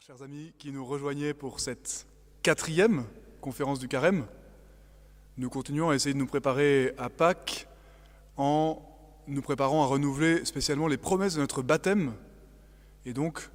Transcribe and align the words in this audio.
Chers 0.00 0.22
amis 0.22 0.52
qui 0.58 0.72
nous 0.72 0.84
rejoignaient 0.84 1.34
pour 1.34 1.60
cette 1.60 2.06
quatrième 2.42 3.04
conférence 3.40 3.78
du 3.78 3.86
carême. 3.86 4.26
Nous 5.36 5.48
continuons 5.48 5.90
à 5.90 5.94
essayer 5.94 6.12
de 6.12 6.18
nous 6.18 6.26
préparer 6.26 6.92
à 6.98 7.08
Pâques 7.08 7.68
en 8.36 8.82
nous 9.28 9.40
préparant 9.40 9.84
à 9.84 9.86
renouveler 9.86 10.44
spécialement 10.44 10.88
les 10.88 10.96
promesses 10.96 11.36
de 11.36 11.40
notre 11.40 11.62
baptême 11.62 12.12
et 13.04 13.12
donc 13.12 13.50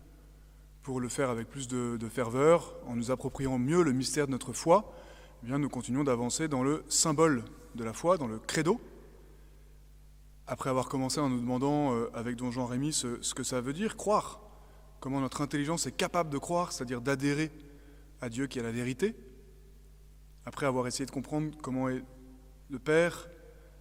pour 0.81 1.01
le 1.01 1.09
faire 1.09 1.29
avec 1.29 1.49
plus 1.49 1.67
de, 1.67 1.99
ferveur, 2.09 2.73
en 2.87 2.95
nous 2.95 3.11
appropriant 3.11 3.59
mieux 3.59 3.83
le 3.83 3.91
mystère 3.91 4.25
de 4.25 4.31
notre 4.31 4.53
foi, 4.53 4.93
eh 5.43 5.47
bien 5.47 5.59
nous 5.59 5.69
continuons 5.69 6.05
d'avancer 6.05 6.47
dans 6.47 6.63
le 6.63 6.85
symbole 6.87 7.43
de 7.75 7.83
la 7.83 7.91
foi, 7.91 8.17
dans 8.17 8.27
le 8.27 8.39
credo. 8.39 8.79
Après 10.47 10.69
avoir 10.69 10.87
commencé 10.87 11.19
en 11.19 11.29
nous 11.29 11.41
demandant 11.41 11.93
euh, 11.93 12.09
avec 12.13 12.37
don 12.37 12.49
Jean 12.49 12.65
Rémy 12.65 12.93
ce 12.93 13.33
que 13.33 13.43
ça 13.43 13.59
veut 13.59 13.73
dire, 13.73 13.97
croire, 13.97 14.48
comment 14.99 15.21
notre 15.21 15.41
intelligence 15.41 15.87
est 15.87 15.91
capable 15.91 16.29
de 16.29 16.37
croire, 16.37 16.71
c'est-à-dire 16.71 17.01
d'adhérer 17.01 17.51
à 18.21 18.29
Dieu 18.29 18.47
qui 18.47 18.59
est 18.59 18.63
la 18.63 18.71
vérité, 18.71 19.15
après 20.45 20.65
avoir 20.65 20.87
essayé 20.87 21.05
de 21.05 21.11
comprendre 21.11 21.55
comment 21.61 21.89
est 21.89 22.03
le 22.69 22.79
Père, 22.79 23.29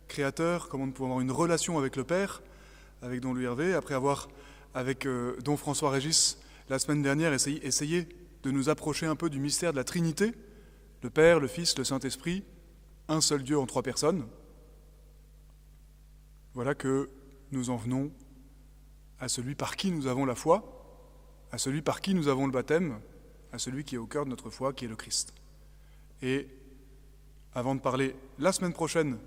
créateur, 0.06 0.68
comment 0.68 0.86
nous 0.86 0.92
pouvons 0.92 1.08
avoir 1.08 1.20
une 1.20 1.30
relation 1.30 1.78
avec 1.78 1.96
le 1.96 2.04
Père, 2.04 2.42
avec 3.02 3.20
Don 3.20 3.34
Louis 3.34 3.44
Hervé, 3.44 3.74
après 3.74 3.94
avoir, 3.94 4.28
avec 4.74 5.06
euh, 5.06 5.36
Don 5.44 5.56
François 5.56 5.90
Régis, 5.90 6.38
la 6.68 6.78
semaine 6.78 7.02
dernière, 7.02 7.32
essayé, 7.32 7.64
essayé 7.66 8.08
de 8.42 8.50
nous 8.50 8.68
approcher 8.68 9.06
un 9.06 9.16
peu 9.16 9.30
du 9.30 9.40
mystère 9.40 9.72
de 9.72 9.76
la 9.76 9.84
Trinité, 9.84 10.32
le 11.02 11.10
Père, 11.10 11.40
le 11.40 11.48
Fils, 11.48 11.76
le 11.78 11.84
Saint-Esprit, 11.84 12.44
un 13.08 13.20
seul 13.20 13.42
Dieu 13.42 13.58
en 13.58 13.66
trois 13.66 13.82
personnes. 13.82 14.26
Voilà 16.54 16.74
que 16.74 17.08
nous 17.52 17.70
en 17.70 17.76
venons 17.76 18.10
à 19.20 19.28
celui 19.28 19.54
par 19.54 19.76
qui 19.76 19.90
nous 19.90 20.06
avons 20.06 20.24
la 20.24 20.34
foi, 20.34 20.77
à 21.52 21.58
celui 21.58 21.82
par 21.82 22.00
qui 22.00 22.14
nous 22.14 22.28
avons 22.28 22.46
le 22.46 22.52
baptême, 22.52 23.00
à 23.52 23.58
celui 23.58 23.84
qui 23.84 23.94
est 23.94 23.98
au 23.98 24.06
cœur 24.06 24.24
de 24.24 24.30
notre 24.30 24.50
foi, 24.50 24.72
qui 24.72 24.84
est 24.84 24.88
le 24.88 24.96
Christ. 24.96 25.32
Et 26.22 26.48
avant 27.54 27.74
de 27.74 27.80
parler 27.80 28.14
la 28.38 28.52
semaine 28.52 28.72
prochaine 28.72 29.18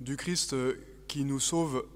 du 0.00 0.16
Christ 0.16 0.56
qui 1.08 1.24
nous 1.24 1.40
sauve 1.40 1.86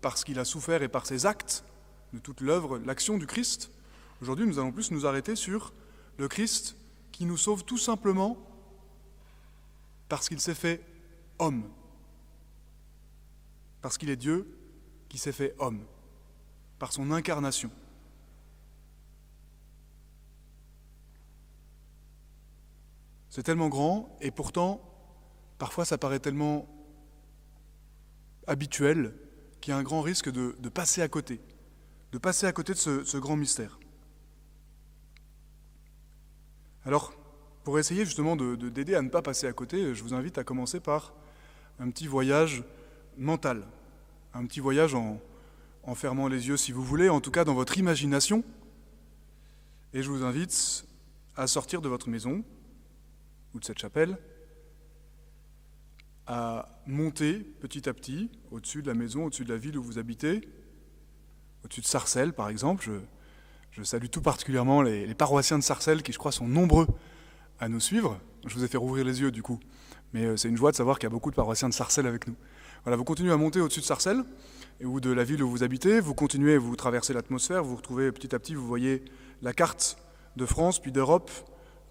parce 0.00 0.24
qu'il 0.24 0.38
a 0.38 0.44
souffert 0.44 0.82
et 0.82 0.88
par 0.88 1.06
ses 1.06 1.26
actes, 1.26 1.64
de 2.12 2.18
toute 2.18 2.40
l'œuvre, 2.40 2.78
l'action 2.78 3.18
du 3.18 3.26
Christ, 3.26 3.70
aujourd'hui 4.20 4.46
nous 4.46 4.58
allons 4.58 4.72
plus 4.72 4.90
nous 4.90 5.06
arrêter 5.06 5.36
sur 5.36 5.72
le 6.18 6.28
Christ 6.28 6.76
qui 7.12 7.24
nous 7.24 7.36
sauve 7.36 7.64
tout 7.64 7.78
simplement 7.78 8.36
parce 10.08 10.28
qu'il 10.28 10.40
s'est 10.40 10.54
fait 10.54 10.80
homme, 11.38 11.64
parce 13.80 13.98
qu'il 13.98 14.10
est 14.10 14.16
Dieu 14.16 14.46
qui 15.08 15.18
s'est 15.18 15.32
fait 15.32 15.54
homme, 15.58 15.80
par 16.78 16.92
son 16.92 17.10
incarnation. 17.10 17.70
C'est 23.34 23.42
tellement 23.42 23.68
grand 23.68 24.16
et 24.20 24.30
pourtant, 24.30 24.80
parfois 25.58 25.84
ça 25.84 25.98
paraît 25.98 26.20
tellement 26.20 26.68
habituel 28.46 29.12
qu'il 29.60 29.72
y 29.72 29.74
a 29.74 29.76
un 29.76 29.82
grand 29.82 30.02
risque 30.02 30.30
de, 30.30 30.68
passer 30.68 31.02
à 31.02 31.08
côté, 31.08 31.40
de 32.12 32.18
passer 32.18 32.46
à 32.46 32.52
côté 32.52 32.74
de 32.74 32.78
ce, 32.78 33.16
grand 33.16 33.34
mystère. 33.34 33.80
Alors, 36.84 37.12
pour 37.64 37.80
essayer 37.80 38.04
justement 38.04 38.36
d'aider 38.36 38.70
de, 38.70 38.82
de, 38.84 38.94
à 38.94 39.02
ne 39.02 39.08
pas 39.08 39.20
passer 39.20 39.48
à 39.48 39.52
côté, 39.52 39.96
je 39.96 40.02
vous 40.04 40.14
invite 40.14 40.38
à 40.38 40.44
commencer 40.44 40.78
par 40.78 41.12
un 41.80 41.90
petit 41.90 42.06
voyage 42.06 42.62
mental, 43.18 43.66
un 44.32 44.46
petit 44.46 44.60
voyage 44.60 44.94
en 44.94 45.18
fermant 45.96 46.28
les 46.28 46.46
yeux 46.46 46.56
si 46.56 46.70
vous 46.70 46.84
voulez, 46.84 47.08
en 47.08 47.20
tout 47.20 47.32
cas 47.32 47.42
dans 47.42 47.54
votre 47.54 47.78
imagination. 47.78 48.44
Et 49.92 50.04
je 50.04 50.08
vous 50.08 50.22
invite 50.22 50.86
à 51.34 51.48
sortir 51.48 51.80
de 51.80 51.88
votre 51.88 52.08
maison 52.08 52.44
ou 53.54 53.60
de 53.60 53.64
cette 53.64 53.78
chapelle, 53.78 54.18
à 56.26 56.80
monter 56.86 57.38
petit 57.38 57.88
à 57.88 57.94
petit 57.94 58.30
au-dessus 58.50 58.82
de 58.82 58.88
la 58.88 58.94
maison, 58.94 59.26
au-dessus 59.26 59.44
de 59.44 59.52
la 59.52 59.58
ville 59.58 59.78
où 59.78 59.82
vous 59.82 59.98
habitez, 59.98 60.48
au-dessus 61.64 61.80
de 61.80 61.86
Sarcelles 61.86 62.32
par 62.32 62.48
exemple. 62.48 62.88
Je, 63.70 63.82
salue 63.82 64.06
tout 64.06 64.22
particulièrement 64.22 64.82
les, 64.82 65.04
les, 65.06 65.14
paroissiens 65.14 65.58
de 65.58 65.64
Sarcelles 65.64 66.02
qui, 66.02 66.12
je 66.12 66.18
crois, 66.18 66.30
sont 66.30 66.46
nombreux 66.46 66.86
à 67.58 67.68
nous 67.68 67.80
suivre. 67.80 68.20
Je 68.46 68.54
vous 68.54 68.64
ai 68.64 68.68
fait 68.68 68.76
rouvrir 68.76 69.04
les 69.04 69.20
yeux 69.20 69.32
du 69.32 69.42
coup, 69.42 69.58
mais 70.12 70.24
euh, 70.26 70.36
c'est 70.36 70.48
une 70.48 70.56
joie 70.56 70.70
de 70.70 70.76
savoir 70.76 70.98
qu'il 70.98 71.06
y 71.06 71.10
a 71.10 71.10
beaucoup 71.10 71.30
de 71.30 71.36
paroissiens 71.36 71.68
de 71.68 71.74
Sarcelles 71.74 72.06
avec 72.06 72.28
nous. 72.28 72.36
Voilà, 72.84 72.96
vous 72.96 73.04
continuez 73.04 73.32
à 73.32 73.36
monter 73.36 73.60
au-dessus 73.60 73.80
de 73.80 73.84
Sarcelles 73.84 74.22
ou 74.82 75.00
de 75.00 75.10
la 75.10 75.24
ville 75.24 75.42
où 75.42 75.48
vous 75.48 75.62
habitez, 75.62 76.00
vous 76.00 76.14
continuez, 76.14 76.56
vous 76.56 76.76
traversez 76.76 77.14
l'atmosphère, 77.14 77.64
vous 77.64 77.76
retrouvez 77.76 78.12
petit 78.12 78.34
à 78.34 78.38
petit, 78.38 78.54
vous 78.54 78.66
voyez 78.66 79.04
la 79.42 79.52
carte 79.52 79.96
de 80.36 80.46
France 80.46 80.80
puis 80.80 80.92
d'Europe 80.92 81.30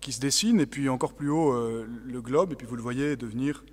qui 0.04 0.12
se 0.12 0.20
dessine, 0.20 0.60
et 0.60 0.66
puis 0.66 0.90
encore 0.90 1.14
plus 1.14 1.30
haut 1.30 1.54
euh, 1.54 1.88
le 2.06 2.22
globe, 2.22 2.52
et 2.52 2.56
puis 2.56 2.68
vous 2.68 2.76
le 2.76 2.82
voyez 2.82 3.16
devenir 3.16 3.64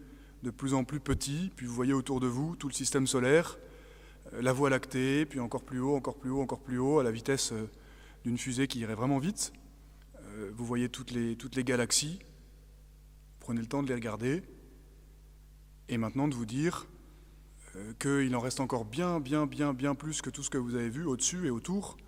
de 0.44 0.50
plus 0.50 0.72
en 0.72 0.84
plus 0.84 1.00
petit, 1.00 1.50
puis 1.56 1.66
vous 1.66 1.74
voyez 1.74 1.92
autour 1.92 2.20
de 2.20 2.28
vous 2.28 2.54
tout 2.56 2.68
le 2.68 2.72
système 2.72 3.06
solaire, 3.06 3.58
euh, 4.32 4.40
la 4.40 4.52
Voie 4.52 4.70
lactée, 4.70 5.26
puis 5.26 5.40
encore 5.40 5.64
plus 5.64 5.80
haut, 5.80 5.96
encore 5.96 6.16
plus 6.16 6.30
haut, 6.30 6.40
encore 6.40 6.60
plus 6.60 6.78
haut, 6.78 7.00
à 7.00 7.02
la 7.02 7.10
vitesse 7.10 7.52
euh, 7.52 7.68
d'une 8.24 8.38
fusée 8.38 8.68
qui 8.68 8.78
irait 8.78 8.94
vraiment 8.94 9.18
vite. 9.18 9.52
Vous 10.56 10.64
voyez 10.64 10.88
toutes 10.88 11.10
les, 11.10 11.36
toutes 11.36 11.56
les 11.56 11.64
galaxies, 11.64 12.20
prenez 13.40 13.60
le 13.60 13.66
temps 13.66 13.82
de 13.82 13.88
les 13.88 13.94
regarder, 13.94 14.42
et 15.88 15.98
maintenant 15.98 16.28
de 16.28 16.34
vous 16.34 16.46
dire 16.46 16.86
qu'il 17.98 18.34
en 18.34 18.40
reste 18.40 18.60
encore 18.60 18.84
bien, 18.84 19.20
bien, 19.20 19.46
bien, 19.46 19.74
bien 19.74 19.94
plus 19.94 20.22
que 20.22 20.30
tout 20.30 20.42
ce 20.42 20.48
que 20.48 20.56
vous 20.56 20.76
avez 20.76 20.88
vu 20.88 21.04
au-dessus 21.04 21.46
et 21.46 21.50
autour, 21.50 21.98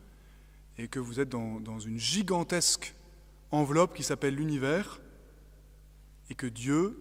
et 0.78 0.87
que 0.87 1.00
vous 1.00 1.19
êtes 1.19 1.28
dans, 1.28 1.60
dans 1.60 1.81
une 1.81 1.99
gigantesque 1.99 2.94
enveloppe 3.52 3.94
qui 3.94 4.02
s'appelle 4.02 4.34
l'univers, 4.34 5.00
et 6.30 6.34
que 6.34 6.46
Dieu 6.46 6.98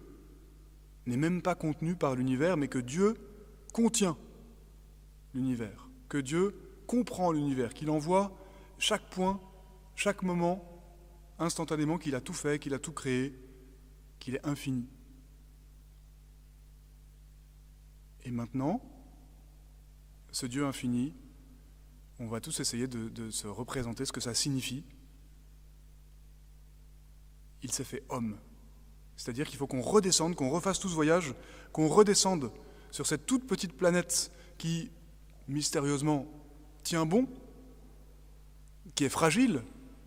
n'est 1.06 1.16
même 1.16 1.42
pas 1.42 1.54
contenu 1.54 1.96
par 1.96 2.14
l'univers, 2.14 2.56
mais 2.56 2.68
que 2.68 2.78
Dieu 2.78 3.16
contient 3.72 4.16
l'univers, 5.34 5.88
que 6.08 6.18
Dieu 6.18 6.54
comprend 6.86 7.32
l'univers, 7.32 7.74
qu'il 7.74 7.90
envoie 7.90 8.36
chaque 8.78 9.08
point, 9.10 9.40
chaque 9.96 10.22
moment, 10.22 10.62
instantanément, 11.38 11.98
qu'il 11.98 12.14
a 12.14 12.20
tout 12.20 12.34
fait, 12.34 12.58
qu'il 12.58 12.74
a 12.74 12.78
tout 12.78 12.92
créé, 12.92 13.34
qu'il 14.18 14.34
est 14.34 14.46
infini. 14.46 14.86
Et 18.24 18.30
maintenant, 18.30 18.80
ce 20.30 20.46
Dieu 20.46 20.64
infini, 20.64 21.14
on 22.20 22.26
va 22.26 22.40
tous 22.40 22.60
essayer 22.60 22.86
de, 22.86 23.08
de 23.08 23.30
se 23.30 23.48
représenter 23.48 24.04
ce 24.04 24.12
que 24.12 24.20
ça 24.20 24.34
signifie 24.34 24.84
il 27.62 27.72
s'est 27.72 27.84
fait 27.84 28.02
homme. 28.08 28.36
C'est-à-dire 29.16 29.46
qu'il 29.46 29.58
faut 29.58 29.66
qu'on 29.66 29.82
redescende, 29.82 30.34
qu'on 30.34 30.50
refasse 30.50 30.80
tout 30.80 30.88
ce 30.88 30.94
voyage, 30.94 31.34
qu'on 31.72 31.88
redescende 31.88 32.50
sur 32.90 33.06
cette 33.06 33.26
toute 33.26 33.46
petite 33.46 33.72
planète 33.74 34.32
qui, 34.58 34.90
mystérieusement, 35.48 36.26
tient 36.82 37.06
bon, 37.06 37.28
qui 38.94 39.04
est 39.04 39.08
fragile, 39.08 39.62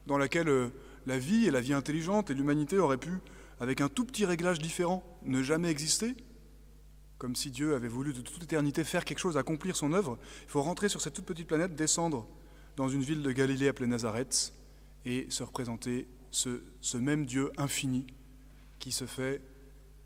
dans 0.05 0.17
laquelle 0.17 0.71
la 1.05 1.17
vie 1.17 1.47
et 1.47 1.51
la 1.51 1.61
vie 1.61 1.73
intelligente 1.73 2.29
et 2.29 2.33
l'humanité 2.33 2.77
auraient 2.77 2.97
pu, 2.97 3.19
avec 3.59 3.81
un 3.81 3.89
tout 3.89 4.05
petit 4.05 4.25
réglage 4.25 4.59
différent, 4.59 5.03
ne 5.23 5.41
jamais 5.41 5.69
exister, 5.69 6.15
comme 7.17 7.35
si 7.35 7.51
Dieu 7.51 7.75
avait 7.75 7.87
voulu 7.87 8.13
de 8.13 8.21
toute 8.21 8.43
éternité 8.43 8.83
faire 8.83 9.05
quelque 9.05 9.19
chose, 9.19 9.37
accomplir 9.37 9.75
son 9.75 9.93
œuvre. 9.93 10.17
Il 10.43 10.49
faut 10.49 10.61
rentrer 10.61 10.89
sur 10.89 11.01
cette 11.01 11.13
toute 11.13 11.25
petite 11.25 11.47
planète, 11.47 11.75
descendre 11.75 12.27
dans 12.75 12.89
une 12.89 13.01
ville 13.01 13.21
de 13.21 13.31
Galilée 13.31 13.69
appelée 13.69 13.87
Nazareth 13.87 14.53
et 15.05 15.27
se 15.29 15.43
représenter 15.43 16.07
ce, 16.35 16.97
même 16.97 17.25
Dieu 17.25 17.51
infini 17.57 18.05
qui 18.79 18.91
se 18.91 19.05
fait 19.05 19.41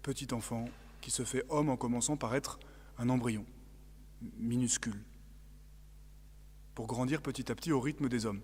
petit 0.04 0.34
enfant, 0.34 0.66
qui 1.02 1.12
se 1.12 1.24
fait 1.24 1.44
homme 1.50 1.70
en 1.70 1.78
commençant 1.78 2.18
par 2.18 2.36
être 2.36 2.60
un 2.98 3.10
embryon 3.10 3.46
minuscule, 4.38 5.02
pour 6.76 6.88
grandir 6.88 7.22
petit 7.22 7.52
à 7.52 7.56
petit 7.56 7.72
au 7.72 7.80
rythme 7.80 8.10
des 8.10 8.26
hommes. 8.26 8.42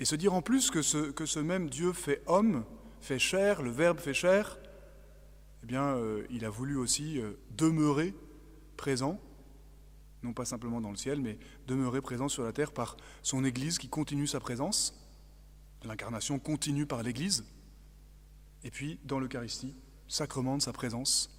Et 0.00 0.04
se 0.04 0.16
dire 0.16 0.34
en 0.34 0.42
plus 0.42 0.70
que 0.70 0.82
ce, 0.82 1.10
que 1.10 1.24
ce 1.24 1.38
même 1.38 1.70
Dieu 1.70 1.92
fait 1.92 2.22
homme, 2.26 2.64
fait 3.00 3.18
chair, 3.18 3.62
le 3.62 3.70
Verbe 3.70 3.98
fait 3.98 4.14
chair, 4.14 4.58
eh 5.62 5.66
bien, 5.66 5.84
euh, 5.96 6.26
il 6.30 6.44
a 6.44 6.50
voulu 6.50 6.76
aussi 6.76 7.20
euh, 7.20 7.32
demeurer 7.56 8.14
présent, 8.76 9.20
non 10.22 10.32
pas 10.32 10.44
simplement 10.44 10.80
dans 10.80 10.90
le 10.90 10.96
ciel, 10.96 11.20
mais 11.20 11.38
demeurer 11.66 12.00
présent 12.00 12.28
sur 12.28 12.42
la 12.42 12.52
terre 12.52 12.72
par 12.72 12.96
son 13.22 13.44
Église 13.44 13.78
qui 13.78 13.88
continue 13.88 14.26
sa 14.26 14.40
présence 14.40 15.05
L'incarnation 15.84 16.38
continue 16.38 16.86
par 16.86 17.02
l'Église, 17.02 17.44
et 18.64 18.70
puis 18.70 18.98
dans 19.04 19.18
l'Eucharistie, 19.18 19.74
sacrement 20.08 20.56
de 20.56 20.62
sa 20.62 20.72
présence 20.72 21.30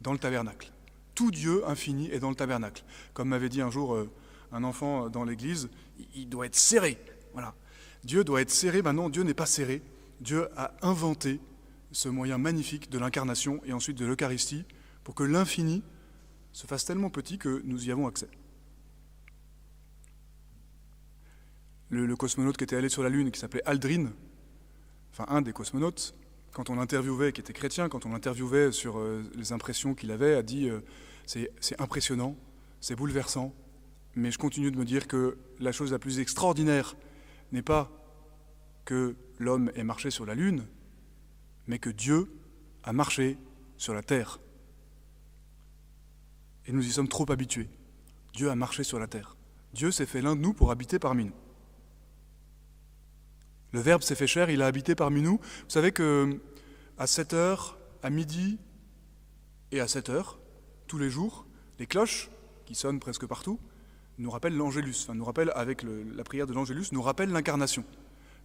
dans 0.00 0.12
le 0.12 0.18
tabernacle. 0.18 0.72
Tout 1.14 1.30
Dieu 1.30 1.66
infini 1.68 2.10
est 2.10 2.18
dans 2.18 2.30
le 2.30 2.36
tabernacle. 2.36 2.84
Comme 3.12 3.28
m'avait 3.28 3.48
dit 3.48 3.60
un 3.60 3.70
jour 3.70 3.94
euh, 3.94 4.10
un 4.52 4.64
enfant 4.64 5.08
dans 5.08 5.24
l'Église, 5.24 5.68
il 6.14 6.28
doit 6.28 6.46
être 6.46 6.56
serré. 6.56 6.98
Voilà. 7.32 7.54
Dieu 8.04 8.24
doit 8.24 8.40
être 8.40 8.50
serré. 8.50 8.82
Ben 8.82 8.92
non, 8.92 9.08
Dieu 9.08 9.22
n'est 9.22 9.34
pas 9.34 9.46
serré. 9.46 9.82
Dieu 10.20 10.48
a 10.56 10.72
inventé 10.82 11.40
ce 11.92 12.08
moyen 12.08 12.38
magnifique 12.38 12.90
de 12.90 12.98
l'incarnation 12.98 13.60
et 13.64 13.72
ensuite 13.72 13.98
de 13.98 14.06
l'Eucharistie 14.06 14.64
pour 15.02 15.14
que 15.14 15.22
l'infini 15.22 15.82
se 16.52 16.66
fasse 16.66 16.84
tellement 16.84 17.10
petit 17.10 17.38
que 17.38 17.62
nous 17.64 17.88
y 17.88 17.90
avons 17.92 18.06
accès. 18.06 18.28
Le, 21.90 22.16
cosmonaute 22.16 22.56
qui 22.56 22.64
était 22.64 22.76
allé 22.76 22.88
sur 22.88 23.02
la 23.02 23.08
Lune, 23.08 23.30
qui 23.30 23.40
s'appelait 23.40 23.62
Aldrin, 23.64 24.12
enfin 25.12 25.26
un 25.28 25.42
des 25.42 25.52
cosmonautes, 25.52 26.14
quand 26.52 26.70
on 26.70 26.76
l'interviewait, 26.76 27.32
qui 27.32 27.40
était 27.40 27.52
chrétien, 27.52 27.88
quand 27.88 28.06
on 28.06 28.10
l'interviewait 28.10 28.72
sur 28.72 28.98
euh, 28.98 29.22
les 29.34 29.52
impressions 29.52 29.94
qu'il 29.94 30.10
avait, 30.10 30.34
a 30.34 30.42
dit 30.42 30.68
euh, 30.68 30.80
c'est 31.26 31.80
impressionnant, 31.80 32.36
c'est 32.80 32.94
bouleversant, 32.94 33.54
mais 34.14 34.30
je 34.30 34.38
continue 34.38 34.70
de 34.70 34.78
me 34.78 34.84
dire 34.84 35.08
que 35.08 35.36
la 35.58 35.72
chose 35.72 35.92
la 35.92 35.98
plus 35.98 36.20
extraordinaire 36.20 36.96
n'est 37.52 37.62
pas 37.62 37.90
que 38.84 39.16
l'homme 39.38 39.70
ait 39.74 39.84
marché 39.84 40.10
sur 40.10 40.26
la 40.26 40.34
Lune, 40.34 40.66
mais 41.66 41.78
que 41.78 41.90
Dieu 41.90 42.30
a 42.82 42.92
marché 42.92 43.38
sur 43.76 43.94
la 43.94 44.02
terre. 44.02 44.40
Et 46.66 46.72
nous 46.72 46.86
y 46.86 46.90
sommes 46.90 47.08
trop 47.08 47.30
habitués. 47.30 47.68
Dieu 48.32 48.50
a 48.50 48.54
marché 48.54 48.84
sur 48.84 48.98
la 48.98 49.06
terre. 49.06 49.36
Dieu 49.72 49.90
s'est 49.90 50.06
fait 50.06 50.22
l'un 50.22 50.36
de 50.36 50.40
nous 50.40 50.52
pour 50.52 50.70
habiter 50.70 50.98
parmi 50.98 51.26
nous. 51.26 51.34
Le 53.74 53.80
Verbe 53.80 54.02
s'est 54.02 54.14
fait 54.14 54.28
chair, 54.28 54.50
il 54.50 54.62
a 54.62 54.66
habité 54.66 54.94
parmi 54.94 55.20
nous. 55.20 55.38
Vous 55.38 55.70
savez 55.70 55.90
que 55.90 56.40
à 56.96 57.08
7 57.08 57.32
heures, 57.32 57.76
à 58.04 58.10
midi 58.10 58.56
et 59.72 59.80
à 59.80 59.88
7 59.88 60.10
heures, 60.10 60.38
tous 60.86 60.96
les 60.96 61.10
jours, 61.10 61.44
les 61.80 61.88
cloches 61.88 62.30
qui 62.66 62.76
sonnent 62.76 63.00
presque 63.00 63.26
partout 63.26 63.58
nous 64.18 64.30
rappellent 64.30 64.56
l'Angélus, 64.56 64.94
enfin, 65.02 65.16
nous 65.16 65.24
rappellent 65.24 65.50
avec 65.56 65.82
la 65.82 66.22
prière 66.22 66.46
de 66.46 66.52
l'Angélus, 66.52 66.92
nous 66.92 67.02
rappellent 67.02 67.32
l'incarnation. 67.32 67.84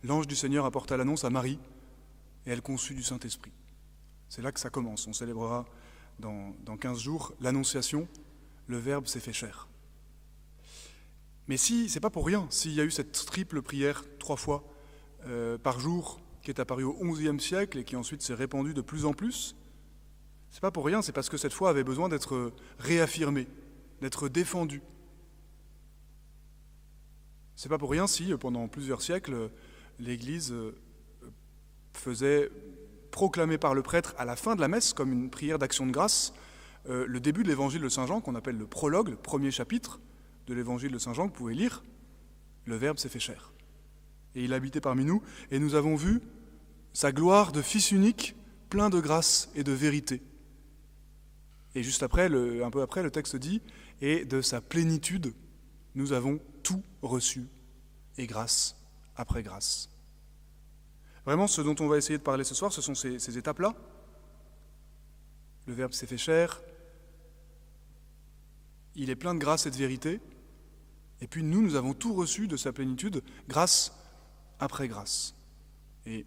L'ange 0.03 0.25
du 0.25 0.35
Seigneur 0.35 0.65
apporta 0.65 0.97
l'annonce 0.97 1.23
à 1.23 1.29
Marie 1.29 1.59
et 2.47 2.49
elle 2.49 2.63
conçut 2.63 2.95
du 2.95 3.03
Saint-Esprit. 3.03 3.51
C'est 4.29 4.41
là 4.41 4.51
que 4.51 4.59
ça 4.59 4.71
commence. 4.71 5.05
On 5.05 5.13
célébrera 5.13 5.67
dans, 6.17 6.55
dans 6.65 6.75
15 6.75 6.97
jours 6.97 7.33
l'Annonciation, 7.39 8.07
le 8.65 8.79
Verbe 8.79 9.05
s'est 9.05 9.19
fait 9.19 9.31
chair. 9.31 9.67
Mais 11.47 11.57
si, 11.57 11.87
c'est 11.87 11.99
pas 11.99 12.09
pour 12.09 12.25
rien, 12.25 12.47
s'il 12.49 12.73
y 12.73 12.81
a 12.81 12.83
eu 12.83 12.89
cette 12.89 13.11
triple 13.11 13.61
prière 13.61 14.03
trois 14.17 14.35
fois 14.35 14.63
euh, 15.27 15.57
par 15.57 15.79
jour 15.79 16.19
qui 16.41 16.51
est 16.51 16.59
apparue 16.59 16.83
au 16.83 17.13
XIe 17.13 17.39
siècle 17.39 17.77
et 17.77 17.83
qui 17.83 17.95
ensuite 17.95 18.21
s'est 18.21 18.33
répandue 18.33 18.73
de 18.73 18.81
plus 18.81 19.05
en 19.05 19.13
plus, 19.13 19.55
c'est 20.49 20.61
pas 20.61 20.71
pour 20.71 20.85
rien, 20.85 21.01
c'est 21.01 21.11
parce 21.11 21.29
que 21.29 21.37
cette 21.37 21.53
foi 21.53 21.69
avait 21.69 21.83
besoin 21.83 22.09
d'être 22.09 22.53
réaffirmée, 22.79 23.47
d'être 24.01 24.29
défendue. 24.29 24.81
C'est 27.55 27.69
pas 27.69 27.77
pour 27.77 27.91
rien 27.91 28.07
si, 28.07 28.33
pendant 28.39 28.67
plusieurs 28.67 29.01
siècles, 29.01 29.49
l'Église 29.99 30.51
euh, 30.51 30.75
faisait 31.93 32.49
proclamer 33.11 33.57
par 33.57 33.73
le 33.73 33.81
prêtre 33.81 34.15
à 34.17 34.25
la 34.25 34.35
fin 34.35 34.55
de 34.55 34.61
la 34.61 34.67
messe, 34.67 34.93
comme 34.93 35.11
une 35.11 35.29
prière 35.29 35.59
d'action 35.59 35.85
de 35.85 35.91
grâce, 35.91 36.33
euh, 36.87 37.05
le 37.07 37.19
début 37.19 37.43
de 37.43 37.49
l'évangile 37.49 37.81
de 37.81 37.89
Saint 37.89 38.05
Jean, 38.05 38.21
qu'on 38.21 38.35
appelle 38.35 38.57
le 38.57 38.65
prologue, 38.65 39.09
le 39.09 39.15
premier 39.17 39.51
chapitre 39.51 39.99
de 40.47 40.53
l'évangile 40.53 40.91
de 40.91 40.97
Saint 40.97 41.13
Jean, 41.13 41.27
que 41.27 41.33
vous 41.33 41.37
pouvez 41.37 41.53
lire. 41.53 41.83
Le 42.65 42.75
Verbe 42.75 42.97
s'est 42.97 43.09
fait 43.09 43.19
chair. 43.19 43.51
Et 44.39 44.45
il 44.45 44.53
habitait 44.53 44.79
parmi 44.79 45.03
nous, 45.03 45.21
et 45.51 45.59
nous 45.59 45.75
avons 45.75 45.97
vu 45.97 46.21
sa 46.93 47.11
gloire 47.11 47.51
de 47.51 47.61
Fils 47.61 47.91
unique, 47.91 48.37
plein 48.69 48.89
de 48.89 49.01
grâce 49.01 49.49
et 49.53 49.65
de 49.65 49.73
vérité. 49.73 50.21
Et 51.75 51.83
juste 51.83 52.03
après, 52.03 52.27
un 52.63 52.69
peu 52.69 52.81
après, 52.81 53.03
le 53.03 53.11
texte 53.11 53.35
dit 53.35 53.61
Et 53.99 54.23
de 54.23 54.41
sa 54.41 54.61
plénitude, 54.61 55.33
nous 55.93 56.13
avons 56.13 56.39
tout 56.63 56.81
reçu, 57.01 57.47
et 58.17 58.27
grâce 58.27 58.77
après 59.17 59.43
grâce. 59.43 59.89
Vraiment, 61.25 61.47
ce 61.47 61.59
dont 61.59 61.75
on 61.81 61.89
va 61.89 61.97
essayer 61.97 62.17
de 62.17 62.23
parler 62.23 62.45
ce 62.45 62.55
soir, 62.55 62.71
ce 62.71 62.81
sont 62.81 62.95
ces, 62.95 63.37
étapes-là. 63.37 63.75
Le 65.67 65.73
Verbe 65.73 65.91
s'est 65.91 66.07
fait 66.07 66.17
chair, 66.17 66.61
il 68.95 69.09
est 69.09 69.17
plein 69.17 69.33
de 69.33 69.39
grâce 69.39 69.65
et 69.65 69.69
de 69.69 69.75
vérité, 69.75 70.21
et 71.19 71.27
puis 71.27 71.43
nous, 71.43 71.61
nous 71.61 71.75
avons 71.75 71.93
tout 71.93 72.13
reçu 72.13 72.47
de 72.47 72.55
sa 72.55 72.71
plénitude, 72.71 73.21
grâce 73.49 73.98
après 74.59 74.87
grâce. 74.87 75.33
Et 76.05 76.25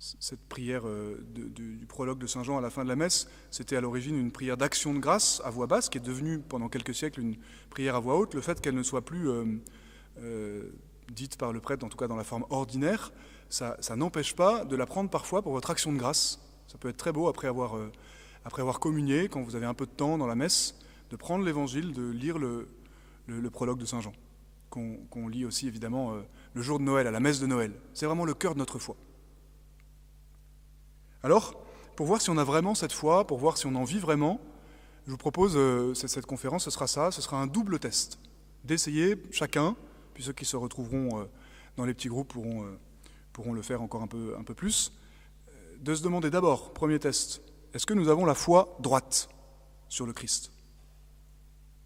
cette 0.00 0.40
prière 0.48 0.86
euh, 0.86 1.22
du 1.34 1.84
prologue 1.86 2.18
de 2.18 2.26
Saint 2.26 2.42
Jean 2.42 2.56
à 2.56 2.62
la 2.62 2.70
fin 2.70 2.84
de 2.84 2.88
la 2.88 2.96
messe, 2.96 3.28
c'était 3.50 3.76
à 3.76 3.82
l'origine 3.82 4.16
une 4.16 4.32
prière 4.32 4.56
d'action 4.56 4.94
de 4.94 4.98
grâce 4.98 5.42
à 5.44 5.50
voix 5.50 5.66
basse, 5.66 5.90
qui 5.90 5.98
est 5.98 6.00
devenue 6.00 6.38
pendant 6.38 6.68
quelques 6.68 6.94
siècles 6.94 7.20
une 7.20 7.36
prière 7.68 7.96
à 7.96 8.00
voix 8.00 8.16
haute. 8.16 8.34
Le 8.34 8.40
fait 8.40 8.60
qu'elle 8.60 8.74
ne 8.74 8.82
soit 8.82 9.04
plus 9.04 9.28
euh, 9.28 9.44
euh, 10.20 10.70
dite 11.12 11.36
par 11.36 11.52
le 11.52 11.60
prêtre, 11.60 11.84
en 11.84 11.90
tout 11.90 11.98
cas 11.98 12.08
dans 12.08 12.16
la 12.16 12.24
forme 12.24 12.46
ordinaire, 12.48 13.12
ça, 13.50 13.76
n'empêche 13.94 14.34
pas 14.34 14.64
de 14.64 14.74
la 14.74 14.86
prendre 14.86 15.10
parfois 15.10 15.42
pour 15.42 15.52
votre 15.52 15.70
action 15.70 15.92
de 15.92 15.98
grâce. 15.98 16.40
Ça 16.66 16.78
peut 16.78 16.88
être 16.88 16.96
très 16.96 17.12
beau 17.12 17.28
après 17.28 17.48
avoir, 17.48 17.74
après 18.44 18.62
avoir 18.62 18.78
communié, 18.78 19.28
quand 19.28 19.42
vous 19.42 19.56
avez 19.56 19.66
un 19.66 19.74
peu 19.74 19.86
de 19.86 19.90
temps 19.90 20.18
dans 20.18 20.28
la 20.28 20.36
messe, 20.36 20.76
de 21.10 21.16
prendre 21.16 21.44
l'évangile, 21.44 21.92
de 21.92 22.08
lire 22.10 22.38
le, 22.38 22.68
le, 23.26 23.50
prologue 23.50 23.78
de 23.78 23.86
Saint 23.86 24.00
Jean, 24.00 24.12
qu'on 24.70 25.26
lit 25.28 25.44
aussi 25.44 25.66
évidemment 25.66 26.14
le 26.54 26.62
jour 26.62 26.78
de 26.78 26.84
Noël, 26.84 27.06
à 27.06 27.10
la 27.10 27.20
messe 27.20 27.40
de 27.40 27.46
Noël. 27.46 27.72
C'est 27.94 28.06
vraiment 28.06 28.24
le 28.24 28.34
cœur 28.34 28.54
de 28.54 28.58
notre 28.58 28.78
foi. 28.78 28.96
Alors, 31.22 31.62
pour 31.96 32.06
voir 32.06 32.20
si 32.20 32.30
on 32.30 32.38
a 32.38 32.44
vraiment 32.44 32.74
cette 32.74 32.92
foi, 32.92 33.26
pour 33.26 33.38
voir 33.38 33.58
si 33.58 33.66
on 33.66 33.74
en 33.74 33.84
vit 33.84 33.98
vraiment, 33.98 34.40
je 35.06 35.10
vous 35.10 35.18
propose, 35.18 35.54
euh, 35.56 35.94
cette, 35.94 36.26
conférence, 36.26 36.64
ce 36.64 36.70
sera 36.70 36.86
ça, 36.86 37.10
ce 37.10 37.20
sera 37.22 37.38
un 37.38 37.46
double 37.46 37.78
test. 37.78 38.18
D'essayer 38.64 39.16
chacun, 39.30 39.76
puis 40.14 40.22
ceux 40.22 40.32
qui 40.32 40.44
se 40.44 40.56
retrouveront 40.56 41.28
dans 41.76 41.84
les 41.84 41.94
petits 41.94 42.08
groupes 42.08 42.32
pourront 42.32 42.66
pourront 43.32 43.52
le 43.52 43.62
faire 43.62 43.82
encore 43.82 44.02
un 44.02 44.06
peu, 44.06 44.34
un 44.38 44.44
peu 44.44 44.54
plus, 44.54 44.92
euh, 45.48 45.76
de 45.80 45.94
se 45.94 46.02
demander 46.02 46.30
d'abord, 46.30 46.72
premier 46.72 46.98
test, 46.98 47.42
est-ce 47.72 47.86
que 47.86 47.94
nous 47.94 48.08
avons 48.08 48.24
la 48.24 48.34
foi 48.34 48.76
droite 48.80 49.28
sur 49.88 50.06
le 50.06 50.12
Christ? 50.12 50.52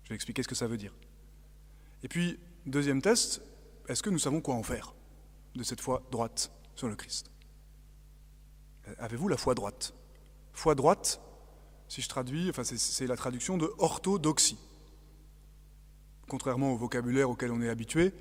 Je 0.05 0.11
vais 0.11 0.15
expliquer 0.15 0.43
ce 0.43 0.49
que 0.49 0.55
ça 0.55 0.67
veut 0.67 0.77
dire. 0.77 0.93
Et 2.03 2.09
puis, 2.09 2.39
deuxième 2.67 3.01
test, 3.01 3.43
est-ce 3.89 4.03
que 4.03 4.11
nous 4.11 4.19
savons 4.19 4.41
quoi 4.41 4.55
en 4.55 4.63
faire 4.63 4.95
de 5.55 5.63
cette 5.63 5.81
foi 5.81 6.03
droite 6.11 6.51
sur 6.75 6.89
le 6.89 6.97
Christ? 6.97 7.31
Avez-vous 8.99 9.29
la 9.29 9.37
foi 9.37 9.55
droite? 9.55 9.95
Foi 10.53 10.75
droite, 10.75 11.21
si 11.89 12.03
je 12.03 12.09
traduis, 12.09 12.51
enfin 12.51 12.65
c'est 12.65 13.07
la 13.07 13.17
traduction 13.17 13.57
de 13.57 13.71
orthodoxie. 13.79 14.59
Contrairement 16.29 16.73
au 16.73 16.77
vocabulaire 16.77 17.29
auquel 17.31 17.51
on 17.51 17.61
est 17.61 17.69
habitué, 17.69 18.13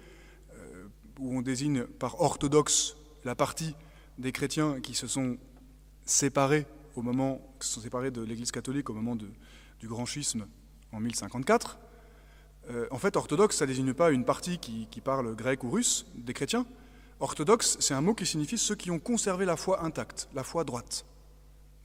euh, 0.54 0.88
où 1.20 1.38
on 1.38 1.42
désigne 1.42 1.86
par 1.86 2.22
orthodoxe 2.22 2.96
la 3.24 3.36
partie 3.36 3.76
des 4.18 4.32
chrétiens 4.32 4.82
qui 4.82 4.94
se 4.94 5.08
sont 5.08 5.38
séparés 6.06 6.66
au 6.96 7.02
moment, 7.02 7.40
qui 7.60 7.68
se 7.68 7.74
sont 7.76 7.82
séparés 7.82 8.12
de 8.12 8.22
l'Église 8.22 8.52
catholique 8.52 8.90
au 8.90 8.94
moment 8.94 9.16
du 9.16 9.88
grand 9.88 10.06
schisme 10.06 10.48
en 10.92 11.00
1054. 11.00 11.80
Euh, 12.70 12.88
en 12.92 12.98
fait, 12.98 13.16
orthodoxe, 13.18 13.58
ça 13.58 13.66
ne 13.66 13.70
désigne 13.70 13.94
pas 13.94 14.12
une 14.12 14.26
partie 14.26 14.58
qui, 14.58 15.02
parle 15.04 15.36
grec 15.36 15.64
ou 15.64 15.70
russe 15.70 16.06
des 16.16 16.34
chrétiens. 16.34 16.66
Orthodoxe, 17.20 17.78
c'est 17.80 17.94
un 17.94 18.02
mot 18.02 18.14
qui 18.14 18.26
signifie 18.26 18.58
ceux 18.58 18.76
qui 18.76 18.92
ont 18.92 19.00
conservé 19.00 19.46
la 19.46 19.58
foi 19.58 19.84
intacte, 19.84 20.30
la 20.34 20.44
foi 20.44 20.64
droite. 20.64 21.06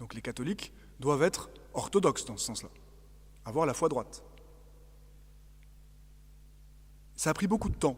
Donc 0.00 0.14
les 0.14 0.22
catholiques 0.22 0.72
doivent 1.00 1.22
être 1.22 1.50
orthodoxes 1.74 2.24
dans 2.24 2.36
ce 2.36 2.46
sens-là, 2.46 2.68
avoir 3.44 3.66
la 3.66 3.74
foi 3.74 3.88
droite. 3.88 4.22
Ça 7.14 7.30
a 7.30 7.34
pris 7.34 7.48
beaucoup 7.48 7.68
de 7.68 7.76
temps 7.76 7.96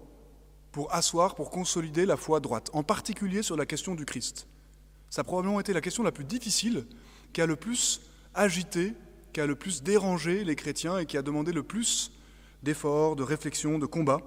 pour 0.72 0.94
asseoir, 0.94 1.34
pour 1.34 1.50
consolider 1.50 2.06
la 2.06 2.16
foi 2.16 2.40
droite, 2.40 2.70
en 2.72 2.82
particulier 2.82 3.42
sur 3.42 3.56
la 3.56 3.66
question 3.66 3.94
du 3.94 4.06
Christ. 4.06 4.46
Ça 5.10 5.22
a 5.22 5.24
probablement 5.24 5.60
été 5.60 5.72
la 5.72 5.80
question 5.80 6.02
la 6.02 6.12
plus 6.12 6.24
difficile, 6.24 6.86
qui 7.32 7.42
a 7.42 7.46
le 7.46 7.56
plus 7.56 8.00
agité, 8.34 8.94
qui 9.32 9.40
a 9.40 9.46
le 9.46 9.56
plus 9.56 9.82
dérangé 9.82 10.44
les 10.44 10.56
chrétiens 10.56 10.98
et 10.98 11.06
qui 11.06 11.16
a 11.16 11.22
demandé 11.22 11.52
le 11.52 11.62
plus 11.62 12.12
d'efforts, 12.62 13.16
de 13.16 13.22
réflexion, 13.22 13.78
de 13.78 13.86
combat. 13.86 14.20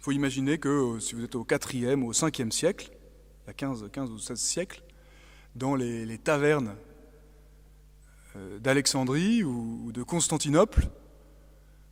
Il 0.00 0.04
faut 0.04 0.12
imaginer 0.12 0.58
que 0.58 0.68
euh, 0.68 1.00
si 1.00 1.14
vous 1.14 1.24
êtes 1.24 1.34
au 1.34 1.44
4e, 1.44 2.02
au 2.02 2.12
5e 2.12 2.50
siècle, 2.50 2.90
il 3.44 3.48
y 3.48 3.50
a 3.50 3.54
15, 3.54 3.90
15 3.92 4.10
ou 4.10 4.18
16 4.18 4.38
siècles, 4.38 4.82
dans 5.54 5.76
les, 5.76 6.18
tavernes 6.18 6.74
euh, 8.36 8.58
d'Alexandrie 8.58 9.44
ou 9.44 9.92
de 9.92 10.02
Constantinople, 10.02 10.88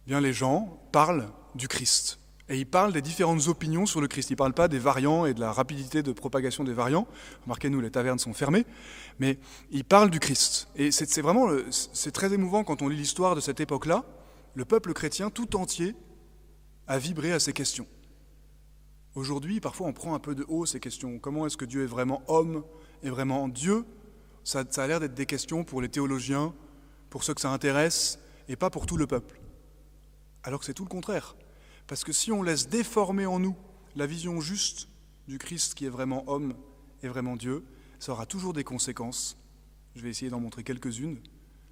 bien 0.06 0.20
les 0.20 0.32
gens 0.32 0.80
parlent 0.90 1.28
du 1.54 1.68
Christ. 1.68 2.18
Et 2.48 2.58
il 2.58 2.66
parle 2.66 2.92
des 2.92 3.00
différentes 3.00 3.46
opinions 3.48 3.86
sur 3.86 4.00
le 4.00 4.08
Christ. 4.08 4.30
Il 4.30 4.34
ne 4.34 4.38
parle 4.38 4.52
pas 4.52 4.68
des 4.68 4.78
variants 4.78 5.24
et 5.24 5.32
de 5.32 5.40
la 5.40 5.52
rapidité 5.52 6.02
de 6.02 6.12
propagation 6.12 6.64
des 6.64 6.74
variants. 6.74 7.06
Remarquez, 7.44 7.70
nous, 7.70 7.80
les 7.80 7.90
tavernes 7.90 8.18
sont 8.18 8.34
fermées. 8.34 8.66
Mais 9.20 9.38
il 9.70 9.84
parle 9.84 10.10
du 10.10 10.20
Christ. 10.20 10.68
Et 10.76 10.90
c'est 10.90 11.22
vraiment, 11.22 11.48
c'est 11.70 12.10
très 12.10 12.32
émouvant 12.34 12.62
quand 12.64 12.82
on 12.82 12.88
lit 12.88 12.96
l'histoire 12.96 13.34
de 13.36 13.40
cette 13.40 13.60
époque-là. 13.60 14.04
Le 14.54 14.64
peuple 14.64 14.92
chrétien 14.92 15.30
tout 15.30 15.56
entier 15.56 15.94
a 16.86 16.98
vibré 16.98 17.32
à 17.32 17.40
ces 17.40 17.52
questions. 17.52 17.86
Aujourd'hui, 19.14 19.60
parfois, 19.60 19.86
on 19.86 19.92
prend 19.92 20.14
un 20.14 20.18
peu 20.18 20.34
de 20.34 20.44
haut 20.48 20.66
ces 20.66 20.80
questions. 20.80 21.18
Comment 21.18 21.46
est-ce 21.46 21.56
que 21.56 21.64
Dieu 21.64 21.84
est 21.84 21.86
vraiment 21.86 22.22
homme 22.28 22.64
et 23.02 23.10
vraiment 23.10 23.48
Dieu? 23.48 23.84
Ça, 24.44 24.64
a 24.76 24.86
l'air 24.86 25.00
d'être 25.00 25.14
des 25.14 25.26
questions 25.26 25.64
pour 25.64 25.80
les 25.80 25.88
théologiens, 25.88 26.54
pour 27.08 27.24
ceux 27.24 27.34
que 27.34 27.40
ça 27.40 27.50
intéresse, 27.50 28.18
et 28.48 28.56
pas 28.56 28.70
pour 28.70 28.86
tout 28.86 28.96
le 28.96 29.06
peuple. 29.06 29.40
Alors 30.42 30.60
que 30.60 30.66
c'est 30.66 30.74
tout 30.74 30.84
le 30.84 30.88
contraire. 30.88 31.36
Parce 31.86 32.04
que 32.04 32.12
si 32.12 32.32
on 32.32 32.42
laisse 32.42 32.68
déformer 32.68 33.26
en 33.26 33.38
nous 33.38 33.56
la 33.96 34.06
vision 34.06 34.40
juste 34.40 34.88
du 35.28 35.38
Christ 35.38 35.74
qui 35.74 35.86
est 35.86 35.90
vraiment 35.90 36.24
homme 36.26 36.54
et 37.02 37.08
vraiment 37.08 37.36
Dieu, 37.36 37.64
ça 37.98 38.12
aura 38.12 38.26
toujours 38.26 38.52
des 38.52 38.64
conséquences. 38.64 39.36
Je 39.94 40.02
vais 40.02 40.10
essayer 40.10 40.30
d'en 40.30 40.40
montrer 40.40 40.64
quelques-unes. 40.64 41.18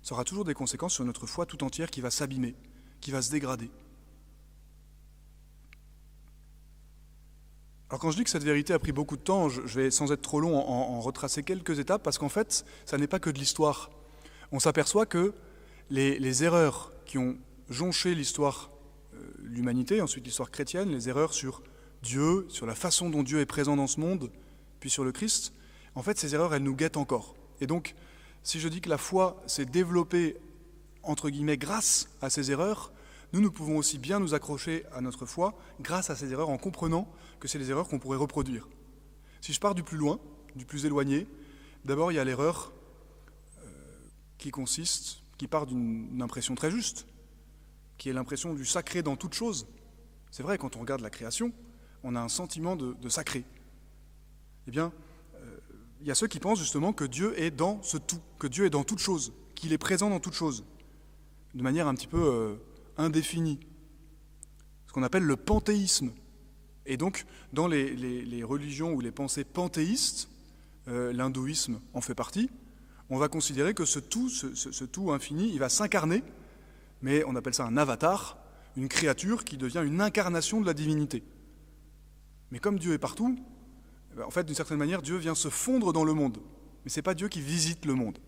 Ça 0.02 0.14
aura 0.14 0.24
toujours 0.24 0.44
des 0.44 0.54
conséquences 0.54 0.94
sur 0.94 1.04
notre 1.04 1.26
foi 1.26 1.46
tout 1.46 1.62
entière 1.64 1.90
qui 1.90 2.00
va 2.00 2.10
s'abîmer, 2.10 2.54
qui 3.00 3.10
va 3.10 3.22
se 3.22 3.30
dégrader. 3.30 3.70
Alors 7.90 8.00
quand 8.00 8.12
je 8.12 8.16
dis 8.16 8.24
que 8.24 8.30
cette 8.30 8.44
vérité 8.44 8.72
a 8.72 8.78
pris 8.78 8.92
beaucoup 8.92 9.16
de 9.16 9.22
temps, 9.22 9.48
je 9.48 9.60
vais 9.60 9.90
sans 9.90 10.12
être 10.12 10.22
trop 10.22 10.38
long 10.40 10.56
en, 10.56 11.00
retracer 11.00 11.42
quelques 11.42 11.80
étapes, 11.80 12.02
parce 12.04 12.18
qu'en 12.18 12.28
fait, 12.28 12.64
ça 12.86 12.98
n'est 12.98 13.08
pas 13.08 13.18
que 13.18 13.30
de 13.30 13.38
l'histoire. 13.38 13.90
On 14.52 14.60
s'aperçoit 14.60 15.06
que 15.06 15.34
les, 15.90 16.18
les, 16.20 16.44
erreurs 16.44 16.92
qui 17.04 17.18
ont 17.18 17.36
jonché 17.68 18.14
l'histoire, 18.14 18.70
euh, 19.14 19.18
l'humanité, 19.42 20.00
ensuite 20.00 20.24
l'histoire 20.24 20.52
chrétienne, 20.52 20.90
les 20.90 21.08
erreurs 21.08 21.34
sur 21.34 21.62
Dieu, 22.02 22.46
sur 22.48 22.64
la 22.64 22.76
façon 22.76 23.10
dont 23.10 23.24
Dieu 23.24 23.40
est 23.40 23.46
présent 23.46 23.76
dans 23.76 23.88
ce 23.88 23.98
monde, 23.98 24.30
puis 24.78 24.88
sur 24.88 25.02
le 25.02 25.10
Christ, 25.10 25.52
en 25.96 26.02
fait, 26.02 26.16
ces 26.16 26.34
erreurs, 26.34 26.54
elles 26.54 26.62
nous 26.62 26.76
guettent 26.76 26.96
encore. 26.96 27.34
Et 27.60 27.66
donc, 27.66 27.94
si 28.42 28.60
je 28.60 28.68
dis 28.68 28.80
que 28.80 28.88
la 28.88 28.98
foi 28.98 29.42
s'est 29.46 29.66
développée, 29.66 30.36
entre 31.02 31.30
guillemets, 31.30 31.58
grâce 31.58 32.08
à 32.20 32.30
ces 32.30 32.50
erreurs, 32.50 32.92
nous, 33.32 33.40
nous 33.40 33.52
pouvons 33.52 33.76
aussi 33.76 33.98
bien 33.98 34.18
nous 34.18 34.34
accrocher 34.34 34.84
à 34.92 35.00
notre 35.00 35.24
foi 35.24 35.54
grâce 35.80 36.10
à 36.10 36.16
ces 36.16 36.32
erreurs 36.32 36.48
en 36.48 36.58
comprenant 36.58 37.08
que 37.38 37.48
c'est 37.48 37.58
les 37.58 37.70
erreurs 37.70 37.88
qu'on 37.88 37.98
pourrait 37.98 38.18
reproduire. 38.18 38.68
Si 39.40 39.52
je 39.52 39.60
pars 39.60 39.74
du 39.74 39.82
plus 39.82 39.96
loin, 39.96 40.18
du 40.56 40.64
plus 40.64 40.84
éloigné, 40.84 41.26
d'abord 41.84 42.12
il 42.12 42.16
y 42.16 42.18
a 42.18 42.24
l'erreur 42.24 42.72
euh, 43.60 43.70
qui 44.36 44.50
consiste, 44.50 45.22
qui 45.38 45.46
part 45.46 45.66
d'une 45.66 46.20
impression 46.20 46.54
très 46.54 46.70
juste, 46.70 47.06
qui 47.98 48.08
est 48.08 48.12
l'impression 48.12 48.54
du 48.54 48.64
sacré 48.64 49.02
dans 49.02 49.16
toute 49.16 49.34
chose. 49.34 49.66
C'est 50.30 50.42
vrai, 50.42 50.58
quand 50.58 50.76
on 50.76 50.80
regarde 50.80 51.00
la 51.00 51.10
création, 51.10 51.52
on 52.02 52.16
a 52.16 52.20
un 52.20 52.28
sentiment 52.28 52.76
de, 52.76 53.08
sacré. 53.08 53.44
Eh 54.66 54.70
bien, 54.70 54.92
il 56.00 56.06
y 56.06 56.10
a 56.10 56.14
ceux 56.14 56.26
qui 56.26 56.40
pensent 56.40 56.58
justement 56.58 56.92
que 56.92 57.04
Dieu 57.04 57.38
est 57.38 57.50
dans 57.50 57.82
ce 57.82 57.98
tout, 57.98 58.20
que 58.38 58.46
Dieu 58.46 58.64
est 58.64 58.70
dans 58.70 58.84
toute 58.84 58.98
chose, 58.98 59.32
qu'il 59.54 59.72
est 59.72 59.78
présent 59.78 60.08
dans 60.08 60.20
toute 60.20 60.34
chose, 60.34 60.64
de 61.54 61.62
manière 61.62 61.88
un 61.88 61.94
petit 61.94 62.06
peu 62.06 62.22
euh, 62.22 62.54
indéfini, 62.96 63.60
ce 64.86 64.92
qu'on 64.92 65.02
appelle 65.02 65.24
le 65.24 65.36
panthéisme. 65.36 66.12
Et 66.86 66.96
donc, 66.96 67.26
dans 67.52 67.66
les, 67.66 68.42
religions 68.42 68.92
ou 68.92 69.00
les 69.00 69.12
pensées 69.12 69.44
panthéistes, 69.44 70.28
euh, 70.88 71.12
l'hindouisme 71.12 71.80
en 71.92 72.00
fait 72.00 72.14
partie, 72.14 72.50
on 73.10 73.18
va 73.18 73.28
considérer 73.28 73.74
que 73.74 73.84
ce 73.84 73.98
tout, 73.98 74.28
ce, 74.30 74.84
tout 74.84 75.12
infini, 75.12 75.50
il 75.52 75.58
va 75.58 75.68
s'incarner, 75.68 76.22
mais 77.02 77.24
on 77.26 77.36
appelle 77.36 77.54
ça 77.54 77.66
un 77.66 77.76
avatar, 77.76 78.38
une 78.76 78.88
créature 78.88 79.44
qui 79.44 79.56
devient 79.56 79.82
une 79.84 80.00
incarnation 80.00 80.60
de 80.60 80.66
la 80.66 80.74
divinité. 80.74 81.22
Mais 82.50 82.60
comme 82.60 82.78
Dieu 82.78 82.92
est 82.92 82.98
partout, 82.98 83.36
en 84.18 84.30
fait, 84.30 84.44
d'une 84.44 84.54
certaine 84.54 84.78
manière, 84.78 85.02
Dieu 85.02 85.16
vient 85.16 85.34
se 85.34 85.48
fondre 85.48 85.92
dans 85.92 86.04
le 86.04 86.14
monde. 86.14 86.38
Mais 86.84 86.90
ce 86.90 86.98
n'est 86.98 87.02
pas 87.02 87.14
Dieu 87.14 87.28
qui 87.28 87.40
visite 87.40 87.84
le 87.84 87.94
monde. 87.94 88.18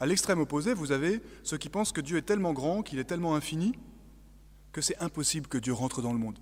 À 0.00 0.06
l'extrême 0.06 0.40
opposé, 0.40 0.74
vous 0.74 0.92
avez 0.92 1.22
ceux 1.42 1.58
qui 1.58 1.68
pensent 1.68 1.92
que 1.92 2.00
Dieu 2.00 2.16
est 2.16 2.22
tellement 2.22 2.52
grand, 2.52 2.82
qu'il 2.82 2.98
est 2.98 3.04
tellement 3.04 3.34
infini, 3.34 3.74
que 4.72 4.80
c'est 4.80 4.98
impossible 4.98 5.46
que 5.46 5.58
Dieu 5.58 5.72
rentre 5.72 6.02
dans 6.02 6.12
le 6.12 6.18
monde. 6.18 6.38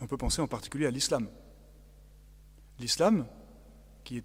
On 0.00 0.06
peut 0.06 0.16
penser 0.16 0.42
en 0.42 0.48
particulier 0.48 0.86
à 0.86 0.90
l'islam. 0.90 1.28
L'islam, 2.78 3.26
qui, 4.04 4.22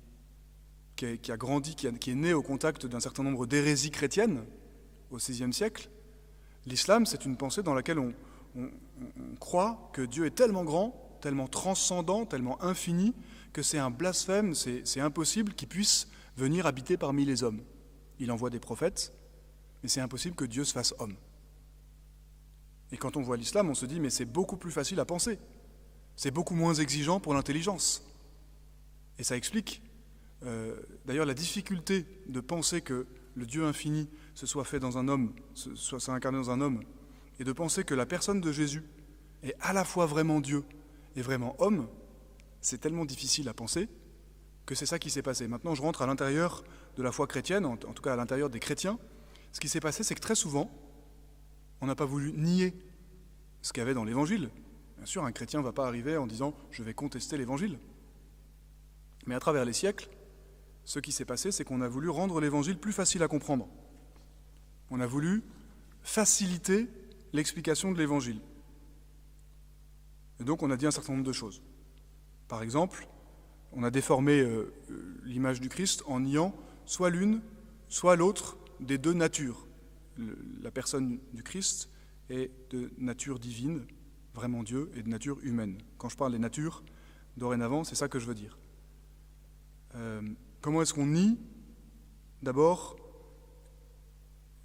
a 1.29 1.37
grandi, 1.37 1.75
qui, 1.75 1.87
est 1.87 2.15
né 2.15 2.33
au 2.33 2.43
contact 2.43 2.85
d'un 2.85 2.99
certain 2.99 3.23
nombre 3.23 3.45
d'hérésies 3.45 3.91
chrétiennes 3.91 4.45
au 5.09 5.17
VIe 5.17 5.53
siècle, 5.53 5.89
l'islam, 6.65 7.05
c'est 7.05 7.25
une 7.25 7.37
pensée 7.37 7.63
dans 7.63 7.73
laquelle 7.73 7.99
on 7.99 8.13
croit 9.39 9.89
que 9.93 10.01
Dieu 10.01 10.25
est 10.25 10.35
tellement 10.35 10.63
grand, 10.63 11.00
tellement 11.21 11.47
transcendant, 11.47 12.25
tellement 12.25 12.61
infini, 12.61 13.13
que 13.53 13.61
c'est 13.61 13.77
un 13.77 13.89
blasphème, 13.89 14.53
c'est 14.55 14.99
impossible 14.99 15.53
qu'il 15.53 15.67
puisse 15.67 16.07
venir 16.37 16.65
habiter 16.65 16.97
parmi 16.97 17.25
les 17.25 17.43
hommes 17.43 17.61
il 18.21 18.31
envoie 18.31 18.49
des 18.49 18.59
prophètes, 18.59 19.11
mais 19.81 19.89
c'est 19.89 19.99
impossible 19.99 20.35
que 20.35 20.45
Dieu 20.45 20.63
se 20.63 20.73
fasse 20.73 20.93
homme. 20.99 21.15
Et 22.91 22.97
quand 22.97 23.17
on 23.17 23.21
voit 23.21 23.35
l'islam, 23.35 23.69
on 23.69 23.73
se 23.73 23.85
dit, 23.85 23.99
mais 23.99 24.09
c'est 24.09 24.25
beaucoup 24.25 24.57
plus 24.57 24.71
facile 24.71 24.99
à 24.99 25.05
penser, 25.05 25.39
c'est 26.15 26.31
beaucoup 26.31 26.53
moins 26.53 26.75
exigeant 26.75 27.19
pour 27.19 27.33
l'intelligence. 27.33 28.05
Et 29.17 29.23
ça 29.23 29.35
explique 29.35 29.81
euh, 30.45 30.79
d'ailleurs 31.05 31.25
la 31.25 31.33
difficulté 31.33 32.05
de 32.27 32.39
penser 32.39 32.81
que 32.81 33.07
le 33.35 33.45
Dieu 33.45 33.65
infini 33.65 34.07
se 34.35 34.45
soit 34.45 34.65
fait 34.65 34.79
dans 34.79 34.97
un 34.97 35.07
homme, 35.07 35.33
se 35.55 35.75
soit 35.75 36.13
incarné 36.13 36.37
dans 36.37 36.51
un 36.51 36.61
homme, 36.61 36.83
et 37.39 37.43
de 37.43 37.51
penser 37.53 37.83
que 37.83 37.95
la 37.95 38.05
personne 38.05 38.39
de 38.39 38.51
Jésus 38.51 38.83
est 39.41 39.55
à 39.61 39.73
la 39.73 39.83
fois 39.83 40.05
vraiment 40.05 40.41
Dieu 40.41 40.63
et 41.15 41.21
vraiment 41.21 41.55
homme, 41.59 41.87
c'est 42.61 42.79
tellement 42.79 43.05
difficile 43.05 43.49
à 43.49 43.53
penser 43.53 43.89
que 44.65 44.75
c'est 44.75 44.85
ça 44.85 44.99
qui 44.99 45.09
s'est 45.09 45.21
passé. 45.21 45.47
Maintenant, 45.47 45.75
je 45.75 45.81
rentre 45.81 46.01
à 46.01 46.07
l'intérieur 46.07 46.63
de 46.97 47.03
la 47.03 47.11
foi 47.11 47.27
chrétienne, 47.27 47.65
en, 47.65 47.77
tout 47.77 48.01
cas 48.01 48.13
à 48.13 48.15
l'intérieur 48.15 48.49
des 48.49 48.59
chrétiens. 48.59 48.99
Ce 49.51 49.59
qui 49.59 49.67
s'est 49.67 49.79
passé, 49.79 50.03
c'est 50.03 50.15
que 50.15 50.21
très 50.21 50.35
souvent, 50.35 50.71
on 51.81 51.87
n'a 51.87 51.95
pas 51.95 52.05
voulu 52.05 52.31
nier 52.33 52.73
ce 53.61 53.73
qu'il 53.73 53.81
y 53.81 53.83
avait 53.83 53.93
dans 53.93 54.05
l'Évangile. 54.05 54.49
Bien 54.97 55.05
sûr, 55.05 55.23
un 55.23 55.31
chrétien 55.31 55.59
ne 55.59 55.65
va 55.65 55.73
pas 55.73 55.87
arriver 55.87 56.17
en 56.17 56.27
disant 56.27 56.53
je 56.69 56.83
vais 56.83 56.93
contester 56.93 57.37
l'Évangile. 57.37 57.79
Mais 59.25 59.35
à 59.35 59.39
travers 59.39 59.65
les 59.65 59.73
siècles, 59.73 60.09
ce 60.85 60.99
qui 60.99 61.11
s'est 61.11 61.25
passé, 61.25 61.51
c'est 61.51 61.63
qu'on 61.63 61.81
a 61.81 61.87
voulu 61.87 62.09
rendre 62.09 62.39
l'Évangile 62.39 62.77
plus 62.77 62.93
facile 62.93 63.23
à 63.23 63.27
comprendre. 63.27 63.67
On 64.89 64.99
a 64.99 65.07
voulu 65.07 65.43
faciliter 66.03 66.87
l'explication 67.33 67.91
de 67.91 67.97
l'Évangile. 67.97 68.39
Et 70.41 70.43
donc 70.43 70.63
on 70.63 70.71
a 70.71 70.77
dit 70.77 70.87
un 70.87 70.91
certain 70.91 71.13
nombre 71.13 71.25
de 71.25 71.31
choses. 71.31 71.61
Par 72.47 72.63
exemple, 72.63 73.07
on 73.73 73.83
a 73.83 73.91
déformé 73.91 74.41
euh, 74.41 74.73
l'image 75.23 75.61
du 75.61 75.69
Christ 75.69 76.03
en 76.07 76.19
niant 76.19 76.55
soit 76.85 77.11
l'une, 77.11 77.41
soit 77.87 78.15
l'autre 78.15 78.57
des 78.79 78.97
deux 78.97 79.13
natures. 79.13 79.67
la 80.61 80.71
personne 80.71 81.19
du 81.33 81.43
Christ 81.43 81.89
est 82.29 82.51
de 82.71 82.91
nature 82.97 83.37
divine, 83.37 83.85
vraiment 84.33 84.63
Dieu, 84.63 84.91
et 84.95 85.03
de 85.03 85.09
nature 85.09 85.37
humaine. 85.43 85.77
Quand 85.99 86.09
je 86.09 86.17
parle 86.17 86.31
des 86.31 86.39
natures, 86.39 86.83
dorénavant, 87.37 87.83
c'est 87.83 87.95
ça 87.95 88.07
que 88.07 88.19
je 88.19 88.25
veux 88.25 88.33
dire. 88.33 88.57
Euh, 89.95 90.21
comment 90.59 90.81
est-ce 90.81 90.93
qu'on 90.93 91.05
nie 91.05 91.37
d'abord 92.41 92.95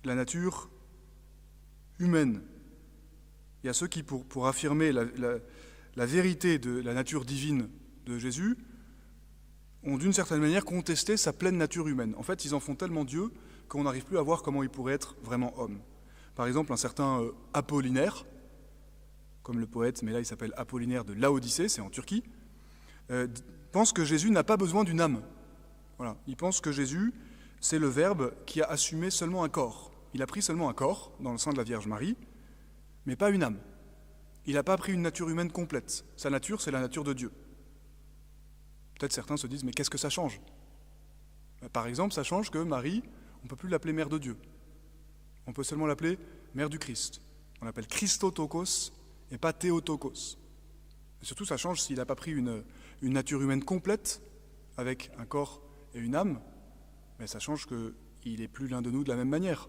la 0.05 0.15
nature 0.15 0.71
humaine? 1.99 2.43
Il 3.63 3.67
y 3.67 3.71
a 3.71 3.75
ceux 3.75 3.89
qui, 3.89 4.03
pour, 4.03 4.47
affirmer 4.47 4.91
la 4.91 5.05
vérité 6.05 6.59
de 6.59 6.81
la 6.81 6.93
nature 6.93 7.25
divine 7.25 7.71
de 8.05 8.19
Jésus, 8.19 8.59
ont 9.83 9.97
d'une 9.97 10.13
certaine 10.13 10.41
manière 10.41 10.65
contesté 10.65 11.17
sa 11.17 11.33
pleine 11.33 11.57
nature 11.57 11.89
humaine. 11.89 12.15
En 12.19 12.23
fait, 12.23 12.45
ils 12.45 12.55
en 12.55 12.61
font 12.61 12.75
tellement 12.75 13.05
Dieu 13.05 13.31
qu'on 13.69 13.85
n'arrive 13.85 14.05
plus 14.05 14.19
à 14.19 14.23
voir 14.23 14.43
comment 14.43 14.63
il 14.63 14.69
pourrait 14.69 14.95
être 14.95 15.15
vraiment 15.23 15.59
homme. 15.59 15.79
Par 16.35 16.47
exemple, 16.47 16.73
un 16.73 16.77
certain 16.77 17.23
euh, 17.23 17.33
Apollinaire, 17.55 18.27
comme 19.43 19.59
le 19.59 19.67
poète, 19.67 20.03
mais 20.03 20.13
là 20.13 20.19
il 20.19 20.27
s'appelle 20.27 20.53
Apollinaire 20.57 21.05
de 21.05 21.13
Laodicée, 21.13 21.69
c'est 21.69 21.81
en 21.81 21.89
Turquie, 21.89 22.25
euh, 23.11 23.29
pense 23.73 23.93
que 23.93 24.05
Jésus 24.05 24.31
n'a 24.31 24.43
pas 24.43 24.57
besoin 24.57 24.85
d'une 24.85 25.01
âme. 25.01 25.23
Voilà. 25.99 26.17
Il 26.27 26.37
pense 26.37 26.61
que 26.61 26.73
Jésus, 26.73 27.15
c'est 27.61 27.79
le 27.79 27.89
Verbe 27.89 28.33
qui 28.45 28.61
a 28.61 28.67
assumé 28.67 29.11
seulement 29.11 29.45
un 29.45 29.49
corps. 29.49 29.93
Il 30.15 30.23
a 30.23 30.27
pris 30.27 30.43
seulement 30.43 30.69
un 30.69 30.75
corps 30.75 31.13
dans 31.21 31.33
le 31.33 31.39
sein 31.39 31.53
de 31.53 31.59
la 31.59 31.63
Vierge 31.63 31.87
Marie, 31.87 32.17
mais 33.07 33.17
pas 33.17 33.31
une 33.31 33.43
âme. 33.43 33.59
Il 34.47 34.55
n'a 34.55 34.63
pas 34.63 34.77
pris 34.77 34.93
une 34.93 35.03
nature 35.03 35.29
humaine 35.29 35.51
complète. 35.51 36.05
Sa 36.17 36.31
nature, 36.31 36.61
c'est 36.61 36.71
la 36.71 36.81
nature 36.81 37.05
de 37.05 37.13
Dieu. 37.13 37.33
Peut-être 38.99 39.13
certains 39.13 39.37
se 39.37 39.47
disent, 39.47 39.65
mais 39.65 39.73
qu'est-ce 39.73 39.91
que 39.91 39.99
ça 39.99 40.09
change? 40.09 40.41
Bah, 41.61 41.69
Par 41.69 41.87
exemple, 41.87 42.15
ça 42.15 42.23
change 42.23 42.51
que 42.51 42.59
Marie, 42.59 43.03
on 43.41 43.45
ne 43.45 43.49
peut 43.49 43.57
plus 43.57 43.69
l'appeler 43.69 43.93
mère 43.93 44.09
de 44.09 44.19
Dieu. 44.19 44.37
On 45.47 45.53
peut 45.53 45.65
seulement 45.65 45.87
l'appeler 45.87 46.19
mère 46.55 46.71
du 46.71 46.79
Christ. 46.79 47.21
On 47.61 47.65
l'appelle 47.65 47.87
Christotokos 47.87 48.93
et 49.31 49.39
pas 49.39 49.53
Théotokos. 49.53 50.39
Et 51.23 51.25
surtout, 51.25 51.45
ça 51.45 51.57
change 51.57 51.81
s'il 51.81 51.97
n'a 51.97 52.07
pas 52.07 52.15
pris 52.15 52.33
une, 52.33 52.63
nature 53.03 53.43
humaine 53.43 53.65
complète, 53.65 54.23
avec 54.77 55.11
un 55.19 55.25
corps 55.25 55.63
et 55.95 55.99
une 55.99 56.15
âme, 56.15 56.41
mais 57.19 57.27
ça 57.27 57.39
change 57.39 57.67
qu'il 57.67 58.41
n'est 58.41 58.49
plus 58.49 58.69
l'un 58.69 58.83
de 58.83 58.91
nous 58.91 59.05
de 59.05 59.09
la 59.09 59.17
même 59.17 59.29
manière. 59.29 59.69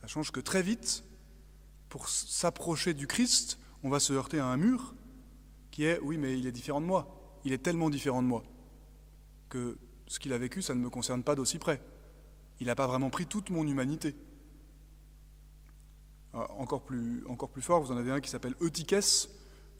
Ça 0.00 0.06
change 0.06 0.32
que 0.32 0.40
très 0.40 0.62
vite, 0.62 1.04
pour 1.88 2.08
s'approcher 2.08 2.94
du 2.94 3.06
Christ, 3.06 3.58
on 3.86 3.90
va 3.90 4.00
se 4.00 4.12
heurter 4.12 4.40
à 4.40 4.46
un 4.46 4.56
mur 4.56 4.94
qui 5.70 5.84
est, 5.84 5.98
oui, 6.00 6.18
mais 6.18 6.38
il 6.38 6.46
est 6.46 6.52
différent 6.52 6.80
de 6.80 6.86
moi 6.86 7.16
il 7.46 7.52
est 7.52 7.58
tellement 7.58 7.90
différent 7.90 8.22
de 8.22 8.26
moi 8.26 8.42
que 9.48 9.78
ce 10.08 10.18
qu'il 10.18 10.32
a 10.32 10.38
vécu, 10.38 10.62
ça 10.62 10.74
ne 10.74 10.80
me 10.80 10.90
concerne 10.90 11.22
pas 11.22 11.36
d'aussi 11.36 11.58
près. 11.58 11.80
Il 12.58 12.66
n'a 12.66 12.74
pas 12.74 12.88
vraiment 12.88 13.08
pris 13.08 13.26
toute 13.26 13.50
mon 13.50 13.64
humanité. 13.64 14.16
Ah, 16.34 16.50
encore, 16.58 16.82
plus, 16.82 17.22
fort, 17.60 17.80
vous 17.80 17.92
en 17.92 17.96
avez 17.96 18.10
un 18.10 18.20
qui 18.20 18.30
s'appelle 18.30 18.56
Eutyches. 18.60 19.28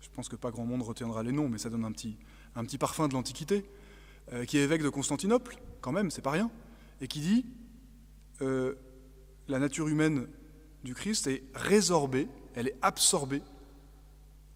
Je 0.01 0.09
pense 0.15 0.29
que 0.29 0.37
pas 0.37 0.53
grand 0.53 0.65
monde 0.65 0.83
retiendra 0.83 1.25
les 1.25 1.33
noms, 1.33 1.49
mais 1.49 1.59
ça 1.59 1.69
donne 1.69 1.85
un 1.85 1.91
petit, 1.91 2.17
un 2.55 2.65
petit 2.65 2.79
parfum 2.79 3.09
de 3.09 3.15
l'Antiquité. 3.15 3.69
Euh, 4.33 4.45
qui 4.45 4.59
est 4.59 4.63
évêque 4.63 4.83
de 4.83 4.89
Constantinople, 4.89 5.57
quand 5.81 5.93
même, 5.93 6.11
c'est 6.11 6.23
pas 6.23 6.33
rien, 6.33 6.51
et 7.01 7.07
qui 7.07 7.21
dit 7.21 7.47
euh, 8.43 8.75
la 9.47 9.61
nature 9.61 9.87
humaine 9.87 10.27
du 10.83 10.97
Christ 10.97 11.29
est 11.29 11.45
résorbée, 11.55 12.27
elle 12.57 12.67
est 12.67 12.77
absorbée, 12.83 13.41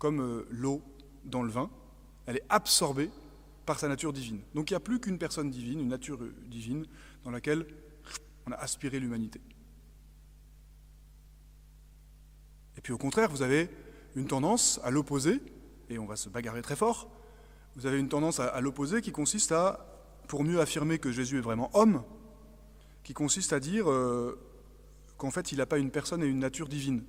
comme 0.01 0.21
euh, 0.21 0.47
l'eau 0.51 0.83
dans 1.25 1.45
le 1.45 1.51
vin, 1.51 1.71
elle 2.27 2.39
est 2.39 2.47
absorbée 2.49 3.11
par 3.67 3.79
sa 3.79 3.87
nature 3.87 4.13
divine. 4.13 4.41
Donc 4.55 4.71
il 4.71 4.73
n'y 4.73 4.79
a 4.79 4.81
plus 4.81 4.99
qu'une 4.99 5.19
personne 5.19 5.51
divine, 5.51 5.79
une 5.79 5.89
nature 5.89 6.19
divine, 6.49 6.87
dans 7.23 7.31
laquelle 7.31 7.65
on 8.47 8.53
a 8.53 8.57
aspiré 8.57 8.99
l'humanité. 8.99 9.41
Et 12.77 12.81
puis 12.81 12.93
au 12.95 12.99
contraire, 12.99 13.31
vous 13.31 13.43
avez 13.43 13.69
une 14.17 14.27
tendance 14.27 14.81
à 14.83 14.91
l'opposé, 14.91 15.41
et 15.91 15.99
on 15.99 16.07
va 16.07 16.17
se 16.17 16.31
bagarrer 16.31 16.63
très 16.63 16.77
fort. 16.77 17.11
Vous 17.77 17.87
avez 17.87 18.01
une 18.01 18.09
tendance 18.09 18.41
à, 18.41 18.59
l'opposé 18.61 19.03
qui 19.03 19.13
consiste 19.13 19.53
à, 19.53 19.87
pour 20.29 20.45
mieux 20.45 20.61
affirmer 20.61 20.99
que 20.99 21.13
Jésus 21.13 21.39
est 21.39 21.43
vraiment 21.43 21.71
homme, 21.75 22.03
qui 23.05 23.13
consiste 23.13 23.53
à 23.53 23.61
dire 23.61 23.91
euh, 23.91 24.39
qu'en 25.19 25.31
fait 25.31 25.53
il 25.53 25.59
n'a 25.59 25.67
pas 25.67 25.79
une 25.79 25.91
personne 25.91 26.23
et 26.23 26.27
une 26.27 26.39
nature 26.39 26.69
divine, 26.69 27.05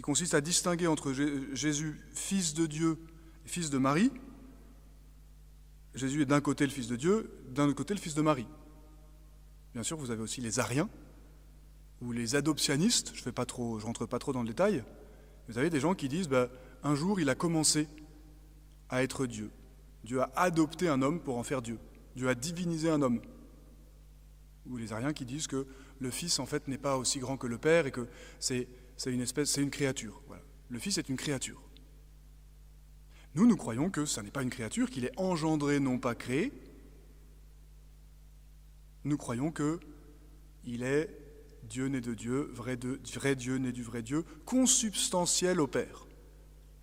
qui 0.00 0.02
consiste 0.02 0.32
à 0.32 0.40
distinguer 0.40 0.86
entre 0.86 1.12
Jésus, 1.52 2.00
fils 2.14 2.54
de 2.54 2.64
Dieu 2.64 2.96
et 3.44 3.48
fils 3.50 3.68
de 3.68 3.76
Marie. 3.76 4.10
Jésus 5.94 6.22
est 6.22 6.24
d'un 6.24 6.40
côté 6.40 6.64
le 6.64 6.72
fils 6.72 6.86
de 6.86 6.96
Dieu, 6.96 7.30
d'un 7.50 7.66
autre 7.66 7.76
côté 7.76 7.92
le 7.92 8.00
fils 8.00 8.14
de 8.14 8.22
Marie. 8.22 8.46
Bien 9.74 9.82
sûr, 9.82 9.98
vous 9.98 10.10
avez 10.10 10.22
aussi 10.22 10.40
les 10.40 10.58
Ariens 10.58 10.88
ou 12.00 12.12
les 12.12 12.34
adoptionnistes. 12.34 13.12
Je 13.14 13.28
ne 13.28 13.84
rentre 13.84 14.06
pas 14.06 14.18
trop 14.18 14.32
dans 14.32 14.40
le 14.40 14.48
détail. 14.48 14.84
Vous 15.48 15.58
avez 15.58 15.68
des 15.68 15.80
gens 15.80 15.94
qui 15.94 16.08
disent, 16.08 16.28
bah, 16.28 16.48
un 16.82 16.94
jour 16.94 17.20
il 17.20 17.28
a 17.28 17.34
commencé 17.34 17.86
à 18.88 19.02
être 19.02 19.26
Dieu. 19.26 19.50
Dieu 20.04 20.22
a 20.22 20.32
adopté 20.34 20.88
un 20.88 21.02
homme 21.02 21.20
pour 21.20 21.36
en 21.36 21.42
faire 21.42 21.60
Dieu. 21.60 21.78
Dieu 22.16 22.26
a 22.30 22.34
divinisé 22.34 22.88
un 22.88 23.02
homme. 23.02 23.20
Ou 24.64 24.78
les 24.78 24.94
Ariens 24.94 25.12
qui 25.12 25.26
disent 25.26 25.46
que 25.46 25.66
le 25.98 26.10
Fils, 26.10 26.38
en 26.38 26.46
fait, 26.46 26.68
n'est 26.68 26.78
pas 26.78 26.96
aussi 26.96 27.18
grand 27.18 27.36
que 27.36 27.46
le 27.46 27.58
Père 27.58 27.86
et 27.86 27.90
que 27.90 28.08
c'est 28.38 28.66
une 29.06 29.22
espèce, 29.22 29.50
c'est 29.50 29.62
une 29.62 29.70
créature. 29.70 30.22
Le 30.68 30.78
Fils 30.78 30.98
est 30.98 31.08
une 31.08 31.16
créature. 31.16 31.62
Nous, 33.34 33.46
nous 33.46 33.56
croyons 33.56 33.90
que 33.90 34.04
ce 34.04 34.20
n'est 34.20 34.30
pas 34.30 34.42
une 34.42 34.50
créature, 34.50 34.90
qu'il 34.90 35.04
est 35.04 35.18
engendré, 35.18 35.80
non 35.80 35.98
pas 35.98 36.14
créé. 36.14 36.52
Nous 39.04 39.16
croyons 39.16 39.50
que 39.50 39.80
il 40.64 40.82
est 40.82 41.08
Dieu 41.62 41.86
né 41.86 42.00
de 42.00 42.12
Dieu, 42.14 42.50
vrai, 42.52 42.76
Dieu 42.76 43.56
né 43.56 43.72
du 43.72 43.82
vrai 43.82 44.02
Dieu, 44.02 44.24
consubstantiel 44.44 45.60
au 45.60 45.66
Père. 45.66 46.06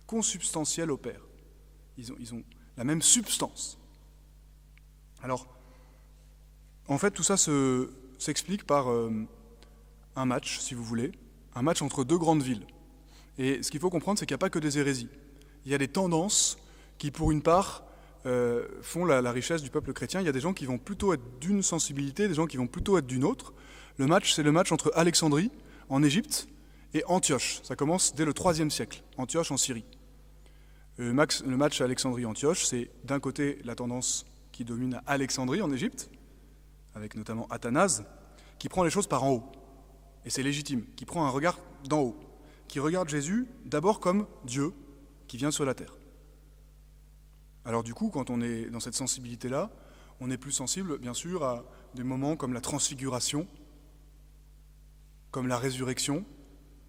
Consubstantiel 0.06 0.90
au 0.90 0.96
Père. 0.96 1.20
Ils 1.96 2.12
ont, 2.12 2.16
ils 2.18 2.34
ont 2.34 2.42
la 2.76 2.84
même 2.84 3.02
substance. 3.02 3.78
Alors, 5.22 5.46
en 6.86 6.96
fait, 6.96 7.10
tout 7.10 7.22
ça 7.22 7.36
s'explique 8.18 8.64
par 8.64 8.90
euh, 8.90 9.26
un 10.16 10.24
match, 10.24 10.58
si 10.58 10.74
vous 10.74 10.84
voulez, 10.84 11.12
un 11.58 11.62
match 11.62 11.82
entre 11.82 12.04
deux 12.04 12.18
grandes 12.18 12.42
villes. 12.42 12.64
Et 13.36 13.62
ce 13.62 13.70
qu'il 13.70 13.80
faut 13.80 13.90
comprendre, 13.90 14.18
c'est 14.18 14.26
qu'il 14.26 14.34
n'y 14.34 14.38
a 14.38 14.44
pas 14.46 14.50
que 14.50 14.60
des 14.60 14.78
hérésies. 14.78 15.08
Il 15.64 15.72
y 15.72 15.74
a 15.74 15.78
des 15.78 15.88
tendances 15.88 16.56
qui, 16.98 17.10
pour 17.10 17.32
une 17.32 17.42
part, 17.42 17.84
euh, 18.26 18.66
font 18.80 19.04
la, 19.04 19.32
richesse 19.32 19.62
du 19.62 19.70
peuple 19.70 19.92
chrétien. 19.92 20.20
Il 20.20 20.26
y 20.26 20.28
a 20.28 20.32
des 20.32 20.40
gens 20.40 20.54
qui 20.54 20.66
vont 20.66 20.78
plutôt 20.78 21.12
être 21.12 21.40
d'une 21.40 21.62
sensibilité, 21.62 22.28
des 22.28 22.34
gens 22.34 22.46
qui 22.46 22.56
vont 22.56 22.68
plutôt 22.68 22.96
être 22.96 23.06
d'une 23.06 23.24
autre. 23.24 23.52
Le 23.96 24.06
match, 24.06 24.34
c'est 24.34 24.44
le 24.44 24.52
match 24.52 24.70
entre 24.70 24.92
Alexandrie, 24.94 25.50
en 25.88 26.02
Égypte, 26.02 26.48
et 26.94 27.02
Antioche. 27.06 27.60
Ça 27.64 27.74
commence 27.74 28.14
dès 28.14 28.24
le 28.24 28.32
IIIe 28.32 28.70
siècle, 28.70 29.02
Antioche 29.16 29.50
en 29.50 29.56
Syrie. 29.56 29.84
Le 30.96 31.12
match, 31.12 31.42
le 31.42 31.56
match 31.56 31.80
Alexandrie-Antioche, 31.80 32.64
c'est 32.64 32.90
d'un 33.04 33.20
côté 33.20 33.58
la 33.64 33.74
tendance 33.74 34.26
qui 34.52 34.64
domine 34.64 34.94
à 34.94 35.02
Alexandrie 35.06 35.60
en 35.60 35.72
Égypte, 35.72 36.10
avec 36.94 37.16
notamment 37.16 37.46
Athanase, 37.50 38.04
qui 38.58 38.68
prend 38.68 38.84
les 38.84 38.90
choses 38.90 39.06
par 39.06 39.24
en 39.24 39.32
haut. 39.32 39.52
Et 40.28 40.30
c'est 40.30 40.42
légitime, 40.42 40.84
qui 40.94 41.06
prend 41.06 41.24
un 41.24 41.30
regard 41.30 41.58
d'en 41.84 42.02
haut, 42.02 42.16
qui 42.68 42.80
regarde 42.80 43.08
Jésus 43.08 43.46
d'abord 43.64 43.98
comme 43.98 44.26
Dieu 44.44 44.74
qui 45.26 45.38
vient 45.38 45.50
sur 45.50 45.64
la 45.64 45.72
terre. 45.72 45.96
Alors 47.64 47.82
du 47.82 47.94
coup, 47.94 48.10
quand 48.10 48.28
on 48.28 48.42
est 48.42 48.66
dans 48.66 48.78
cette 48.78 48.92
sensibilité-là, 48.94 49.70
on 50.20 50.30
est 50.30 50.36
plus 50.36 50.52
sensible, 50.52 50.98
bien 50.98 51.14
sûr, 51.14 51.44
à 51.44 51.64
des 51.94 52.02
moments 52.02 52.36
comme 52.36 52.52
la 52.52 52.60
transfiguration, 52.60 53.48
comme 55.30 55.48
la 55.48 55.56
résurrection, 55.56 56.26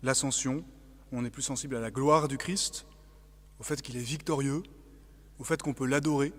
l'ascension. 0.04 0.66
On 1.14 1.24
est 1.24 1.30
plus 1.30 1.42
sensible 1.42 1.78
à 1.78 1.80
la 1.80 1.92
gloire 1.92 2.28
du 2.28 2.38
Christ, 2.38 2.88
au 3.58 3.64
fait 3.64 3.82
qu'il 3.82 3.96
est 3.96 4.02
victorieux, 4.02 4.64
au 5.38 5.46
fait 5.46 5.62
qu'on 5.62 5.74
peut 5.74 5.88
l'adorer. 5.88 6.34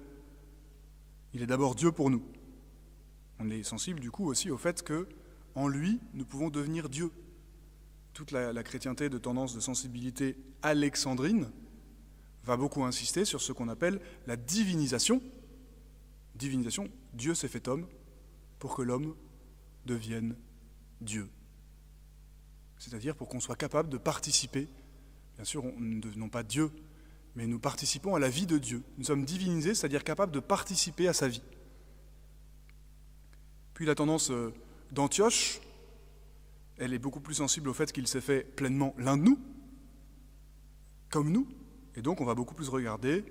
Il 1.33 1.40
est 1.40 1.47
d'abord 1.47 1.76
Dieu 1.76 1.92
pour 1.92 2.11
nous. 2.11 2.23
On 3.39 3.49
est 3.49 3.63
sensible 3.63 4.00
du 4.00 4.10
coup 4.10 4.26
aussi 4.26 4.50
au 4.50 4.58
fait 4.58 4.82
que 4.82 5.08
en 5.54 5.69
lui, 5.69 6.00
nous 6.15 6.25
pouvons 6.25 6.50
devenir 6.50 6.89
Dieu. 6.89 7.10
Toute 8.13 8.32
la, 8.32 8.63
chrétienté 8.63 9.08
de 9.08 9.19
tendance 9.19 9.54
de 9.54 9.60
sensibilité 9.60 10.36
alexandrine 10.63 11.50
va 12.45 12.56
beaucoup 12.56 12.84
insister 12.84 13.25
sur 13.25 13.41
ce 13.41 13.52
qu'on 13.52 13.69
appelle 13.69 14.00
la 14.26 14.36
divinisation. 14.36 15.23
Divinisation, 16.34 16.89
Dieu 17.15 17.34
s'est 17.34 17.49
fait 17.49 17.69
homme 17.69 17.86
pour 18.58 18.75
que 18.75 18.82
l'homme 18.82 19.15
devienne 19.86 20.36
Dieu. 21.00 21.28
C'est-à-dire 22.78 23.15
pour 23.15 23.28
qu'on 23.28 23.41
soit 23.41 23.56
capable 23.56 23.89
de 23.89 23.99
participer, 23.99 24.69
bien 25.36 25.45
sûr, 25.45 25.63
nous 25.63 25.97
ne 25.97 26.00
devenons 26.00 26.28
pas 26.28 26.43
Dieu, 26.43 26.71
mais 27.36 27.47
nous 27.47 27.58
participons 27.58 28.15
à 28.15 28.19
la 28.19 28.28
vie 28.28 28.47
de 28.47 28.58
Dieu. 28.58 28.82
Nous 28.99 29.04
sommes 29.04 29.25
divinisés, 29.25 29.75
c'est-à-dire 29.75 30.04
capables 30.04 30.32
de 30.32 30.41
participer 30.41 31.08
à 31.08 31.13
sa 31.13 31.28
vie. 31.28 31.43
Puis 33.75 33.86
la 33.86 33.95
tendance 33.95 34.30
euh, 34.30 34.52
d'Antioche, 34.93 35.61
elle 36.79 36.95
est 36.95 36.99
beaucoup 36.99 37.21
plus 37.21 37.35
sensible 37.35 37.69
au 37.69 37.75
fait 37.75 37.93
qu'il 37.93 38.07
s'est 38.07 38.21
fait 38.21 38.43
pleinement 38.43 38.95
l'un 38.99 39.17
de 39.17 39.23
nous, 39.23 39.39
comme 41.11 41.31
nous, 41.31 41.47
et 41.97 42.03
donc 42.03 42.21
on 42.21 42.25
va 42.25 42.35
beaucoup 42.35 42.55
plus 42.55 42.69
regarder 42.69 43.25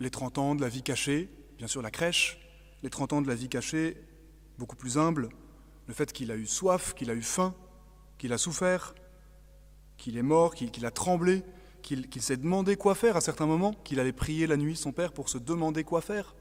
les 0.00 0.10
30 0.10 0.38
ans 0.38 0.54
de 0.54 0.60
la 0.60 0.68
vie 0.68 0.82
cachée, 0.82 1.28
bien 1.58 1.66
sûr 1.66 1.82
la 1.82 1.90
crèche, 1.90 2.38
les 2.82 2.90
30 2.90 3.12
ans 3.14 3.22
de 3.22 3.28
la 3.28 3.34
vie 3.34 3.48
cachée, 3.48 3.96
beaucoup 4.58 4.76
plus 4.76 4.98
humble, 4.98 5.28
le 5.86 5.94
fait 5.94 6.12
qu'il 6.12 6.30
a 6.30 6.36
eu 6.36 6.46
soif, 6.46 6.94
qu'il 6.94 7.10
a 7.10 7.14
eu 7.14 7.22
faim, 7.22 7.54
qu'il 8.18 8.32
a 8.32 8.38
souffert, 8.38 8.94
qu'il 9.96 10.16
est 10.16 10.22
mort, 10.22 10.54
qu'il 10.54 10.86
a 10.86 10.90
tremblé, 10.90 11.42
qu'il 11.82 12.22
s'est 12.22 12.36
demandé 12.36 12.76
quoi 12.76 12.94
faire 12.94 13.16
à 13.16 13.20
certains 13.20 13.46
moments, 13.46 13.74
qu'il 13.84 14.00
allait 14.00 14.12
prier 14.12 14.46
la 14.46 14.56
nuit 14.56 14.76
son 14.76 14.92
Père 14.92 15.12
pour 15.12 15.28
se 15.28 15.38
demander 15.38 15.84
quoi 15.84 16.00
faire. 16.00 16.34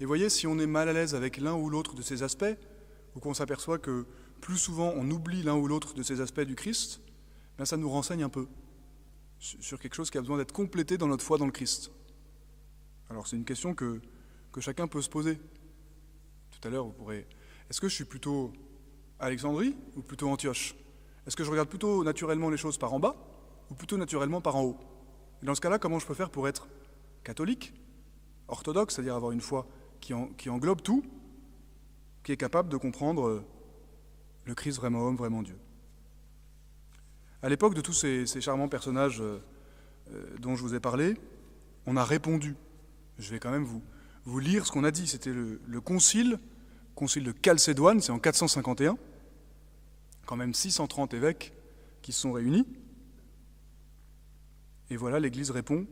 Et 0.00 0.04
voyez, 0.04 0.28
si 0.28 0.46
on 0.46 0.58
est 0.58 0.66
mal 0.66 0.88
à 0.88 0.92
l'aise 0.92 1.14
avec 1.14 1.38
l'un 1.38 1.54
ou 1.54 1.70
l'autre 1.70 1.94
de 1.94 2.02
ces 2.02 2.22
aspects, 2.22 2.56
ou 3.16 3.20
qu'on 3.20 3.34
s'aperçoit 3.34 3.78
que 3.78 4.06
plus 4.40 4.58
souvent 4.58 4.92
on 4.94 5.10
oublie 5.10 5.42
l'un 5.42 5.56
ou 5.56 5.66
l'autre 5.66 5.94
de 5.94 6.02
ces 6.02 6.20
aspects 6.20 6.40
du 6.40 6.54
Christ, 6.54 7.00
bien 7.56 7.64
ça 7.64 7.76
nous 7.76 7.90
renseigne 7.90 8.22
un 8.22 8.28
peu 8.28 8.46
sur 9.38 9.78
quelque 9.78 9.94
chose 9.94 10.10
qui 10.10 10.18
a 10.18 10.20
besoin 10.20 10.36
d'être 10.36 10.52
complété 10.52 10.98
dans 10.98 11.08
notre 11.08 11.24
foi 11.24 11.38
dans 11.38 11.46
le 11.46 11.52
Christ. 11.52 11.90
Alors 13.10 13.26
c'est 13.26 13.36
une 13.36 13.44
question 13.44 13.74
que, 13.74 14.00
que 14.52 14.60
chacun 14.60 14.86
peut 14.86 15.02
se 15.02 15.08
poser. 15.08 15.38
Tout 16.50 16.68
à 16.68 16.70
l'heure, 16.70 16.84
vous 16.84 16.92
pourrez... 16.92 17.26
Est-ce 17.70 17.80
que 17.80 17.88
je 17.88 17.94
suis 17.94 18.04
plutôt 18.04 18.52
Alexandrie 19.18 19.76
ou 19.96 20.02
plutôt 20.02 20.28
Antioche? 20.28 20.74
Est-ce 21.26 21.36
que 21.36 21.44
je 21.44 21.50
regarde 21.50 21.68
plutôt 21.68 22.02
naturellement 22.04 22.50
les 22.50 22.56
choses 22.56 22.78
par 22.78 22.92
en 22.94 23.00
bas 23.00 23.16
ou 23.70 23.74
plutôt 23.74 23.96
naturellement 23.96 24.40
par 24.40 24.56
en 24.56 24.62
haut? 24.62 24.78
Et 25.42 25.46
dans 25.46 25.54
ce 25.54 25.60
cas-là, 25.60 25.78
comment 25.78 25.98
je 25.98 26.06
peux 26.06 26.14
faire 26.14 26.30
pour 26.30 26.48
être 26.48 26.68
catholique, 27.24 27.74
orthodoxe, 28.48 28.94
c'est-à-dire 28.94 29.14
avoir 29.14 29.32
une 29.32 29.40
foi 29.40 29.66
qui, 30.00 30.48
englobe 30.48 30.82
tout, 30.82 31.04
qui 32.22 32.32
est 32.32 32.36
capable 32.36 32.68
de 32.68 32.76
comprendre 32.76 33.26
euh, 33.26 33.44
le 34.44 34.54
Christ 34.54 34.76
vraiment 34.76 35.06
homme, 35.06 35.16
vraiment 35.16 35.42
Dieu 35.42 35.58
À 37.42 37.48
l'époque 37.48 37.74
de 37.74 37.80
tous 37.80 37.92
ces, 37.92 38.26
charmants 38.40 38.68
personnages 38.68 39.20
euh, 39.20 39.42
euh, 40.12 40.36
dont 40.38 40.56
je 40.56 40.62
vous 40.62 40.74
ai 40.74 40.80
parlé, 40.80 41.16
on 41.86 41.96
a 41.96 42.04
répondu. 42.04 42.56
Je 43.18 43.30
vais 43.30 43.38
quand 43.38 43.50
même 43.50 43.64
vous, 43.64 43.82
vous 44.24 44.38
lire 44.38 44.66
ce 44.66 44.72
qu'on 44.72 44.84
a 44.84 44.90
dit. 44.90 45.06
C'était 45.06 45.32
le, 45.32 45.60
le 45.66 45.80
concile, 45.80 46.38
concile 46.94 47.24
de 47.24 47.34
Chalcédoine, 47.44 48.00
c'est 48.00 48.12
en 48.12 48.18
451, 48.18 48.96
quand 50.26 50.36
même 50.36 50.54
630 50.54 51.14
évêques 51.14 51.52
qui 52.02 52.12
se 52.12 52.20
sont 52.20 52.32
réunis. 52.32 52.66
Et 54.90 54.96
voilà, 54.96 55.20
l'Église 55.20 55.50
répond 55.50 55.86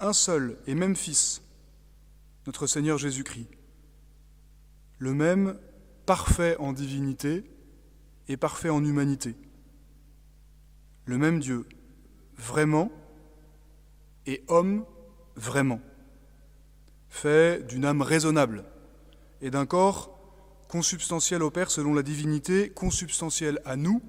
Un 0.00 0.12
seul 0.12 0.58
et 0.66 0.74
même 0.74 0.96
Fils, 0.96 1.42
notre 2.48 2.66
Seigneur 2.66 2.96
Jésus-Christ, 2.96 3.50
le 4.96 5.12
même 5.12 5.58
parfait 6.06 6.56
en 6.58 6.72
divinité 6.72 7.44
et 8.26 8.38
parfait 8.38 8.70
en 8.70 8.82
humanité, 8.82 9.36
le 11.04 11.18
même 11.18 11.40
Dieu, 11.40 11.66
vraiment, 12.38 12.90
et 14.24 14.44
homme 14.48 14.86
vraiment, 15.36 15.82
fait 17.10 17.66
d'une 17.66 17.84
âme 17.84 18.00
raisonnable 18.00 18.64
et 19.42 19.50
d'un 19.50 19.66
corps 19.66 20.18
consubstantiel 20.68 21.42
au 21.42 21.50
Père 21.50 21.70
selon 21.70 21.92
la 21.92 22.02
divinité, 22.02 22.70
consubstantiel 22.70 23.60
à 23.66 23.76
nous 23.76 24.00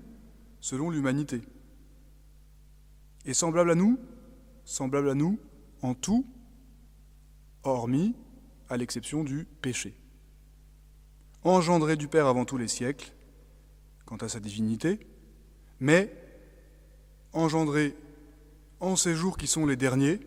selon 0.61 0.89
l'humanité. 0.89 1.41
Est 3.25 3.33
semblable 3.33 3.71
à 3.71 3.75
nous, 3.75 3.99
semblable 4.63 5.09
à 5.09 5.15
nous 5.15 5.37
en 5.81 5.93
tout, 5.93 6.25
hormis 7.63 8.15
à 8.69 8.77
l'exception 8.77 9.23
du 9.23 9.47
péché. 9.61 9.95
Engendré 11.43 11.95
du 11.95 12.07
Père 12.07 12.27
avant 12.27 12.45
tous 12.45 12.57
les 12.57 12.67
siècles, 12.67 13.11
quant 14.05 14.17
à 14.17 14.29
sa 14.29 14.39
divinité, 14.39 14.99
mais 15.79 16.13
engendré 17.33 17.95
en 18.79 18.95
ces 18.95 19.15
jours 19.15 19.37
qui 19.37 19.47
sont 19.47 19.65
les 19.65 19.75
derniers, 19.75 20.19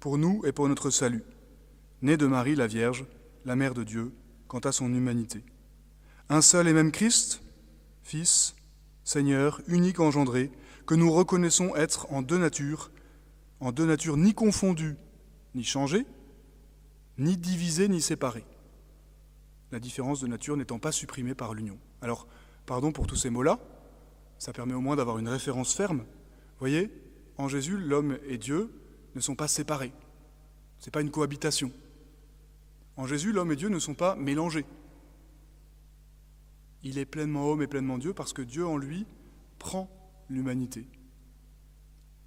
pour 0.00 0.18
nous 0.18 0.42
et 0.44 0.52
pour 0.52 0.68
notre 0.68 0.90
salut, 0.90 1.24
né 2.02 2.16
de 2.16 2.26
Marie 2.26 2.56
la 2.56 2.66
Vierge, 2.66 3.06
la 3.46 3.56
Mère 3.56 3.74
de 3.74 3.84
Dieu, 3.84 4.12
quant 4.48 4.58
à 4.58 4.72
son 4.72 4.92
humanité. 4.92 5.42
Un 6.28 6.42
seul 6.42 6.68
et 6.68 6.72
même 6.72 6.92
Christ, 6.92 7.40
Fils, 8.02 8.54
Seigneur, 9.04 9.62
unique 9.66 10.00
engendré, 10.00 10.50
que 10.86 10.94
nous 10.94 11.10
reconnaissons 11.10 11.74
être 11.74 12.06
en 12.12 12.20
deux 12.20 12.36
natures, 12.38 12.90
en 13.60 13.72
deux 13.72 13.86
natures 13.86 14.16
ni 14.18 14.34
confondues, 14.34 14.96
ni 15.54 15.64
changées, 15.64 16.04
ni 17.18 17.36
divisées, 17.36 17.88
ni 17.88 18.00
séparées. 18.00 18.46
La 19.72 19.80
différence 19.80 20.20
de 20.20 20.26
nature 20.26 20.56
n'étant 20.56 20.78
pas 20.78 20.92
supprimée 20.92 21.34
par 21.34 21.54
l'union. 21.54 21.78
Alors, 22.00 22.26
pardon 22.66 22.92
pour 22.92 23.06
tous 23.06 23.16
ces 23.16 23.30
mots-là, 23.30 23.58
ça 24.38 24.52
permet 24.52 24.74
au 24.74 24.80
moins 24.80 24.96
d'avoir 24.96 25.18
une 25.18 25.28
référence 25.28 25.74
ferme. 25.74 26.04
Voyez, 26.58 26.90
en 27.38 27.48
Jésus, 27.48 27.76
l'homme 27.76 28.18
et 28.26 28.38
Dieu 28.38 28.72
ne 29.14 29.20
sont 29.20 29.36
pas 29.36 29.48
séparés. 29.48 29.92
Ce 30.78 30.86
n'est 30.86 30.92
pas 30.92 31.00
une 31.00 31.10
cohabitation. 31.10 31.72
En 32.96 33.06
Jésus, 33.06 33.32
l'homme 33.32 33.52
et 33.52 33.56
Dieu 33.56 33.68
ne 33.68 33.78
sont 33.78 33.94
pas 33.94 34.14
mélangés. 34.16 34.66
Il 36.82 36.98
est 36.98 37.06
pleinement 37.06 37.50
homme 37.50 37.62
et 37.62 37.66
pleinement 37.66 37.98
Dieu 37.98 38.12
parce 38.12 38.32
que 38.32 38.42
Dieu 38.42 38.66
en 38.66 38.76
lui 38.76 39.06
prend 39.58 39.90
l'humanité. 40.28 40.86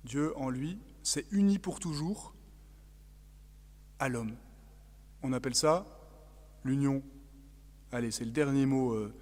Dieu 0.03 0.35
en 0.37 0.49
lui 0.49 0.79
s'est 1.03 1.25
uni 1.31 1.59
pour 1.59 1.79
toujours 1.79 2.33
à 3.99 4.09
l'homme. 4.09 4.35
On 5.23 5.33
appelle 5.33 5.55
ça 5.55 5.85
l'union. 6.63 7.01
Allez, 7.91 8.11
c'est 8.11 8.25
le 8.25 8.31
dernier 8.31 8.65
mot, 8.65 8.93
euh, 8.93 9.13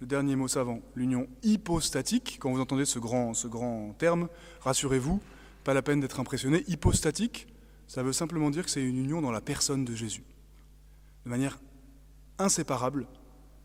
le 0.00 0.06
dernier 0.06 0.36
mot 0.36 0.48
savant. 0.48 0.80
L'union 0.94 1.28
hypostatique. 1.42 2.38
Quand 2.40 2.52
vous 2.52 2.60
entendez 2.60 2.84
ce 2.84 2.98
grand, 2.98 3.34
ce 3.34 3.48
grand 3.48 3.92
terme, 3.98 4.28
rassurez-vous, 4.60 5.20
pas 5.64 5.74
la 5.74 5.82
peine 5.82 6.00
d'être 6.00 6.20
impressionné. 6.20 6.64
Hypostatique, 6.68 7.48
ça 7.88 8.02
veut 8.02 8.12
simplement 8.12 8.50
dire 8.50 8.64
que 8.64 8.70
c'est 8.70 8.84
une 8.84 8.98
union 8.98 9.20
dans 9.20 9.32
la 9.32 9.40
personne 9.40 9.84
de 9.84 9.94
Jésus. 9.94 10.24
De 11.24 11.30
manière 11.30 11.58
inséparable, 12.38 13.06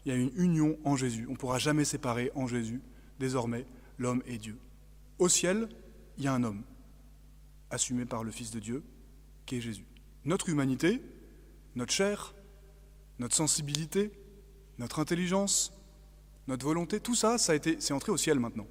il 0.06 0.12
y 0.12 0.16
a 0.16 0.18
une 0.18 0.32
union 0.36 0.78
en 0.84 0.96
Jésus. 0.96 1.26
On 1.28 1.34
ne 1.34 1.38
pourra 1.38 1.60
jamais 1.60 1.86
séparer 1.86 2.32
en 2.36 2.48
Jésus, 2.48 2.82
désormais, 3.20 3.66
l'homme 3.98 4.24
et 4.26 4.38
Dieu. 4.38 4.58
Au 5.20 5.28
ciel, 5.28 5.70
il 6.18 6.24
y 6.24 6.28
a 6.28 6.34
un 6.34 6.44
homme, 6.44 6.64
assumé 7.70 8.06
par 8.06 8.24
le 8.24 8.32
Fils 8.32 8.52
de 8.52 8.60
Dieu, 8.60 8.84
qui 9.46 9.58
est 9.58 9.62
Jésus. 9.62 9.86
Notre 10.26 10.50
humanité, 10.50 11.02
notre 11.76 11.92
chair, 11.92 12.34
notre 13.20 13.36
sensibilité, 13.36 14.12
notre 14.78 15.00
intelligence, 15.00 15.74
notre 16.48 16.66
volonté, 16.66 17.00
tout 17.00 17.16
ça, 17.16 17.38
ça 17.38 17.52
a 17.52 17.56
été, 17.56 17.80
c'est 17.80 17.94
entré 17.94 18.12
au 18.12 18.18
ciel 18.18 18.40
maintenant. 18.40 18.68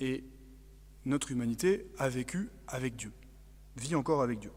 Et 0.00 0.24
notre 1.04 1.30
humanité 1.30 1.86
a 1.98 2.08
vécu 2.08 2.50
avec 2.66 2.96
Dieu, 2.96 3.12
vit 3.76 3.94
encore 3.94 4.22
avec 4.22 4.40
Dieu. 4.40 4.50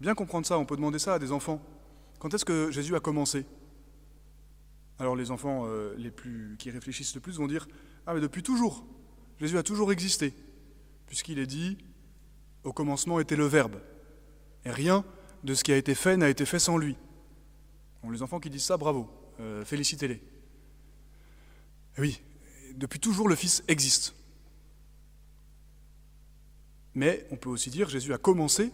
Bien 0.00 0.14
comprendre 0.14 0.46
ça, 0.46 0.58
on 0.58 0.64
peut 0.64 0.76
demander 0.76 0.98
ça 0.98 1.14
à 1.14 1.18
des 1.18 1.32
enfants. 1.32 1.60
Quand 2.18 2.32
est-ce 2.34 2.44
que 2.44 2.70
Jésus 2.70 2.94
a 2.94 3.00
commencé? 3.00 3.46
Alors 4.98 5.16
les 5.16 5.30
enfants 5.30 5.64
euh, 5.66 5.94
les 5.96 6.10
plus, 6.10 6.56
qui 6.58 6.70
réfléchissent 6.70 7.14
le 7.14 7.20
plus 7.20 7.38
vont 7.38 7.48
dire 7.48 7.66
Ah, 8.06 8.14
mais 8.14 8.20
depuis 8.20 8.42
toujours. 8.42 8.84
Jésus 9.40 9.58
a 9.58 9.62
toujours 9.62 9.90
existé, 9.90 10.34
puisqu'il 11.06 11.38
est 11.38 11.46
dit 11.46 11.78
Au 12.62 12.72
commencement 12.72 13.18
était 13.18 13.36
le 13.36 13.46
Verbe. 13.46 13.80
Et 14.64 14.70
rien 14.70 15.04
de 15.44 15.54
ce 15.54 15.64
qui 15.64 15.72
a 15.72 15.76
été 15.76 15.94
fait 15.94 16.16
n'a 16.16 16.28
été 16.28 16.46
fait 16.46 16.58
sans 16.58 16.76
lui. 16.76 16.96
les 18.10 18.22
enfants 18.22 18.40
qui 18.40 18.50
disent 18.50 18.64
ça, 18.64 18.76
bravo, 18.76 19.08
euh, 19.40 19.64
félicitez-les. 19.64 20.22
Oui, 21.98 22.22
depuis 22.76 23.00
toujours 23.00 23.28
le 23.28 23.34
Fils 23.34 23.62
existe. 23.68 24.14
Mais 26.94 27.26
on 27.30 27.36
peut 27.36 27.48
aussi 27.48 27.70
dire 27.70 27.88
Jésus 27.88 28.12
a 28.12 28.18
commencé 28.18 28.72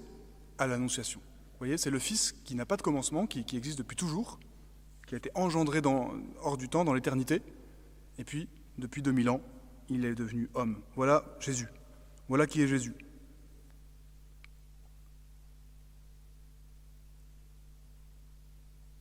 à 0.59 0.67
l'Annonciation. 0.67 1.21
Vous 1.21 1.59
voyez, 1.59 1.79
c'est 1.79 1.91
le 1.91 1.99
Fils 1.99 2.35
qui 2.45 2.55
n'a 2.55 2.67
pas 2.67 2.77
de 2.77 2.83
commencement, 2.83 3.27
qui, 3.27 3.45
existe 3.57 3.79
depuis 3.79 3.97
toujours, 3.97 4.39
qui 5.07 5.15
a 5.15 5.19
été 5.19 5.31
engendré 5.35 5.81
hors 6.41 6.57
du 6.57 6.69
temps, 6.69 6.85
dans 6.85 6.95
l'éternité, 6.95 7.43
et 8.19 8.25
puis, 8.25 8.49
depuis 8.79 9.03
2000 9.03 9.31
ans, 9.31 9.41
il 9.89 10.05
est 10.05 10.15
devenu 10.15 10.49
homme. 10.55 10.81
Voilà 10.95 11.25
Jésus. 11.41 11.69
Voilà 12.29 12.47
qui 12.47 12.63
est 12.63 12.69
Jésus. 12.69 12.95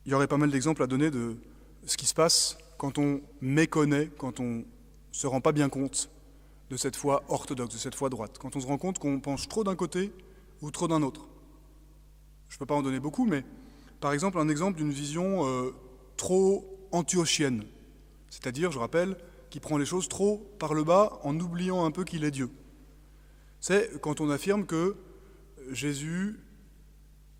Il 0.08 0.12
y 0.12 0.14
aurait 0.14 0.26
pas 0.26 0.38
mal 0.38 0.50
d'exemples 0.50 0.82
à 0.82 0.86
donner 0.86 1.10
de 1.10 1.36
ce 1.84 1.98
qui 1.98 2.06
se 2.06 2.14
passe 2.14 2.56
quand 2.78 2.96
on 2.96 3.20
méconnaît, 3.42 4.10
quand 4.16 4.40
on 4.40 4.44
ne 4.44 4.64
se 5.12 5.26
rend 5.26 5.42
pas 5.42 5.52
bien 5.52 5.68
compte 5.68 6.08
de 6.70 6.78
cette 6.78 6.96
foi 6.96 7.24
orthodoxe, 7.28 7.74
de 7.74 7.78
cette 7.78 7.94
foi 7.94 8.08
droite, 8.08 8.38
quand 8.38 8.56
on 8.56 8.60
se 8.60 8.66
rend 8.66 8.78
compte 8.78 8.98
qu'on 8.98 9.20
penche 9.20 9.48
trop 9.48 9.64
d'un 9.64 9.76
côté 9.76 10.10
ou 10.62 10.70
trop 10.70 10.88
d'un 10.88 11.02
autre. 11.02 11.28
Je 12.48 12.54
ne 12.54 12.58
peux 12.58 12.64
pas 12.64 12.74
en 12.74 12.80
donner 12.80 13.00
beaucoup, 13.00 13.26
mais 13.26 13.44
par 14.00 14.14
exemple 14.14 14.38
un 14.38 14.48
exemple 14.48 14.78
d'une 14.78 14.92
vision 14.92 15.46
euh, 15.46 15.74
trop 16.16 16.64
antiochienne, 16.90 17.64
c'est-à-dire, 18.30 18.72
je 18.72 18.78
rappelle, 18.78 19.14
qui 19.50 19.60
prend 19.60 19.76
les 19.76 19.84
choses 19.84 20.08
trop 20.08 20.38
par 20.58 20.72
le 20.72 20.84
bas 20.84 21.20
en 21.22 21.38
oubliant 21.38 21.84
un 21.84 21.90
peu 21.90 22.04
qu'il 22.04 22.24
est 22.24 22.30
Dieu. 22.30 22.48
C'est 23.60 24.00
quand 24.00 24.22
on 24.22 24.30
affirme 24.30 24.64
que 24.64 24.96
Jésus 25.70 26.40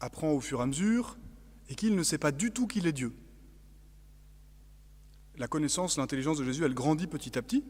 apprend 0.01 0.33
au 0.33 0.41
fur 0.43 0.61
et 0.61 0.65
à 0.65 0.67
mesure 0.67 1.17
et 1.69 1.75
qu'il 1.75 1.95
ne 1.95 2.03
sait 2.03 2.19
pas 2.19 2.33
du 2.33 2.51
tout 2.51 2.67
qu'il 2.67 2.87
est 2.87 2.93
Dieu. 2.93 3.13
La 5.37 5.49
connaissance, 5.49 5.97
l'intelligence 5.97 6.39
de 6.39 6.45
Jésus, 6.45 6.65
elle 6.65 6.75
grandit 6.75 7.07
petit 7.07 7.39
à 7.39 7.43
petit, 7.43 7.65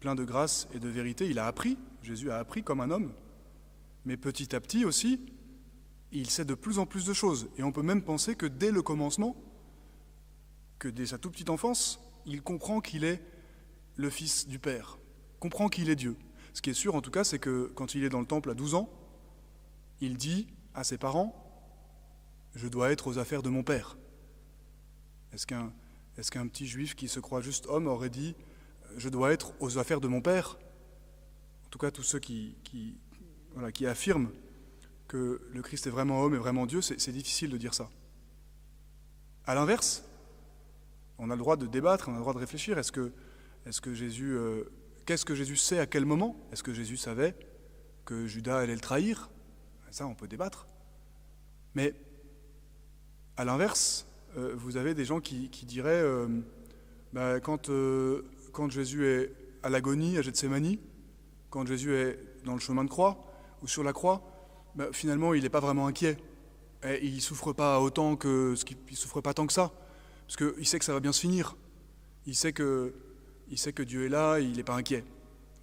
plein 0.00 0.14
de 0.14 0.24
grâce 0.24 0.68
et 0.74 0.78
de 0.78 0.88
vérité. 0.88 1.28
Il 1.28 1.38
a 1.38 1.46
appris, 1.46 1.78
Jésus 2.02 2.30
a 2.30 2.36
appris 2.36 2.62
comme 2.62 2.80
un 2.80 2.90
homme. 2.90 3.12
Mais 4.04 4.16
petit 4.16 4.54
à 4.54 4.60
petit 4.60 4.84
aussi, 4.84 5.20
il 6.12 6.30
sait 6.30 6.44
de 6.44 6.54
plus 6.54 6.78
en 6.78 6.86
plus 6.86 7.06
de 7.06 7.12
choses. 7.12 7.48
Et 7.56 7.62
on 7.62 7.72
peut 7.72 7.82
même 7.82 8.02
penser 8.02 8.34
que 8.34 8.46
dès 8.46 8.70
le 8.70 8.82
commencement, 8.82 9.36
que 10.78 10.88
dès 10.88 11.06
sa 11.06 11.18
toute 11.18 11.32
petite 11.32 11.50
enfance, 11.50 12.00
il 12.26 12.42
comprend 12.42 12.80
qu'il 12.80 13.04
est 13.04 13.22
le 13.96 14.10
Fils 14.10 14.46
du 14.46 14.58
Père, 14.58 14.98
comprend 15.40 15.68
qu'il 15.68 15.88
est 15.88 15.96
Dieu. 15.96 16.16
Ce 16.52 16.60
qui 16.60 16.70
est 16.70 16.74
sûr 16.74 16.94
en 16.94 17.00
tout 17.00 17.10
cas, 17.10 17.24
c'est 17.24 17.38
que 17.38 17.72
quand 17.74 17.94
il 17.94 18.04
est 18.04 18.08
dans 18.08 18.20
le 18.20 18.26
temple 18.26 18.50
à 18.50 18.54
12 18.54 18.74
ans, 18.74 18.90
il 20.00 20.16
dit 20.16 20.46
à 20.74 20.84
ses 20.84 20.98
parents, 20.98 21.45
je 22.56 22.68
dois 22.68 22.90
être 22.90 23.06
aux 23.06 23.18
affaires 23.18 23.42
de 23.42 23.50
mon 23.50 23.62
Père. 23.62 23.96
Est-ce 25.32 25.46
qu'un 25.46 25.72
est 26.16 26.48
petit 26.48 26.66
juif 26.66 26.96
qui 26.96 27.08
se 27.08 27.20
croit 27.20 27.42
juste 27.42 27.66
homme 27.66 27.86
aurait 27.86 28.10
dit, 28.10 28.34
je 28.96 29.10
dois 29.10 29.32
être 29.32 29.52
aux 29.60 29.78
affaires 29.78 30.00
de 30.00 30.08
mon 30.08 30.22
Père? 30.22 30.58
En 31.66 31.68
tout 31.68 31.78
cas, 31.78 31.90
tous 31.90 32.02
ceux 32.02 32.18
qui, 32.18 32.56
qui, 32.64 32.96
voilà, 33.52 33.70
qui 33.70 33.86
affirment 33.86 34.30
que 35.06 35.46
le 35.52 35.62
Christ 35.62 35.86
est 35.86 35.90
vraiment 35.90 36.22
homme 36.22 36.34
et 36.34 36.38
vraiment 36.38 36.64
Dieu, 36.64 36.80
c'est 36.80 37.12
difficile 37.12 37.50
de 37.50 37.58
dire 37.58 37.74
ça. 37.74 37.90
À 39.44 39.54
l'inverse, 39.54 40.02
on 41.18 41.30
a 41.30 41.34
le 41.34 41.40
droit 41.40 41.56
de 41.56 41.66
débattre, 41.66 42.08
on 42.08 42.12
a 42.12 42.16
le 42.16 42.22
droit 42.22 42.32
de 42.32 42.38
réfléchir. 42.38 42.78
Est-ce 42.78 42.90
que, 42.90 43.12
est 43.66 43.80
que 43.80 43.92
Jésus, 43.92 44.32
euh, 44.32 44.64
qu'est-ce 45.04 45.26
que 45.26 45.34
Jésus 45.34 45.56
sait 45.56 45.78
à 45.78 45.86
quel 45.86 46.06
moment? 46.06 46.36
Est-ce 46.52 46.62
que 46.62 46.72
Jésus 46.72 46.96
savait 46.96 47.36
que 48.06 48.26
Judas 48.26 48.58
allait 48.58 48.74
le 48.74 48.80
trahir? 48.80 49.30
Ça, 49.90 50.06
on 50.06 50.14
peut 50.14 50.28
débattre. 50.28 50.66
Mais 51.74 51.94
à 53.36 53.44
l'inverse, 53.44 54.06
euh, 54.36 54.54
vous 54.56 54.76
avez 54.76 54.94
des 54.94 55.04
gens 55.04 55.20
qui, 55.20 55.48
diraient, 55.64 55.90
euh, 55.90 56.26
bah, 57.12 57.40
quand, 57.40 57.70
quand 58.52 58.70
Jésus 58.70 59.06
est 59.06 59.32
à 59.62 59.68
l'agonie, 59.68 60.18
à 60.18 60.22
Gethsemane, 60.22 60.76
quand 61.50 61.66
Jésus 61.66 61.94
est 61.94 62.18
dans 62.44 62.54
le 62.54 62.60
chemin 62.60 62.84
de 62.84 62.90
croix 62.90 63.24
ou 63.62 63.68
sur 63.68 63.82
la 63.82 63.92
croix, 63.92 64.22
bah, 64.74 64.88
finalement, 64.92 65.34
il 65.34 65.42
n'est 65.42 65.48
pas 65.48 65.60
vraiment 65.60 65.86
inquiet. 65.86 66.18
Et 66.84 67.06
il 67.06 67.16
ne 67.16 67.20
souffre 67.20 67.52
pas 67.52 67.80
autant 67.80 68.16
que 68.16 68.54
ce 68.54 68.64
il 68.90 68.96
souffre 68.96 69.20
pas 69.20 69.34
tant 69.34 69.46
que 69.46 69.52
ça, 69.52 69.72
parce 70.26 70.36
qu'il 70.36 70.66
sait 70.66 70.78
que 70.78 70.84
ça 70.84 70.92
va 70.92 71.00
bien 71.00 71.12
se 71.12 71.20
finir. 71.20 71.56
Il 72.26 72.34
sait 72.34 72.52
que, 72.52 72.94
il 73.48 73.58
sait 73.58 73.72
que 73.72 73.82
Dieu 73.82 74.06
est 74.06 74.08
là, 74.08 74.38
il 74.38 74.56
n'est 74.56 74.62
pas 74.62 74.74
inquiet. 74.74 75.04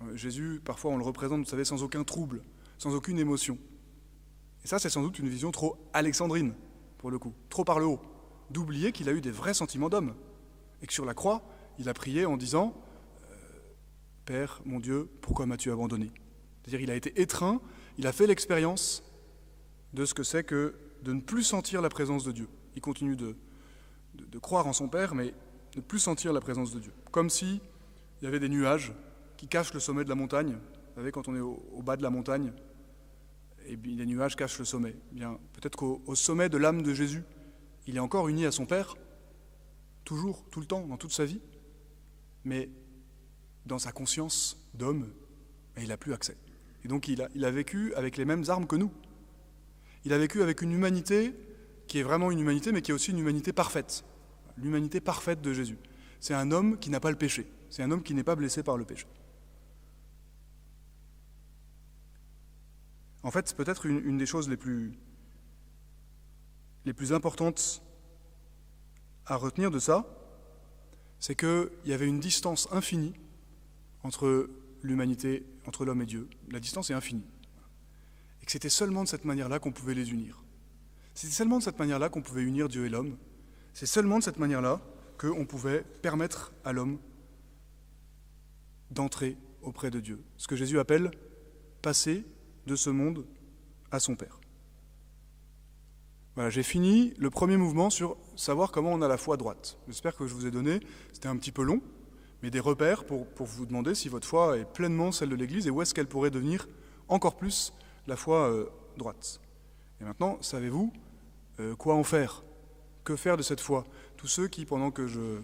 Euh, 0.02 0.16
Jésus, 0.16 0.62
parfois, 0.64 0.92
on 0.92 0.98
le 0.98 1.04
représente, 1.04 1.40
vous 1.40 1.50
savez, 1.50 1.66
sans 1.66 1.84
aucun 1.84 2.04
trouble, 2.04 2.42
sans 2.78 2.94
aucune 2.96 3.20
émotion. 3.20 3.58
Et 4.64 4.68
ça, 4.68 4.80
c'est 4.80 4.90
sans 4.90 5.02
doute 5.02 5.20
une 5.20 5.30
vision 5.30 5.52
trop 5.52 5.78
alexandrine, 5.94 6.54
trop 7.50 7.64
par 7.64 7.80
le 7.80 7.86
haut, 7.86 8.02
d'oublier 8.50 8.92
qu'il 8.92 9.10
a 9.10 9.14
eu 9.14 9.22
des 9.22 9.32
vrais 9.32 9.54
sentiments 9.54 9.90
d'homme, 9.90 10.16
et 10.82 10.88
que 10.88 10.94
sur 10.94 11.06
la 11.06 11.14
croix, 11.14 11.44
il 11.80 11.90
a 11.90 11.94
prié 11.94 12.26
en 12.26 12.38
disant 12.38 12.74
euh, 13.32 13.36
Père, 14.26 14.62
mon 14.66 14.80
Dieu, 14.80 15.10
pourquoi 15.22 15.46
m'as-tu 15.46 15.72
abandonné? 15.72 16.12
C'est-à-dire, 16.62 16.82
il 16.82 16.92
a 16.92 16.96
été 16.96 17.22
étreint 17.22 17.62
il 17.98 18.08
a 18.08 18.12
fait 18.12 18.28
l'expérience 18.28 19.04
de 19.94 20.06
ce 20.06 20.14
que 20.14 20.24
c'est 20.24 20.44
que 20.44 20.76
de 21.04 21.14
ne 21.14 21.22
plus 21.22 21.44
sentir 21.44 21.82
la 21.82 21.90
présence 21.90 22.24
de 22.24 22.32
Dieu. 22.32 22.48
Il 22.76 22.82
continue 22.82 23.16
de, 23.16 23.36
croire 24.40 24.68
en 24.68 24.74
son 24.74 24.88
Père, 24.88 25.14
mais 25.14 25.34
ne 25.76 25.82
plus 25.82 26.00
sentir 26.00 26.34
la 26.34 26.42
présence 26.42 26.74
de 26.74 26.80
Dieu. 26.80 26.94
Comme 27.12 27.30
si 27.30 27.62
il 28.22 28.26
y 28.26 28.28
avait 28.28 28.40
des 28.40 28.50
nuages 28.50 28.94
qui 29.38 29.48
cachent 29.48 29.74
le 29.74 29.80
sommet 29.80 30.04
de 30.04 30.10
la 30.10 30.16
montagne. 30.16 30.54
Vous 30.54 31.02
savez, 31.02 31.12
quand 31.12 31.28
on 31.28 31.36
est 31.36 31.40
au, 31.40 31.82
bas 31.84 31.98
de 31.98 32.04
la 32.04 32.10
montagne, 32.10 32.52
et 33.68 33.76
bien, 33.76 33.96
les 33.96 34.06
nuages 34.06 34.36
cachent 34.36 34.60
le 34.60 34.66
sommet. 34.66 34.96
Eh 35.12 35.16
bien, 35.16 35.40
peut-être 35.54 35.76
qu'au 35.76 36.16
sommet 36.16 36.50
de 36.50 36.58
l'âme 36.58 36.82
de 36.82 36.94
Jésus, 36.94 37.24
il 37.88 37.98
est 37.98 38.00
encore 38.00 38.28
uni 38.28 38.46
à 38.46 38.52
son 38.52 38.66
Père, 38.66 38.96
toujours, 40.04 40.46
tout 40.52 40.60
le 40.60 40.66
temps, 40.66 40.86
dans 40.88 40.98
toute 40.98 41.12
sa 41.12 41.26
vie, 41.26 41.42
mais 42.44 42.70
dans 43.66 43.80
sa 43.80 43.92
conscience 43.92 44.58
d'homme, 44.74 45.10
il 45.78 45.88
n'a 45.88 45.98
plus 45.98 46.14
accès. 46.14 46.38
Et 46.86 46.88
donc 46.88 47.08
il 47.08 47.22
a, 47.22 47.52
vécu 47.52 47.94
avec 47.96 48.18
les 48.18 48.26
mêmes 48.26 48.44
armes 48.48 48.68
que 48.68 48.76
nous. 48.76 48.92
Il 50.06 50.14
a 50.14 50.18
vécu 50.18 50.42
avec 50.42 50.62
une 50.62 50.74
humanité 50.74 51.34
qui 51.88 52.00
est 52.00 52.04
vraiment 52.04 52.32
une 52.32 52.40
humanité, 52.40 52.72
mais 52.72 52.82
qui 52.82 52.92
est 52.92 52.94
aussi 52.94 53.12
une 53.12 53.20
humanité 53.20 53.54
parfaite. 53.54 54.04
L'humanité 54.58 55.00
parfaite 55.00 55.42
de 55.42 55.54
Jésus. 55.54 55.78
C'est 56.20 56.34
un 56.34 56.52
homme 56.52 56.78
qui 56.78 56.90
n'a 56.90 57.00
pas 57.00 57.10
le 57.10 57.18
péché. 57.18 57.48
C'est 57.70 57.84
un 57.84 57.92
homme 57.92 58.04
qui 58.04 58.14
n'est 58.14 58.24
pas 58.24 58.36
blessé 58.36 58.64
par 58.64 58.78
le 58.78 58.84
péché. 58.84 59.08
En 63.24 63.32
fait, 63.32 63.56
peut-être 63.56 63.86
une, 63.86 64.18
des 64.18 64.26
choses 64.26 64.50
les 64.50 64.58
plus, 64.58 64.94
importantes 67.12 67.82
à 69.26 69.38
retenir 69.38 69.72
de 69.72 69.80
ça, 69.80 70.06
c'est 71.20 71.36
qu'il 71.36 71.70
y 71.86 71.94
avait 71.94 72.08
une 72.08 72.20
distance 72.20 72.68
infinie 72.72 73.14
entre 74.04 74.50
l'humanité, 74.82 75.46
entre 75.66 75.86
l'homme 75.86 76.02
et 76.02 76.06
Dieu. 76.06 76.30
La 76.52 76.60
distance 76.60 76.90
est 76.90 76.94
infinie. 76.94 77.26
Et 78.42 78.46
que 78.46 78.52
c'était 78.52 78.68
seulement 78.68 79.04
de 79.04 79.08
cette 79.08 79.24
manière-là 79.24 79.60
qu'on 79.60 79.72
pouvait 79.72 79.94
les 79.94 80.12
unir. 80.12 80.44
C'était 81.14 81.34
seulement 81.34 81.60
de 81.60 81.64
cette 81.64 81.80
manière-là 81.80 82.10
qu'on 82.10 82.22
pouvait 82.22 82.44
unir 82.44 82.68
Dieu 82.68 82.86
et 82.86 82.90
l'homme. 82.90 83.18
C'est 83.74 83.86
seulement 83.86 84.20
de 84.20 84.24
cette 84.24 84.40
manière-là 84.40 84.82
qu'on 85.18 85.46
pouvait 85.46 85.84
permettre 86.02 86.54
à 86.66 86.74
l'homme 86.74 87.00
d'entrer 88.92 89.38
auprès 89.62 89.90
de 89.92 90.02
Dieu. 90.02 90.22
Ce 90.36 90.48
que 90.48 90.58
Jésus 90.58 90.78
appelle 90.78 91.12
passer 91.82 92.26
de 92.66 92.76
ce 92.76 92.90
monde 92.90 93.26
à 93.92 94.00
son 94.00 94.16
Père. 94.16 94.40
Voilà, 96.36 96.50
j'ai 96.50 96.64
fini 96.64 97.14
le 97.20 97.30
premier 97.30 97.58
mouvement 97.58 97.92
sur 97.92 98.18
savoir 98.36 98.72
comment 98.72 98.92
on 98.92 99.02
a 99.04 99.08
la 99.08 99.18
foi 99.18 99.38
droite. 99.38 99.78
J'espère 99.88 100.16
que 100.16 100.26
je 100.26 100.34
vous 100.34 100.48
ai 100.48 100.52
donné, 100.52 100.80
c'était 101.12 101.28
un 101.28 101.38
petit 101.38 101.52
peu 101.52 101.62
long, 101.62 101.82
mais 102.42 102.50
des 102.50 102.60
repères 102.60 103.06
pour, 103.06 103.28
pour 103.28 103.46
vous 103.46 103.68
demander 103.68 103.94
si 103.94 104.10
votre 104.10 104.28
foi 104.28 104.58
est 104.58 104.66
pleinement 104.66 105.12
celle 105.12 105.30
de 105.30 105.36
l'Église 105.36 105.68
et 105.68 105.70
où 105.70 105.82
est-ce 105.82 105.94
qu'elle 105.94 106.08
pourrait 106.08 106.32
devenir 106.32 106.68
encore 107.08 107.36
plus 107.36 107.72
la 108.08 108.16
foi 108.16 108.50
euh, 108.50 108.66
droite. 108.98 109.42
Et 110.02 110.06
maintenant, 110.06 110.40
savez-vous 110.42 110.92
euh, 111.60 111.76
quoi 111.76 111.94
en 111.94 112.04
faire? 112.04 112.44
Que 113.04 113.16
faire 113.16 113.38
de 113.38 113.44
cette 113.44 113.62
foi? 113.62 113.86
Tous 114.18 114.28
ceux 114.28 114.48
qui, 114.48 114.66
pendant 114.66 114.90
que 114.90 115.06
je, 115.06 115.40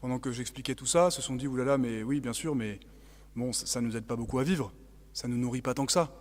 pendant 0.00 0.18
que 0.18 0.32
j'expliquais 0.32 0.74
tout 0.74 0.86
ça, 0.86 1.10
se 1.10 1.22
sont 1.22 1.36
dit 1.36 1.46
oulala, 1.46 1.78
mais 1.78 2.02
oui, 2.02 2.20
bien 2.20 2.32
sûr, 2.32 2.56
mais 2.56 2.80
bon, 3.36 3.52
ça 3.52 3.80
ne 3.80 3.86
nous 3.86 3.96
aide 3.96 4.06
pas 4.06 4.16
beaucoup 4.16 4.40
à 4.40 4.42
vivre, 4.42 4.72
ça 5.12 5.28
ne 5.28 5.34
nous 5.34 5.40
nourrit 5.40 5.62
pas 5.62 5.74
tant 5.74 5.86
que 5.86 5.92
ça. 5.92 6.12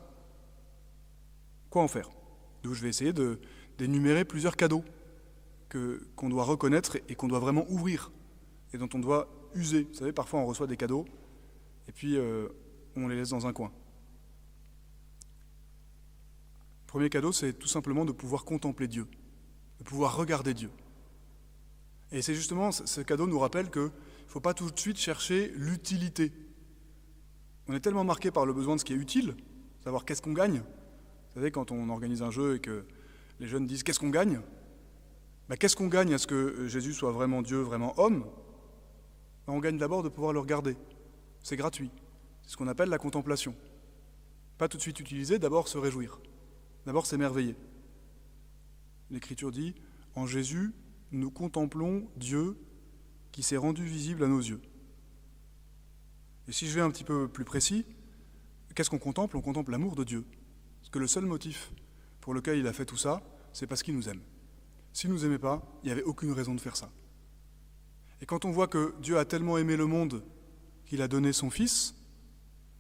Quoi 1.74 1.82
en 1.82 1.88
faire 1.88 2.12
D'où 2.62 2.76
je 2.76 2.84
vais 2.84 2.90
essayer 2.90 3.14
d'énumérer 3.80 4.26
plusieurs 4.26 4.56
cadeaux 4.56 4.86
que, 5.70 6.08
qu'on 6.16 6.30
doit 6.30 6.44
reconnaître 6.44 6.98
et 7.10 7.16
qu'on 7.16 7.28
doit 7.28 7.40
vraiment 7.40 7.66
ouvrir 7.68 8.12
et 8.74 8.78
dont 8.78 8.90
on 8.94 9.00
doit 9.00 9.28
user. 9.56 9.88
Vous 9.92 9.96
savez, 9.96 10.12
parfois 10.12 10.40
on 10.40 10.46
reçoit 10.46 10.68
des 10.68 10.78
cadeaux 10.78 11.04
et 11.88 11.92
puis 11.92 12.16
euh, 12.16 12.48
on 12.96 13.08
les 13.08 13.16
laisse 13.16 13.30
dans 13.30 13.48
un 13.48 13.54
coin. 13.54 13.72
Le 16.82 16.86
premier 16.86 17.10
cadeau, 17.10 17.32
c'est 17.32 17.54
tout 17.54 17.68
simplement 17.68 18.06
de 18.06 18.12
pouvoir 18.12 18.46
contempler 18.46 18.88
Dieu, 18.88 19.08
de 19.80 19.84
pouvoir 19.84 20.16
regarder 20.16 20.54
Dieu. 20.54 20.70
Et 22.12 22.22
c'est 22.22 22.36
justement, 22.36 22.72
ce 22.72 23.02
cadeau 23.02 23.26
nous 23.26 23.40
rappelle 23.40 23.72
qu'il 23.72 23.82
ne 23.82 23.90
faut 24.28 24.42
pas 24.42 24.54
tout 24.54 24.70
de 24.70 24.80
suite 24.80 25.00
chercher 25.00 25.52
l'utilité. 25.56 26.32
On 27.68 27.74
est 27.74 27.80
tellement 27.80 28.04
marqué 28.04 28.30
par 28.30 28.46
le 28.46 28.54
besoin 28.54 28.76
de 28.76 28.80
ce 28.80 28.86
qui 28.86 28.94
est 28.94 28.98
utile, 28.98 29.36
savoir 29.84 30.06
qu'est-ce 30.06 30.22
qu'on 30.22 30.34
gagne. 30.34 30.62
Vous 31.34 31.40
savez, 31.40 31.52
quand 31.52 31.72
on 31.72 31.90
organise 31.90 32.22
un 32.22 32.30
jeu 32.30 32.56
et 32.56 32.60
que 32.60 32.86
les 33.40 33.48
jeunes 33.48 33.66
disent 33.66 33.82
qu'est-ce 33.82 34.00
qu'on 34.00 34.12
gagne? 34.12 34.40
Ben, 35.50 35.58
Qu'est-ce 35.58 35.76
qu'on 35.76 35.88
gagne 35.88 36.14
à 36.14 36.20
ce 36.20 36.28
que 36.28 36.68
Jésus 36.68 36.94
soit 36.94 37.12
vraiment 37.12 37.42
Dieu, 37.42 37.60
vraiment 37.60 38.00
homme? 38.00 38.26
Ben, 39.48 39.54
On 39.54 39.60
gagne 39.60 39.78
d'abord 39.78 40.04
de 40.04 40.10
pouvoir 40.10 40.32
le 40.32 40.40
regarder. 40.40 40.78
C'est 41.42 41.58
gratuit. 41.58 41.90
C'est 42.44 42.52
ce 42.52 42.58
qu'on 42.58 42.68
appelle 42.68 42.90
la 42.90 43.00
contemplation. 43.00 43.56
Pas 44.60 44.68
tout 44.68 44.78
de 44.78 44.82
suite 44.84 45.00
utiliser, 45.00 45.40
d'abord 45.40 45.68
se 45.68 45.80
réjouir. 45.80 46.20
D'abord 46.86 47.08
s'émerveiller. 47.08 47.56
L'Écriture 49.10 49.50
dit, 49.50 49.74
en 50.16 50.28
Jésus, 50.28 50.72
nous 51.12 51.32
contemplons 51.32 52.08
Dieu 52.16 52.56
qui 53.32 53.42
s'est 53.42 53.58
rendu 53.58 53.86
visible 53.86 54.24
à 54.24 54.28
nos 54.28 54.40
yeux. 54.40 54.62
Et 56.48 56.52
si 56.52 56.68
je 56.68 56.76
vais 56.76 56.82
un 56.82 56.92
petit 56.92 57.04
peu 57.04 57.28
plus 57.28 57.46
précis, 57.46 57.86
qu'est-ce 58.76 58.92
qu'on 58.92 59.00
contemple? 59.00 59.36
On 59.36 59.42
contemple 59.42 59.72
l'amour 59.72 59.96
de 59.96 60.04
Dieu. 60.04 60.26
Que 60.94 61.00
le 61.00 61.08
seul 61.08 61.26
motif 61.26 61.72
pour 62.22 62.36
lequel 62.36 62.60
il 62.60 62.68
a 62.68 62.72
fait 62.72 62.86
tout 62.86 62.98
ça, 62.98 63.24
c'est 63.52 63.66
parce 63.66 63.82
qu'il 63.82 63.96
nous 63.96 64.10
aime. 64.10 64.22
S'il 64.94 65.10
ne 65.10 65.16
nous 65.16 65.26
aimait 65.26 65.40
pas, 65.40 65.64
il 65.82 65.88
n'y 65.88 65.92
avait 65.92 66.04
aucune 66.04 66.32
raison 66.32 66.54
de 66.54 66.62
faire 66.62 66.76
ça. 66.76 66.92
Et 68.22 68.28
quand 68.28 68.46
on 68.46 68.52
voit 68.52 68.68
que 68.68 68.94
Dieu 69.02 69.18
a 69.18 69.26
tellement 69.26 69.58
aimé 69.58 69.76
le 69.76 69.88
monde 69.88 70.24
qu'il 70.86 71.02
a 71.02 71.08
donné 71.08 71.34
son 71.34 71.50
Fils, 71.50 71.96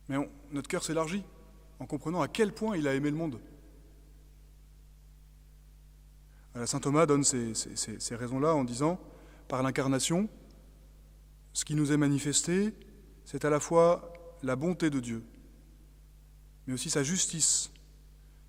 notre 0.09 0.67
cœur 0.67 0.83
s'élargit 0.83 1.23
en 1.79 1.87
comprenant 1.87 2.21
à 2.21 2.27
quel 2.27 2.53
point 2.53 2.77
il 2.77 2.87
a 2.87 2.93
aimé 2.93 3.09
le 3.09 3.17
monde. 3.17 3.39
Saint 6.65 6.79
Thomas 6.79 7.07
donne 7.07 7.23
ces 7.23 8.15
raisons-là 8.15 8.53
en 8.53 8.63
disant, 8.63 9.01
par 9.47 9.63
l'incarnation, 9.63 10.29
ce 11.51 11.65
qui 11.65 11.73
nous 11.73 11.91
est 11.91 11.97
manifesté, 11.97 12.75
c'est 13.25 13.43
à 13.43 13.49
la 13.49 13.59
fois 13.59 14.13
la 14.43 14.55
bonté 14.55 14.91
de 14.91 14.99
Dieu, 14.99 15.23
mais 16.67 16.75
aussi 16.75 16.91
sa 16.91 17.01
justice, 17.01 17.71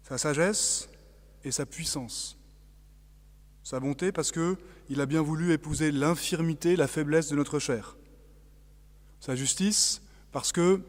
sa 0.05 0.19
sagesse 0.19 0.89
et 1.43 1.51
sa 1.51 1.67
puissance. 1.67 2.39
Sa 3.63 3.81
bonté 3.81 4.13
parce 4.13 4.31
que 4.31 4.57
il 4.91 5.01
a 5.01 5.07
bien 5.07 5.23
voulu 5.23 5.53
épouser 5.53 5.91
l'infirmité, 5.91 6.77
la 6.77 6.87
faiblesse 6.87 7.31
de 7.31 7.37
notre 7.37 7.59
chair. 7.59 7.97
Sa 9.19 9.35
justice 9.35 10.03
parce 10.31 10.53
que 10.53 10.83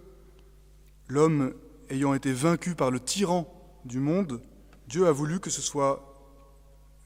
l'homme 1.08 1.54
ayant 1.90 2.14
été 2.14 2.34
vaincu 2.34 2.76
par 2.76 2.92
le 2.92 3.00
tyran 3.00 3.48
du 3.86 4.00
monde, 4.00 4.42
Dieu 4.88 5.08
a 5.08 5.14
voulu 5.14 5.40
que 5.40 5.50
ce 5.50 5.62
soit 5.62 6.14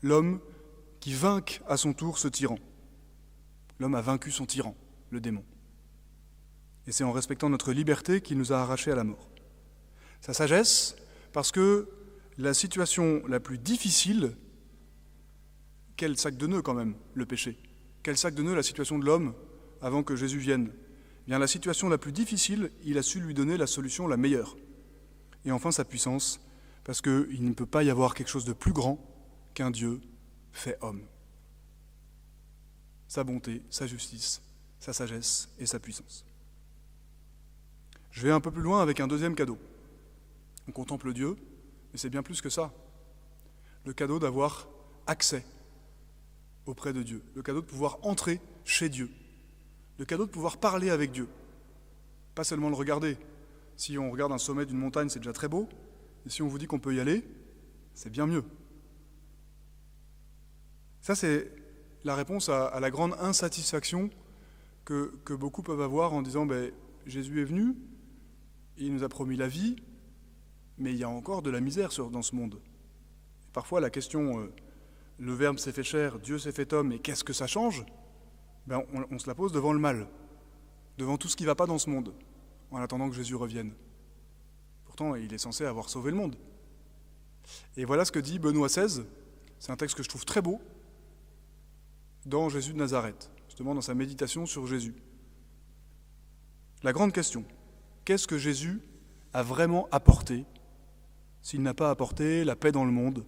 l'homme 0.02 0.39
qui 1.00 1.13
vainque 1.13 1.62
à 1.67 1.78
son 1.78 1.93
tour 1.93 2.17
ce 2.17 2.28
tyran. 2.28 2.58
L'homme 3.78 3.95
a 3.95 4.02
vaincu 4.02 4.32
son 4.32 4.48
tyran, 4.48 4.76
le 5.12 5.22
démon. 5.22 5.43
Et 6.88 6.91
c'est 6.91 7.04
en 7.04 7.12
respectant 7.12 7.50
notre 7.50 7.72
liberté 7.72 8.19
qu'il 8.19 8.39
nous 8.39 8.52
a 8.52 8.58
arrachés 8.58 8.91
à 8.91 8.95
la 8.95 9.04
mort. 9.04 9.30
Sa 10.22 10.34
sagesse, 10.34 10.95
parce 11.32 11.52
que 11.52 11.88
la 12.39 12.54
situation 12.54 13.21
la 13.28 13.41
plus 13.41 13.58
difficile, 13.58 14.38
quel 15.97 16.17
sac 16.17 16.38
de 16.38 16.47
nœuds 16.47 16.62
quand 16.62 16.73
même, 16.73 16.95
le 17.13 17.25
péché? 17.25 17.60
Quel 18.02 18.17
sac 18.17 18.34
de 18.34 18.41
nœuds 18.41 18.56
la 18.56 18.63
situation 18.63 18.97
de 18.97 19.06
l'homme 19.06 19.36
avant 19.82 20.04
que 20.04 20.15
Jésus 20.15 20.39
vienne? 20.39 20.71
Eh 20.71 21.25
Bien 21.28 21.38
la 21.38 21.47
situation 21.47 21.89
la 21.89 21.97
plus 21.97 22.13
difficile, 22.13 22.71
il 22.86 22.97
a 22.97 23.04
su 23.04 23.19
lui 23.19 23.34
donner 23.34 23.58
la 23.58 23.67
solution 23.67 24.08
la 24.08 24.15
meilleure. 24.15 24.56
Et 25.43 25.52
enfin 25.52 25.71
sa 25.71 25.84
puissance, 25.84 26.39
parce 26.86 27.02
qu'il 27.02 27.43
ne 27.43 27.54
peut 27.54 27.65
pas 27.65 27.84
y 27.84 27.89
avoir 27.89 28.15
quelque 28.15 28.30
chose 28.30 28.45
de 28.45 28.54
plus 28.54 28.71
grand 28.71 29.06
qu'un 29.54 29.69
Dieu 29.69 29.99
fait 30.54 30.78
homme. 30.80 31.02
Sa 33.10 33.25
bonté, 33.25 33.62
sa 33.69 33.86
justice, 33.86 34.41
sa 34.80 34.93
sagesse 34.93 35.49
et 35.60 35.65
sa 35.65 35.80
puissance. 35.80 36.25
Je 38.12 38.21
vais 38.21 38.32
un 38.32 38.39
peu 38.39 38.49
plus 38.49 38.62
loin 38.62 38.82
avec 38.82 39.02
un 39.02 39.08
deuxième 39.08 39.36
cadeau. 39.36 39.58
On 40.69 40.71
contemple 40.71 41.12
Dieu, 41.12 41.36
mais 41.91 41.99
c'est 41.99 42.10
bien 42.10 42.23
plus 42.23 42.41
que 42.41 42.49
ça. 42.49 42.71
Le 43.86 43.93
cadeau 43.93 44.19
d'avoir 44.19 44.67
accès 45.08 45.45
auprès 46.65 46.93
de 46.93 47.02
Dieu, 47.02 47.23
le 47.36 47.41
cadeau 47.41 47.62
de 47.62 47.65
pouvoir 47.65 47.97
entrer 48.04 48.39
chez 48.63 48.89
Dieu, 48.89 49.10
le 49.97 50.06
cadeau 50.06 50.25
de 50.25 50.32
pouvoir 50.32 50.58
parler 50.58 50.89
avec 50.89 51.12
Dieu, 51.12 51.28
pas 52.36 52.43
seulement 52.43 52.69
le 52.69 52.75
regarder. 52.75 53.17
Si 53.75 53.97
on 53.97 54.12
regarde 54.12 54.32
un 54.32 54.38
sommet 54.38 54.65
d'une 54.65 54.78
montagne, 54.78 55.10
c'est 55.10 55.19
déjà 55.19 55.34
très 55.34 55.47
beau, 55.47 55.67
et 56.25 56.30
si 56.30 56.41
on 56.41 56.47
vous 56.47 56.58
dit 56.58 56.67
qu'on 56.67 56.80
peut 56.80 56.93
y 56.93 56.99
aller, 56.99 57.23
c'est 57.93 58.10
bien 58.10 58.28
mieux. 58.28 58.43
Ça, 61.02 61.15
c'est 61.15 61.52
la 62.04 62.15
réponse 62.15 62.49
à, 62.49 62.80
la 62.80 62.91
grande 62.91 63.15
insatisfaction 63.19 64.10
que, 64.86 65.17
que, 65.25 65.34
beaucoup 65.34 65.63
peuvent 65.63 65.82
avoir 65.82 66.13
en 66.13 66.21
disant 66.21 66.45
ben, 66.45 66.71
Jésus 67.06 67.41
est 67.41 67.45
venu, 67.45 67.75
il 68.78 68.93
nous 68.93 69.04
a 69.04 69.10
promis 69.10 69.36
la 69.36 69.47
vie, 69.47 69.75
mais 70.79 70.91
il 70.91 70.97
y 70.97 71.03
a 71.03 71.09
encore 71.09 71.41
de 71.41 71.49
la 71.49 71.59
misère 71.59 71.91
dans 72.11 72.21
ce 72.21 72.35
monde. 72.35 72.59
Parfois, 73.53 73.81
la 73.81 73.89
question 73.89 74.39
euh, 74.39 74.53
le 75.17 75.33
Verbe 75.33 75.59
s'est 75.59 75.71
fait 75.71 75.83
chair, 75.83 76.19
Dieu 76.19 76.39
s'est 76.39 76.51
fait 76.51 76.71
homme, 76.73 76.91
et 76.91 76.99
qu'est-ce 76.99 77.23
que 77.23 77.33
ça 77.33 77.47
change? 77.47 77.85
Ben, 78.67 78.83
on, 78.93 79.05
on, 79.11 79.19
se 79.19 79.27
la 79.27 79.35
pose 79.35 79.51
devant 79.51 79.73
le 79.73 79.79
mal, 79.79 80.07
devant 80.97 81.17
tout 81.17 81.27
ce 81.27 81.35
qui 81.35 81.43
ne 81.43 81.47
va 81.47 81.55
pas 81.55 81.65
dans 81.65 81.77
ce 81.77 81.89
monde, 81.89 82.13
en 82.71 82.77
attendant 82.77 83.09
que 83.09 83.15
Jésus 83.15 83.35
revienne. 83.35 83.73
Pourtant, 84.85 85.15
il 85.15 85.33
est 85.33 85.39
censé 85.39 85.65
avoir 85.65 85.89
sauvé 85.89 86.11
le 86.11 86.17
monde. 86.17 86.35
Et 87.77 87.85
voilà 87.85 88.05
ce 88.05 88.11
que 88.11 88.19
dit 88.19 88.39
Benoît 88.39 88.67
XVI, 88.67 89.03
c'est 89.59 89.71
un 89.71 89.77
texte 89.77 89.97
que 89.97 90.03
je 90.03 90.09
trouve 90.09 90.25
très 90.25 90.41
beau, 90.41 90.61
dans 92.25 92.49
Jésus 92.49 92.73
de 92.73 92.77
Nazareth, 92.77 93.31
justement 93.47 93.73
dans 93.73 93.81
sa 93.81 93.95
méditation 93.95 94.45
sur 94.45 94.67
Jésus. 94.67 94.95
La 96.83 96.93
grande 96.93 97.11
question, 97.11 97.43
qu'est-ce 98.05 98.27
que 98.27 98.37
Jésus 98.37 98.81
a 99.33 99.43
vraiment 99.43 99.87
apporté 99.91 100.45
s'il 101.49 101.63
n'a 101.63 101.73
pas 101.73 101.89
apporté 101.89 102.43
la 102.43 102.55
paix 102.55 102.71
dans 102.71 102.85
le 102.85 102.91
monde, 102.91 103.25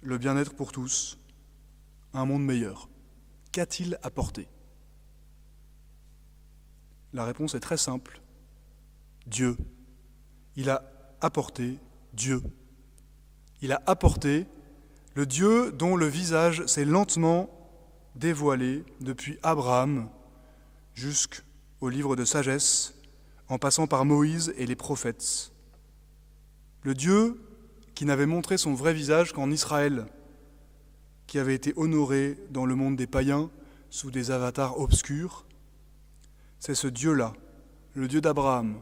le 0.00 0.16
bien-être 0.16 0.54
pour 0.54 0.72
tous, 0.72 1.18
un 2.14 2.24
monde 2.24 2.42
meilleur 2.42 2.88
Qu'a-t-il 3.52 3.98
apporté? 4.02 4.48
La 7.12 7.26
réponse 7.26 7.54
est 7.54 7.60
très 7.60 7.76
simple. 7.76 8.22
Dieu. 9.26 9.58
Il 10.56 10.70
a 10.70 10.82
apporté 11.20 11.78
Dieu. 12.14 12.40
Il 13.60 13.72
a 13.72 13.82
apporté 13.84 14.46
le 15.14 15.26
Dieu 15.26 15.70
dont 15.72 15.94
le 15.94 16.06
visage 16.06 16.64
s'est 16.64 16.86
lentement 16.86 17.50
dévoilé 18.14 18.82
depuis 19.02 19.38
Abraham 19.42 20.08
jusqu'au 20.94 21.90
livre 21.90 22.16
de 22.16 22.24
sagesse, 22.24 22.94
en 23.48 23.58
passant 23.58 23.86
par 23.86 24.06
Moïse 24.06 24.54
et 24.56 24.64
les 24.64 24.76
prophètes. 24.76 25.52
Le 26.82 26.94
Dieu 26.94 27.40
qui 27.94 28.04
n'avait 28.04 28.26
montré 28.26 28.58
son 28.58 28.74
vrai 28.74 28.94
visage 28.94 29.32
qu'en 29.32 29.50
Israël, 29.50 30.06
qui 31.26 31.38
avait 31.38 31.54
été 31.54 31.72
honoré 31.76 32.38
dans 32.50 32.64
le 32.64 32.74
monde 32.74 32.96
des 32.96 33.06
païens 33.06 33.50
sous 33.90 34.10
des 34.10 34.30
avatars 34.30 34.78
obscurs, 34.78 35.46
c'est 36.58 36.74
ce 36.74 36.86
Dieu-là, 36.88 37.32
le 37.94 38.08
Dieu 38.08 38.20
d'Abraham, 38.20 38.80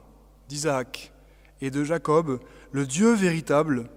d'Isaac 0.49 1.13
et 1.61 1.71
de 1.71 1.85
Jacob, 1.85 2.41
le 2.73 2.87
Dieu 2.87 3.15
véritable 3.15 3.91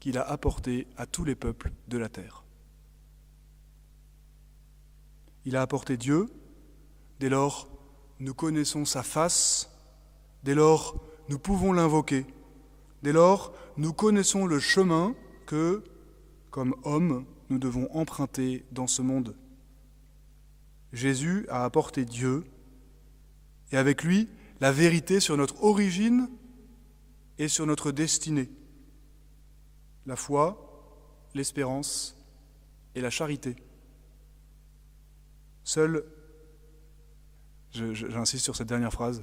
qu'il 0.00 0.18
a 0.18 0.22
apporté 0.22 0.86
à 0.96 1.06
tous 1.06 1.24
les 1.24 1.34
peuples 1.34 1.72
de 1.88 1.98
la 1.98 2.08
terre. 2.08 2.44
Il 5.44 5.56
a 5.56 5.62
apporté 5.62 5.96
Dieu, 5.96 6.28
dès 7.20 7.28
lors 7.28 7.68
nous 8.20 8.34
connaissons 8.34 8.84
sa 8.84 9.02
face, 9.02 9.70
dès 10.42 10.54
lors 10.54 11.00
nous 11.28 11.38
pouvons 11.38 11.72
l'invoquer, 11.72 12.26
dès 13.02 13.12
lors 13.12 13.54
nous 13.76 13.92
connaissons 13.92 14.46
le 14.46 14.58
chemin 14.58 15.14
que, 15.46 15.82
comme 16.50 16.74
hommes, 16.82 17.24
nous 17.48 17.58
devons 17.58 17.88
emprunter 17.92 18.64
dans 18.72 18.86
ce 18.86 19.02
monde. 19.02 19.34
Jésus 20.92 21.46
a 21.48 21.64
apporté 21.64 22.04
Dieu, 22.04 22.44
et 23.72 23.76
avec 23.76 24.02
lui 24.02 24.28
la 24.60 24.72
vérité 24.72 25.20
sur 25.20 25.36
notre 25.36 25.62
origine 25.62 26.28
et 27.38 27.48
sur 27.48 27.66
notre 27.66 27.92
destinée, 27.92 28.50
la 30.06 30.16
foi, 30.16 30.64
l'espérance 31.34 32.16
et 32.94 33.00
la 33.00 33.10
charité. 33.10 33.54
Seule, 35.62 36.04
j'insiste 37.70 38.44
sur 38.44 38.56
cette 38.56 38.68
dernière 38.68 38.92
phrase, 38.92 39.22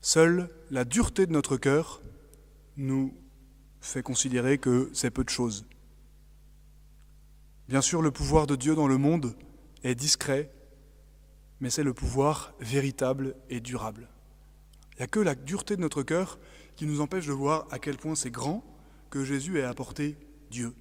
seule 0.00 0.48
la 0.70 0.84
dureté 0.84 1.26
de 1.26 1.32
notre 1.32 1.56
cœur 1.56 2.02
nous 2.76 3.14
fait 3.80 4.02
considérer 4.02 4.58
que 4.58 4.90
c'est 4.92 5.10
peu 5.10 5.24
de 5.24 5.30
choses. 5.30 5.66
Bien 7.68 7.80
sûr, 7.80 8.02
le 8.02 8.10
pouvoir 8.10 8.46
de 8.46 8.56
Dieu 8.56 8.74
dans 8.74 8.88
le 8.88 8.98
monde 8.98 9.36
est 9.82 9.94
discret, 9.94 10.52
mais 11.60 11.70
c'est 11.70 11.82
le 11.82 11.94
pouvoir 11.94 12.54
véritable 12.60 13.36
et 13.48 13.60
durable. 13.60 14.08
Il 14.92 14.98
n'y 14.98 15.04
a 15.04 15.06
que 15.06 15.20
la 15.20 15.34
dureté 15.34 15.76
de 15.76 15.80
notre 15.80 16.02
cœur 16.02 16.38
qui 16.76 16.86
nous 16.86 17.00
empêche 17.00 17.26
de 17.26 17.32
voir 17.32 17.66
à 17.70 17.78
quel 17.78 17.96
point 17.96 18.14
c'est 18.14 18.30
grand 18.30 18.64
que 19.10 19.24
Jésus 19.24 19.58
ait 19.58 19.64
apporté 19.64 20.16
Dieu. 20.50 20.74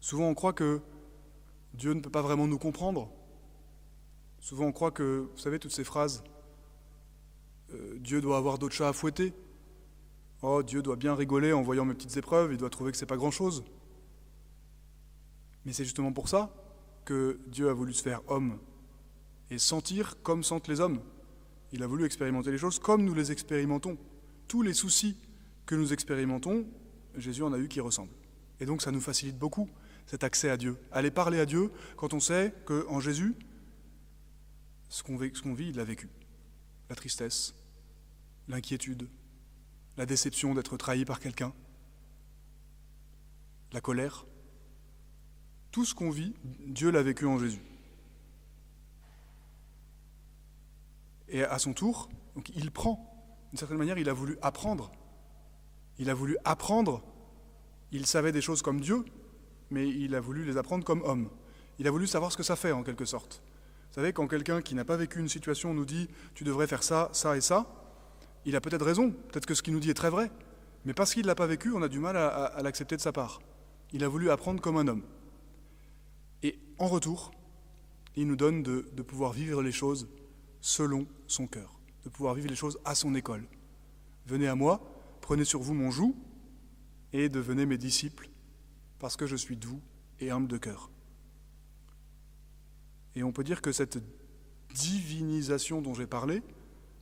Souvent 0.00 0.28
on 0.28 0.34
croit 0.34 0.52
que 0.52 0.80
Dieu 1.74 1.92
ne 1.94 2.00
peut 2.00 2.10
pas 2.10 2.22
vraiment 2.22 2.46
nous 2.46 2.58
comprendre. 2.58 3.10
Souvent 4.40 4.66
on 4.66 4.72
croit 4.72 4.90
que, 4.90 5.28
vous 5.32 5.38
savez, 5.38 5.58
toutes 5.58 5.72
ces 5.72 5.84
phrases, 5.84 6.24
euh, 7.74 7.98
Dieu 7.98 8.20
doit 8.20 8.36
avoir 8.36 8.58
d'autres 8.58 8.74
chats 8.74 8.88
à 8.88 8.92
fouetter. 8.92 9.32
Oh, 10.42 10.62
Dieu 10.62 10.82
doit 10.82 10.96
bien 10.96 11.14
rigoler 11.14 11.52
en 11.52 11.62
voyant 11.62 11.84
mes 11.84 11.94
petites 11.94 12.16
épreuves, 12.16 12.52
il 12.52 12.58
doit 12.58 12.70
trouver 12.70 12.90
que 12.90 12.98
c'est 12.98 13.06
pas 13.06 13.16
grand-chose. 13.16 13.64
Mais 15.64 15.72
c'est 15.72 15.84
justement 15.84 16.12
pour 16.12 16.28
ça 16.28 16.52
que 17.04 17.38
Dieu 17.46 17.68
a 17.68 17.72
voulu 17.72 17.94
se 17.94 18.02
faire 18.02 18.20
homme 18.28 18.58
et 19.50 19.58
sentir 19.58 20.16
comme 20.22 20.42
sentent 20.42 20.68
les 20.68 20.80
hommes. 20.80 21.00
Il 21.72 21.82
a 21.82 21.86
voulu 21.86 22.04
expérimenter 22.04 22.50
les 22.50 22.58
choses 22.58 22.78
comme 22.78 23.04
nous 23.04 23.14
les 23.14 23.30
expérimentons. 23.30 23.96
Tous 24.48 24.62
les 24.62 24.74
soucis 24.74 25.16
que 25.64 25.74
nous 25.74 25.92
expérimentons, 25.92 26.66
Jésus 27.16 27.42
en 27.42 27.52
a 27.52 27.58
eu 27.58 27.68
qui 27.68 27.80
ressemblent. 27.80 28.12
Et 28.60 28.66
donc 28.66 28.82
ça 28.82 28.90
nous 28.90 29.00
facilite 29.00 29.38
beaucoup 29.38 29.68
cet 30.06 30.24
accès 30.24 30.50
à 30.50 30.56
Dieu. 30.56 30.76
Aller 30.90 31.10
parler 31.10 31.38
à 31.38 31.46
Dieu 31.46 31.70
quand 31.96 32.14
on 32.14 32.20
sait 32.20 32.52
qu'en 32.64 33.00
Jésus, 33.00 33.34
ce 34.88 35.02
qu'on 35.02 35.16
vit, 35.16 35.68
il 35.68 35.76
l'a 35.76 35.84
vécu. 35.84 36.08
La 36.90 36.96
tristesse, 36.96 37.54
l'inquiétude, 38.48 39.08
la 39.96 40.06
déception 40.06 40.54
d'être 40.54 40.76
trahi 40.76 41.04
par 41.04 41.20
quelqu'un, 41.20 41.52
la 43.72 43.80
colère. 43.80 44.26
Tout 45.70 45.84
ce 45.84 45.94
qu'on 45.94 46.10
vit, 46.10 46.34
Dieu 46.66 46.90
l'a 46.90 47.02
vécu 47.02 47.26
en 47.26 47.38
Jésus. 47.38 47.62
Et 51.28 51.44
à 51.44 51.58
son 51.58 51.72
tour, 51.72 52.10
il 52.54 52.70
prend. 52.70 53.08
D'une 53.50 53.58
certaine 53.58 53.78
manière, 53.78 53.98
il 53.98 54.08
a 54.08 54.12
voulu 54.12 54.36
apprendre. 54.42 54.92
Il 55.98 56.10
a 56.10 56.14
voulu 56.14 56.36
apprendre. 56.44 57.02
Il 57.90 58.06
savait 58.06 58.32
des 58.32 58.42
choses 58.42 58.60
comme 58.60 58.80
Dieu, 58.80 59.04
mais 59.70 59.88
il 59.88 60.14
a 60.14 60.20
voulu 60.20 60.44
les 60.44 60.58
apprendre 60.58 60.84
comme 60.84 61.02
homme. 61.02 61.30
Il 61.78 61.88
a 61.88 61.90
voulu 61.90 62.06
savoir 62.06 62.32
ce 62.32 62.36
que 62.36 62.42
ça 62.42 62.56
fait, 62.56 62.72
en 62.72 62.82
quelque 62.82 63.06
sorte. 63.06 63.42
Vous 63.88 63.94
savez, 63.94 64.12
quand 64.12 64.26
quelqu'un 64.28 64.62
qui 64.62 64.74
n'a 64.74 64.84
pas 64.84 64.96
vécu 64.96 65.20
une 65.20 65.28
situation 65.28 65.72
nous 65.74 65.84
dit 65.84 66.08
tu 66.34 66.44
devrais 66.44 66.66
faire 66.66 66.82
ça, 66.82 67.08
ça 67.12 67.36
et 67.36 67.40
ça, 67.40 67.81
il 68.44 68.56
a 68.56 68.60
peut-être 68.60 68.84
raison, 68.84 69.10
peut-être 69.10 69.46
que 69.46 69.54
ce 69.54 69.62
qu'il 69.62 69.72
nous 69.72 69.80
dit 69.80 69.90
est 69.90 69.94
très 69.94 70.10
vrai, 70.10 70.30
mais 70.84 70.94
parce 70.94 71.14
qu'il 71.14 71.22
ne 71.22 71.28
l'a 71.28 71.34
pas 71.34 71.46
vécu, 71.46 71.72
on 71.72 71.82
a 71.82 71.88
du 71.88 71.98
mal 71.98 72.16
à, 72.16 72.60
l'accepter 72.62 72.96
de 72.96 73.00
sa 73.00 73.12
part. 73.12 73.40
Il 73.92 74.02
a 74.04 74.08
voulu 74.08 74.30
apprendre 74.30 74.60
comme 74.60 74.76
un 74.76 74.88
homme. 74.88 75.02
Et 76.42 76.58
en 76.78 76.88
retour, 76.88 77.32
il 78.16 78.26
nous 78.26 78.36
donne 78.36 78.62
de, 78.62 78.88
de 78.92 79.02
pouvoir 79.02 79.32
vivre 79.32 79.62
les 79.62 79.72
choses 79.72 80.08
selon 80.60 81.06
son 81.26 81.46
cœur, 81.46 81.78
de 82.04 82.08
pouvoir 82.08 82.34
vivre 82.34 82.48
les 82.48 82.56
choses 82.56 82.78
à 82.84 82.94
son 82.94 83.14
école. 83.14 83.46
Venez 84.26 84.48
à 84.48 84.54
moi, 84.54 84.80
prenez 85.20 85.44
sur 85.44 85.60
vous 85.60 85.74
mon 85.74 85.90
joug 85.90 86.14
et 87.12 87.28
devenez 87.28 87.66
mes 87.66 87.78
disciples, 87.78 88.28
parce 88.98 89.16
que 89.16 89.26
je 89.26 89.36
suis 89.36 89.56
doux 89.56 89.80
et 90.20 90.30
humble 90.30 90.48
de 90.48 90.58
cœur. 90.58 90.90
Et 93.14 93.22
on 93.22 93.32
peut 93.32 93.44
dire 93.44 93.60
que 93.60 93.72
cette 93.72 93.98
divinisation 94.74 95.82
dont 95.82 95.94
j'ai 95.94 96.06
parlé, 96.06 96.42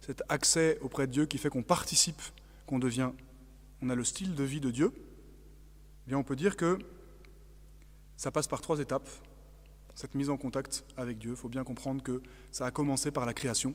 cet 0.00 0.22
accès 0.28 0.78
auprès 0.80 1.06
de 1.06 1.12
Dieu 1.12 1.26
qui 1.26 1.38
fait 1.38 1.50
qu'on 1.50 1.62
participe, 1.62 2.22
qu'on 2.66 2.78
devient, 2.78 3.10
on 3.82 3.90
a 3.90 3.94
le 3.94 4.04
style 4.04 4.34
de 4.34 4.44
vie 4.44 4.60
de 4.60 4.70
Dieu, 4.70 4.92
eh 4.94 6.08
bien 6.08 6.18
on 6.18 6.24
peut 6.24 6.36
dire 6.36 6.56
que 6.56 6.78
ça 8.16 8.30
passe 8.30 8.48
par 8.48 8.60
trois 8.60 8.80
étapes 8.80 9.08
cette 9.94 10.14
mise 10.14 10.30
en 10.30 10.36
contact 10.36 10.84
avec 10.96 11.18
Dieu. 11.18 11.30
Il 11.30 11.36
faut 11.36 11.48
bien 11.48 11.64
comprendre 11.64 12.02
que 12.02 12.22
ça 12.52 12.64
a 12.66 12.70
commencé 12.70 13.10
par 13.10 13.26
la 13.26 13.34
création. 13.34 13.74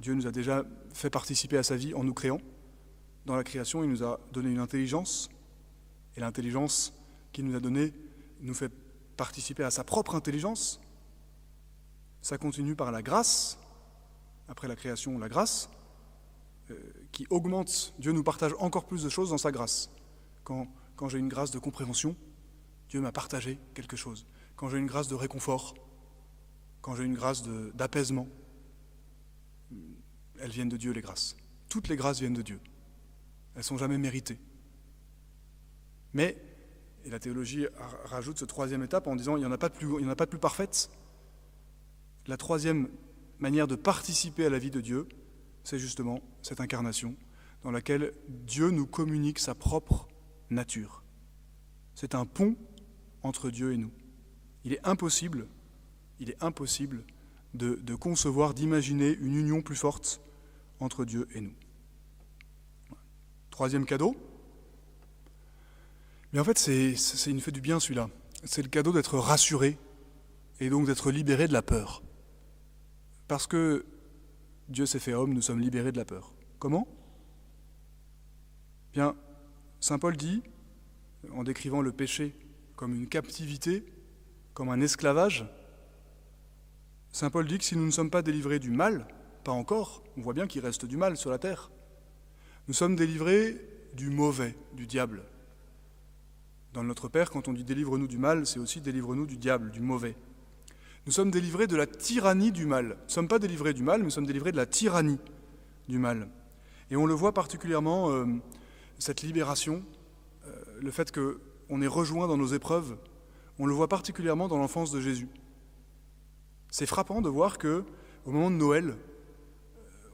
Dieu 0.00 0.14
nous 0.14 0.26
a 0.26 0.32
déjà 0.32 0.64
fait 0.92 1.10
participer 1.10 1.58
à 1.58 1.62
sa 1.62 1.76
vie 1.76 1.94
en 1.94 2.02
nous 2.02 2.14
créant. 2.14 2.40
Dans 3.26 3.36
la 3.36 3.44
création, 3.44 3.84
il 3.84 3.90
nous 3.90 4.02
a 4.02 4.18
donné 4.32 4.50
une 4.50 4.58
intelligence, 4.58 5.28
et 6.16 6.20
l'intelligence 6.20 6.92
qu'il 7.32 7.44
nous 7.44 7.54
a 7.54 7.60
donnée 7.60 7.92
nous 8.40 8.54
fait 8.54 8.72
participer 9.16 9.62
à 9.62 9.70
sa 9.70 9.84
propre 9.84 10.14
intelligence. 10.14 10.80
Ça 12.22 12.38
continue 12.38 12.74
par 12.74 12.90
la 12.90 13.02
grâce, 13.02 13.58
après 14.50 14.68
la 14.68 14.76
création, 14.76 15.18
la 15.18 15.28
grâce, 15.28 15.70
euh, 16.70 16.74
qui 17.12 17.26
augmente. 17.30 17.94
Dieu 17.98 18.12
nous 18.12 18.24
partage 18.24 18.52
encore 18.58 18.84
plus 18.84 19.02
de 19.04 19.08
choses 19.08 19.30
dans 19.30 19.38
sa 19.38 19.52
grâce. 19.52 19.90
Quand, 20.44 20.66
quand 20.96 21.08
j'ai 21.08 21.18
une 21.18 21.28
grâce 21.28 21.52
de 21.52 21.58
compréhension, 21.58 22.16
Dieu 22.90 23.00
m'a 23.00 23.12
partagé 23.12 23.58
quelque 23.74 23.96
chose. 23.96 24.26
Quand 24.56 24.68
j'ai 24.68 24.78
une 24.78 24.86
grâce 24.86 25.08
de 25.08 25.14
réconfort, 25.14 25.74
quand 26.82 26.96
j'ai 26.96 27.04
une 27.04 27.14
grâce 27.14 27.42
d'apaisement, 27.74 28.26
elles 30.40 30.50
viennent 30.50 30.68
de 30.68 30.76
Dieu, 30.76 30.92
les 30.92 31.00
grâces. 31.00 31.36
Toutes 31.68 31.88
les 31.88 31.96
grâces 31.96 32.18
viennent 32.18 32.34
de 32.34 32.42
Dieu. 32.42 32.60
Elles 33.54 33.60
ne 33.60 33.64
sont 33.64 33.78
jamais 33.78 33.98
méritées. 33.98 34.38
Mais, 36.12 36.36
et 37.04 37.10
la 37.10 37.20
théologie 37.20 37.66
rajoute 38.04 38.38
cette 38.38 38.48
troisième 38.48 38.82
étape 38.82 39.06
en 39.06 39.14
disant 39.14 39.36
il 39.36 39.40
n'y 39.40 39.46
en, 39.46 39.52
a 39.52 39.58
pas 39.58 39.68
de 39.68 39.74
plus, 39.74 40.04
en 40.04 40.08
a 40.08 40.16
pas 40.16 40.24
de 40.24 40.30
plus 40.30 40.40
parfaite. 40.40 40.90
La 42.26 42.36
troisième 42.36 42.88
manière 43.40 43.66
de 43.66 43.76
participer 43.76 44.46
à 44.46 44.50
la 44.50 44.58
vie 44.58 44.70
de 44.70 44.80
Dieu, 44.80 45.08
c'est 45.64 45.78
justement 45.78 46.20
cette 46.42 46.60
incarnation 46.60 47.16
dans 47.62 47.70
laquelle 47.70 48.12
Dieu 48.28 48.70
nous 48.70 48.86
communique 48.86 49.38
sa 49.38 49.54
propre 49.54 50.08
nature. 50.50 51.02
C'est 51.94 52.14
un 52.14 52.24
pont 52.24 52.56
entre 53.22 53.50
Dieu 53.50 53.72
et 53.72 53.76
nous. 53.76 53.92
Il 54.64 54.72
est 54.72 54.86
impossible, 54.86 55.46
il 56.18 56.30
est 56.30 56.42
impossible 56.42 57.04
de, 57.54 57.94
concevoir, 57.94 58.54
d'imaginer 58.54 59.16
une 59.20 59.34
union 59.34 59.62
plus 59.62 59.76
forte 59.76 60.20
entre 60.78 61.04
Dieu 61.04 61.28
et 61.34 61.40
nous. 61.40 61.54
Troisième 63.50 63.84
cadeau. 63.84 64.16
Mais 66.32 66.38
en 66.38 66.44
fait, 66.44 66.58
c'est, 66.58 67.32
nous 67.32 67.40
fait 67.40 67.50
du 67.50 67.60
bien 67.60 67.80
celui-là. 67.80 68.08
C'est 68.44 68.62
le 68.62 68.68
cadeau 68.68 68.92
d'être 68.92 69.18
rassuré 69.18 69.78
et 70.60 70.70
donc 70.70 70.86
d'être 70.86 71.10
libéré 71.10 71.48
de 71.48 71.52
la 71.52 71.62
peur. 71.62 72.02
Parce 73.30 73.46
que 73.46 73.86
Dieu 74.68 74.86
s'est 74.86 74.98
fait 74.98 75.14
homme, 75.14 75.32
nous 75.32 75.40
sommes 75.40 75.60
libérés 75.60 75.92
de 75.92 75.96
la 75.96 76.04
peur. 76.04 76.34
Comment? 76.58 76.88
Bien, 78.92 79.14
Saint 79.78 80.00
Paul 80.00 80.16
dit, 80.16 80.42
en 81.32 81.44
décrivant 81.44 81.80
le 81.80 81.92
péché 81.92 82.34
comme 82.74 82.92
une 82.92 83.06
captivité, 83.06 83.84
comme 84.52 84.68
un 84.68 84.80
esclavage. 84.80 85.46
Saint 87.12 87.30
Paul 87.30 87.46
dit 87.46 87.58
que 87.58 87.64
si 87.64 87.76
nous 87.76 87.86
ne 87.86 87.92
sommes 87.92 88.10
pas 88.10 88.22
délivrés 88.22 88.58
du 88.58 88.70
mal, 88.70 89.06
pas 89.44 89.52
encore, 89.52 90.02
on 90.16 90.22
voit 90.22 90.34
bien 90.34 90.48
qu'il 90.48 90.62
reste 90.62 90.84
du 90.84 90.96
mal 90.96 91.16
sur 91.16 91.30
la 91.30 91.38
terre, 91.38 91.70
nous 92.66 92.74
sommes 92.74 92.96
délivrés 92.96 93.64
du 93.94 94.10
mauvais, 94.10 94.56
du 94.72 94.88
diable. 94.88 95.22
Dans 96.72 96.82
notre 96.82 97.06
Père, 97.06 97.30
quand 97.30 97.46
on 97.46 97.52
dit 97.52 97.62
délivre-nous 97.62 98.08
du 98.08 98.18
mal, 98.18 98.44
c'est 98.44 98.58
aussi 98.58 98.80
délivre-nous 98.80 99.26
du 99.26 99.36
diable, 99.36 99.70
du 99.70 99.80
mauvais. 99.80 100.16
Nous 101.06 101.12
sommes 101.12 101.30
délivrés 101.30 101.66
de 101.66 101.76
la 101.76 101.86
tyrannie 101.86 102.52
du 102.52 102.66
mal. 102.66 102.84
Nous 102.86 103.04
ne 103.06 103.10
sommes 103.10 103.28
pas 103.28 103.38
délivrés 103.38 103.72
du 103.72 103.82
mal, 103.82 104.02
nous 104.02 104.10
sommes 104.10 104.26
délivrés 104.26 104.52
de 104.52 104.56
la 104.56 104.66
tyrannie 104.66 105.18
du 105.88 105.98
mal. 105.98 106.28
Et 106.90 106.96
on 106.96 107.06
le 107.06 107.14
voit 107.14 107.32
particulièrement, 107.32 108.10
euh, 108.10 108.26
cette 108.98 109.22
libération, 109.22 109.82
euh, 110.46 110.50
le 110.80 110.90
fait 110.90 111.12
qu'on 111.12 111.82
est 111.82 111.86
rejoint 111.86 112.28
dans 112.28 112.36
nos 112.36 112.48
épreuves, 112.48 112.96
on 113.58 113.66
le 113.66 113.74
voit 113.74 113.88
particulièrement 113.88 114.48
dans 114.48 114.58
l'enfance 114.58 114.90
de 114.90 115.00
Jésus. 115.00 115.28
C'est 116.70 116.86
frappant 116.86 117.20
de 117.22 117.28
voir 117.28 117.58
que 117.58 117.84
au 118.24 118.32
moment 118.32 118.50
de 118.50 118.56
Noël, 118.56 118.96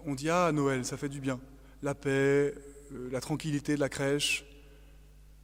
on 0.05 0.15
dit 0.15 0.31
ah 0.31 0.53
Noël, 0.53 0.85
ça 0.85 0.97
fait 0.97 1.09
du 1.09 1.21
bien, 1.21 1.41
la 1.83 1.95
paix, 1.95 2.55
euh, 2.93 3.11
la 3.11 3.21
tranquillité 3.21 3.75
de 3.75 3.81
la 3.81 3.89
crèche, 3.89 4.45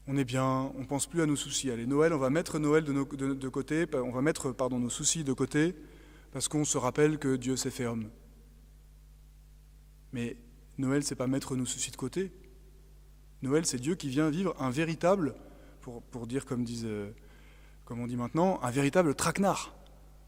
on 0.07 0.17
est 0.17 0.25
bien, 0.25 0.73
on 0.77 0.85
pense 0.85 1.07
plus 1.07 1.23
à 1.23 1.27
nos 1.27 1.37
soucis. 1.37 1.71
Allez, 1.71 1.87
Noël, 1.87 2.13
on 2.13 2.19
va 2.19 2.31
mettre 2.31 2.59
Noël 2.59 2.85
de, 2.85 3.49
côté, 3.49 3.87
on 3.95 4.11
va 4.11 4.23
mettre 4.23 4.55
nos 4.71 4.91
soucis 4.91 5.25
de 5.25 5.33
côté, 5.33 5.75
parce 6.33 6.49
qu'on 6.49 6.65
se 6.65 6.79
rappelle 6.79 7.19
que 7.19 7.37
Dieu 7.37 7.57
s'est 7.57 7.71
fait 7.71 7.87
homme. 7.87 8.11
Mais 10.13 10.37
Noël, 10.79 11.05
c'est 11.05 11.15
pas 11.15 11.27
mettre 11.27 11.57
nos 11.57 11.67
soucis 11.67 11.91
de 11.91 11.97
côté. 11.97 12.33
Noël, 13.43 13.65
c'est 13.67 13.79
Dieu 13.79 13.95
qui 13.95 14.09
vient 14.09 14.31
vivre 14.31 14.55
un 14.59 14.71
véritable, 14.71 15.35
pour, 15.81 16.03
pour 16.03 16.27
dire 16.27 16.47
comme, 16.47 16.65
disent, 16.65 16.85
euh, 16.85 17.11
comme 17.85 18.01
on 18.01 18.07
dit 18.07 18.17
maintenant, 18.17 18.61
un 18.63 18.71
véritable 18.71 19.15
traquenard. 19.15 19.75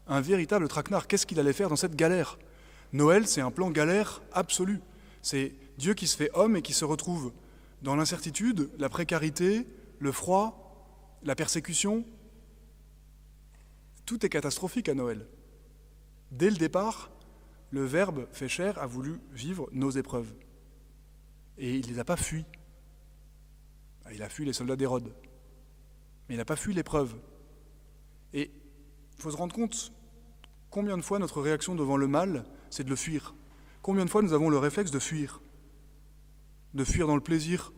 Un 0.07 0.21
véritable 0.21 0.67
traquenard. 0.67 1.07
Qu'est-ce 1.07 1.25
qu'il 1.25 1.39
allait 1.39 1.53
faire 1.53 1.69
dans 1.69 1.75
cette 1.75 1.95
galère? 1.95 2.37
Noël, 2.93 3.27
c'est 3.27 3.41
un 3.41 3.51
plan 3.51 3.71
galère 3.71 4.21
absolu. 4.31 4.81
C'est 5.21 5.53
Dieu 5.77 5.93
qui 5.93 6.07
se 6.07 6.15
fait 6.15 6.29
homme 6.33 6.55
et 6.55 6.61
qui 6.61 6.73
se 6.73 6.85
retrouve 6.85 7.33
dans 7.85 7.95
l'incertitude, 7.95 8.71
la 8.79 8.89
précarité, 8.89 9.67
le 9.99 10.11
froid, 10.11 11.19
la 11.21 11.35
persécution. 11.35 12.03
Tout 14.07 14.25
est 14.25 14.29
catastrophique 14.29 14.89
à 14.89 14.95
Noël. 14.95 15.27
Dès 16.31 16.49
le 16.49 16.57
départ, 16.57 17.11
le 17.69 17.85
Verbe 17.85 18.27
fait 18.31 18.49
chair 18.49 18.79
a 18.79 18.87
voulu 18.87 19.19
vivre 19.33 19.69
nos 19.71 19.91
épreuves. 19.91 20.33
Et 21.59 21.75
il 21.75 21.85
ne 21.85 21.91
les 21.91 21.99
a 21.99 22.03
pas 22.03 22.17
fuis. 22.17 22.45
Ah, 24.03 24.13
il 24.13 24.23
a 24.23 24.29
fui 24.29 24.45
les 24.45 24.53
soldats 24.53 24.75
d'Hérode. 24.75 25.13
Mais 26.27 26.33
il 26.33 26.37
n'a 26.39 26.45
pas 26.45 26.55
fui 26.55 26.73
l'épreuve. 26.73 27.13
Et 28.33 28.49
il 29.15 29.21
faut 29.21 29.29
se 29.29 29.37
rendre 29.37 29.53
compte 29.53 29.93
combien 30.71 30.97
de 30.97 31.03
fois 31.03 31.19
notre 31.19 31.39
réaction 31.39 31.75
devant 31.75 31.97
le 31.97 32.07
mal, 32.07 32.45
c'est 32.71 32.83
de 32.83 32.89
le 32.89 32.95
fuir. 32.95 33.35
Combien 33.83 34.05
de 34.05 34.09
fois 34.09 34.23
nous 34.23 34.33
avons 34.33 34.49
le 34.49 34.57
réflexe 34.57 34.89
de 34.89 34.97
fuir? 34.97 35.39
De 36.75 36.83
fuir 36.83 37.07
dans 37.07 37.15
le 37.15 37.21
plaisir. 37.21 37.71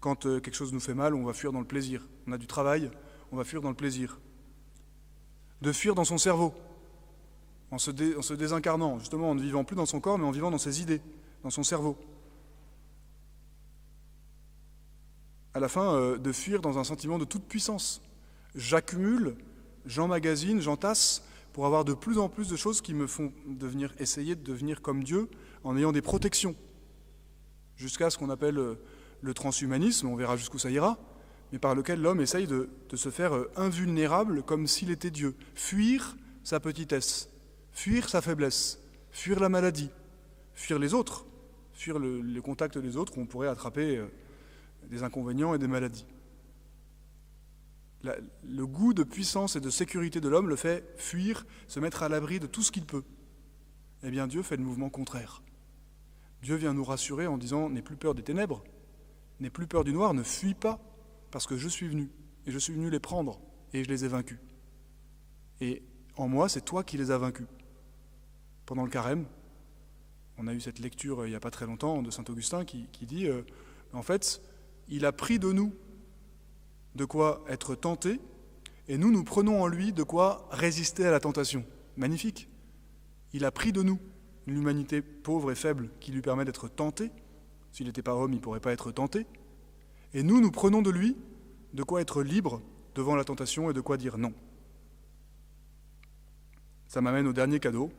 Quand 0.00 0.26
euh, 0.26 0.40
quelque 0.40 0.54
chose 0.54 0.72
nous 0.72 0.80
fait 0.80 0.94
mal, 0.94 1.14
on 1.14 1.24
va 1.24 1.34
fuir 1.34 1.52
dans 1.52 1.60
le 1.60 1.66
plaisir. 1.66 2.08
On 2.26 2.32
a 2.32 2.38
du 2.38 2.46
travail, 2.46 2.90
on 3.30 3.36
va 3.36 3.44
fuir 3.44 3.60
dans 3.60 3.68
le 3.68 3.76
plaisir. 3.76 4.18
De 5.60 5.70
fuir 5.70 5.94
dans 5.94 6.04
son 6.04 6.18
cerveau, 6.18 6.54
en 7.70 7.78
se, 7.78 7.90
désincarnant, 8.32 8.98
justement 8.98 9.30
en 9.30 9.34
ne 9.34 9.42
vivant 9.42 9.64
plus 9.64 9.76
dans 9.76 9.86
son 9.86 10.00
corps, 10.00 10.18
mais 10.18 10.24
en 10.24 10.30
vivant 10.30 10.50
dans 10.50 10.58
ses 10.58 10.80
idées, 10.80 11.02
dans 11.42 11.50
son 11.50 11.62
cerveau. 11.62 11.98
À 15.52 15.60
la 15.60 15.68
fin, 15.68 15.94
euh, 15.94 16.16
de 16.16 16.32
fuir 16.32 16.62
dans 16.62 16.78
un 16.78 16.84
sentiment 16.84 17.18
de 17.18 17.24
toute 17.26 17.44
puissance. 17.44 18.00
J'accumule, 18.54 19.36
j'emmagasine, 19.84 20.60
j'entasse 20.60 21.22
pour 21.52 21.66
avoir 21.66 21.84
de 21.84 21.92
plus 21.92 22.18
en 22.18 22.30
plus 22.30 22.48
de 22.48 22.56
choses 22.56 22.80
qui 22.80 22.94
me 22.94 23.06
font 23.06 23.32
devenir, 23.46 23.92
essayer 23.98 24.36
de 24.36 24.42
devenir 24.42 24.80
comme 24.80 25.04
Dieu 25.04 25.28
en 25.64 25.76
ayant 25.76 25.92
des 25.92 26.02
protections 26.02 26.54
jusqu'à 27.78 28.10
ce 28.10 28.18
qu'on 28.18 28.28
appelle 28.28 28.58
euh, 28.58 28.74
le 29.22 29.32
transhumanisme, 29.32 30.08
on 30.08 30.16
verra 30.16 30.36
jusqu'où 30.36 30.58
ça 30.58 30.70
ira, 30.70 30.98
mais 31.52 31.58
par 31.58 31.74
lequel 31.74 32.02
l'homme 32.02 32.20
essaye 32.20 32.46
de, 32.46 32.68
se 32.92 33.08
faire 33.08 33.34
euh, 33.34 33.50
invulnérable 33.56 34.42
comme 34.42 34.66
s'il 34.66 34.90
était 34.90 35.10
Dieu. 35.10 35.34
Fuir 35.54 36.16
sa 36.44 36.60
petitesse, 36.60 37.30
fuir 37.72 38.08
sa 38.08 38.20
faiblesse, 38.20 38.80
fuir 39.10 39.40
la 39.40 39.48
maladie, 39.48 39.90
fuir 40.54 40.78
les 40.78 40.92
autres, 40.92 41.24
fuir 41.72 41.98
le, 41.98 42.20
les 42.20 42.40
contacts 42.40 42.76
des 42.76 42.96
autres 42.96 43.16
où 43.16 43.20
on 43.20 43.26
pourrait 43.26 43.48
attraper 43.48 43.96
euh, 43.96 44.06
des 44.90 45.02
inconvénients 45.02 45.54
et 45.54 45.58
des 45.58 45.68
maladies. 45.68 46.06
le 48.02 48.66
goût 48.66 48.94
de 48.94 49.02
puissance 49.02 49.56
et 49.56 49.60
de 49.60 49.70
sécurité 49.70 50.20
de 50.20 50.28
l'homme 50.28 50.48
le 50.48 50.56
fait 50.56 50.84
fuir, 50.96 51.46
se 51.68 51.80
mettre 51.80 52.02
à 52.02 52.08
l'abri 52.08 52.40
de 52.40 52.46
tout 52.46 52.62
ce 52.62 52.72
qu'il 52.72 52.86
peut. 52.86 53.04
Eh 54.02 54.10
bien 54.10 54.26
Dieu 54.26 54.42
fait 54.42 54.56
le 54.56 54.62
mouvement 54.62 54.90
contraire. 54.90 55.42
Dieu 56.42 56.56
vient 56.56 56.74
nous 56.74 56.84
rassurer 56.84 57.26
en 57.26 57.38
disant 57.38 57.68
N'aie 57.68 57.82
plus 57.82 57.96
peur 57.96 58.14
des 58.14 58.22
ténèbres, 58.22 58.62
n'aie 59.40 59.50
plus 59.50 59.66
peur 59.66 59.84
du 59.84 59.92
noir, 59.92 60.14
ne 60.14 60.22
fuis 60.22 60.54
pas, 60.54 60.80
parce 61.30 61.46
que 61.46 61.56
je 61.56 61.68
suis 61.68 61.88
venu, 61.88 62.10
et 62.46 62.50
je 62.50 62.58
suis 62.58 62.72
venu 62.72 62.90
les 62.90 63.00
prendre, 63.00 63.40
et 63.72 63.84
je 63.84 63.88
les 63.88 64.04
ai 64.04 64.08
vaincus. 64.08 64.38
Et 65.60 65.82
en 66.16 66.28
moi, 66.28 66.48
c'est 66.48 66.64
toi 66.64 66.84
qui 66.84 66.96
les 66.96 67.10
as 67.10 67.18
vaincus. 67.18 67.46
Pendant 68.66 68.84
le 68.84 68.90
carême, 68.90 69.26
on 70.36 70.46
a 70.46 70.54
eu 70.54 70.60
cette 70.60 70.78
lecture 70.78 71.20
euh, 71.20 71.26
il 71.26 71.30
n'y 71.30 71.36
a 71.36 71.40
pas 71.40 71.50
très 71.50 71.66
longtemps 71.66 72.02
de 72.02 72.10
Saint 72.10 72.24
Augustin 72.28 72.64
qui, 72.64 72.86
dit 73.02 73.26
euh, 73.26 73.42
En 73.92 74.02
fait, 74.02 74.40
il 74.88 75.04
a 75.04 75.12
pris 75.12 75.38
de 75.38 75.52
nous 75.52 75.74
de 76.94 77.04
quoi 77.04 77.44
être 77.48 77.74
tenté, 77.74 78.20
et 78.88 78.96
nous, 78.96 79.10
nous 79.10 79.22
prenons 79.22 79.62
en 79.62 79.66
lui 79.66 79.92
de 79.92 80.02
quoi 80.02 80.48
résister 80.50 81.04
à 81.04 81.10
la 81.10 81.20
tentation. 81.20 81.64
Magnifique. 81.96 82.48
Il 83.32 83.44
a 83.44 83.50
pris 83.50 83.72
de 83.72 83.82
nous 83.82 84.00
l'humanité 84.52 85.02
pauvre 85.02 85.50
et 85.50 85.54
faible 85.54 85.90
qui 86.00 86.12
lui 86.12 86.22
permet 86.22 86.44
d'être 86.44 86.68
tenté. 86.68 87.10
S'il 87.72 87.86
n'était 87.86 88.02
pas 88.02 88.14
homme, 88.14 88.32
il 88.32 88.36
ne 88.36 88.40
pourrait 88.40 88.60
pas 88.60 88.72
être 88.72 88.90
tenté. 88.90 89.26
Et 90.14 90.22
nous, 90.22 90.40
nous 90.40 90.50
prenons 90.50 90.82
de 90.82 90.90
lui 90.90 91.16
de 91.74 91.82
quoi 91.82 92.00
être 92.00 92.22
libre 92.22 92.62
devant 92.94 93.14
la 93.14 93.24
tentation 93.24 93.70
et 93.70 93.72
de 93.72 93.80
quoi 93.80 93.96
dire 93.96 94.18
non. 94.18 94.32
Ça 96.88 97.00
m'amène 97.00 97.26
au 97.26 97.32
dernier 97.32 97.60
cadeau, 97.60 97.92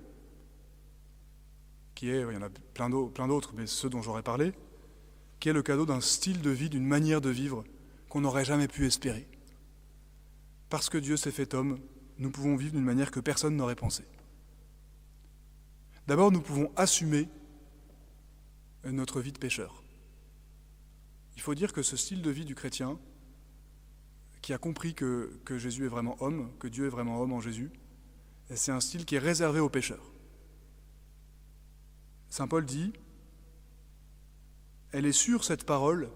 qui 1.94 2.10
est, 2.10 2.22
il 2.22 2.34
y 2.34 2.38
en 2.38 2.42
a 2.42 2.50
plein 2.50 3.28
d'autres, 3.28 3.54
mais 3.56 3.68
ceux 3.68 3.90
dont 3.90 4.02
j'aurais 4.02 4.24
parlé, 4.24 4.54
qui 5.40 5.50
est 5.50 5.54
le 5.54 5.62
cadeau 5.62 5.86
d'un 5.86 6.02
style 6.02 6.42
de 6.42 6.50
vie, 6.50 6.70
d'une 6.70 6.86
manière 6.86 7.22
de 7.22 7.30
vivre 7.30 7.64
qu'on 8.10 8.22
n'aurait 8.22 8.46
jamais 8.46 8.68
pu 8.68 8.86
espérer. 8.86 9.28
Parce 10.70 10.90
que 10.90 10.98
Dieu 10.98 11.18
s'est 11.18 11.32
fait 11.32 11.54
homme, 11.54 11.80
nous 12.18 12.32
pouvons 12.32 12.56
vivre 12.56 12.74
d'une 12.74 12.84
manière 12.84 13.12
que 13.12 13.20
personne 13.20 13.56
n'aurait 13.56 13.76
pensé. 13.76 14.04
D'abord, 16.10 16.32
nous 16.32 16.42
pouvons 16.42 16.72
assumer 16.76 17.30
notre 18.84 19.22
vie 19.22 19.32
de 19.32 19.38
pécheur. 19.38 19.84
Il 21.36 21.42
faut 21.44 21.54
dire 21.54 21.72
que 21.72 21.84
ce 21.84 21.96
style 21.96 22.24
de 22.24 22.32
vie 22.32 22.46
du 22.46 22.56
chrétien, 22.56 22.98
qui 24.42 24.52
a 24.52 24.58
compris 24.58 24.96
que, 24.96 25.30
Jésus 25.58 25.86
est 25.86 25.88
vraiment 25.88 26.18
homme, 26.20 26.50
que 26.58 26.68
Dieu 26.68 26.88
est 26.88 26.90
vraiment 26.90 27.22
homme 27.22 27.34
en 27.34 27.42
Jésus, 27.42 27.70
c'est 28.56 28.72
un 28.72 28.80
style 28.80 29.06
qui 29.06 29.18
est 29.18 29.20
réservé 29.20 29.60
aux 29.60 29.70
pécheurs. 29.70 30.12
Saint 32.32 32.48
Paul 32.48 32.66
dit, 32.66 32.92
elle 34.92 35.06
est 35.06 35.12
sûre 35.12 35.44
cette 35.44 35.64
parole, 35.64 36.10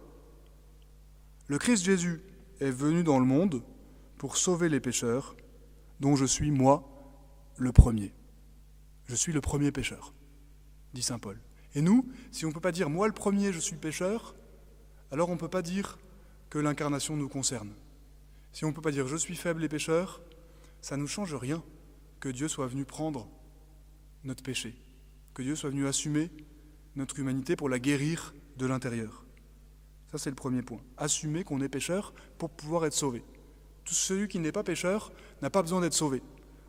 le 1.45 1.59
Christ 1.59 1.83
Jésus 1.83 2.19
est 2.61 2.71
venu 2.71 3.03
dans 3.03 3.19
le 3.19 3.25
monde 3.27 3.61
pour 4.17 4.37
sauver 4.37 4.69
les 4.69 4.79
pécheurs, 4.79 5.35
dont 5.99 6.15
je 6.15 6.25
suis 6.25 6.49
moi 6.49 6.83
le 7.57 7.71
premier. 7.71 8.11
Je 9.05 9.15
suis 9.15 9.33
le 9.33 9.41
premier 9.41 9.71
pécheur, 9.71 10.13
dit 10.93 11.03
Saint 11.03 11.19
Paul. 11.19 11.39
Et 11.75 11.81
nous, 11.81 12.09
si 12.31 12.45
on 12.45 12.49
ne 12.49 12.53
peut 12.53 12.59
pas 12.59 12.71
dire 12.71 12.89
moi 12.89 13.07
le 13.07 13.13
premier, 13.13 13.51
je 13.51 13.59
suis 13.59 13.75
pécheur, 13.75 14.35
alors 15.11 15.29
on 15.29 15.33
ne 15.33 15.39
peut 15.39 15.49
pas 15.49 15.61
dire 15.61 15.97
que 16.49 16.59
l'incarnation 16.59 17.17
nous 17.17 17.29
concerne. 17.29 17.73
Si 18.51 18.65
on 18.65 18.69
ne 18.69 18.73
peut 18.73 18.81
pas 18.81 18.91
dire 18.91 19.07
je 19.07 19.17
suis 19.17 19.35
faible 19.35 19.63
et 19.63 19.69
pécheur, 19.69 20.21
ça 20.81 20.97
ne 20.97 21.01
nous 21.01 21.07
change 21.07 21.33
rien 21.33 21.63
que 22.19 22.29
Dieu 22.29 22.47
soit 22.47 22.67
venu 22.67 22.85
prendre 22.85 23.27
notre 24.23 24.43
péché, 24.43 24.75
que 25.33 25.41
Dieu 25.41 25.55
soit 25.55 25.71
venu 25.71 25.87
assumer 25.87 26.29
notre 26.95 27.19
humanité 27.19 27.55
pour 27.55 27.69
la 27.69 27.79
guérir 27.79 28.33
de 28.57 28.65
l'intérieur. 28.65 29.25
Ça, 30.11 30.19
c'est 30.19 30.29
le 30.29 30.35
premier 30.35 30.61
point. 30.61 30.79
Assumer 30.97 31.43
qu'on 31.43 31.59
est 31.61 31.69
pécheur 31.69 32.13
pour 32.37 32.51
pouvoir 32.51 32.85
être 32.85 32.93
sauvé. 32.93 33.23
Tout 33.83 33.95
celui 33.95 34.27
qui 34.27 34.37
n'est 34.37 34.51
pas 34.51 34.63
pécheur 34.63 35.11
n'a 35.41 35.49
pas 35.49 35.63
besoin 35.63 35.81
d'être 35.81 35.95
sauvé. 35.95 36.21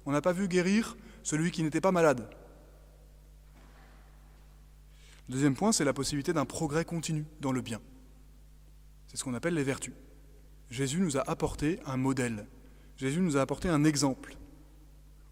On 0.07 0.13
n'a 0.13 0.23
pas 0.23 0.33
vu 0.33 0.49
guérir 0.49 0.97
celui 1.25 1.51
qui 1.51 1.65
n'était 1.65 1.81
pas 1.81 1.91
malade. 1.91 2.29
Le 5.29 5.33
deuxième 5.33 5.57
point, 5.57 5.73
c'est 5.73 5.85
la 5.85 5.95
possibilité 5.95 6.33
d'un 6.33 6.45
progrès 6.45 6.85
continu 6.85 7.25
dans 7.41 7.51
le 7.51 7.63
bien. 7.63 7.81
C'est 9.09 9.17
ce 9.17 9.25
qu'on 9.25 9.35
appelle 9.35 9.55
les 9.55 9.65
vertus. 9.65 9.95
Jésus 10.71 11.01
nous 11.01 11.17
a 11.17 11.29
apporté 11.29 11.81
un 11.87 11.97
modèle. 11.97 12.47
Jésus 12.97 13.21
nous 13.21 13.37
a 13.37 13.41
apporté 13.41 13.69
un 13.69 13.85
exemple. 13.85 14.37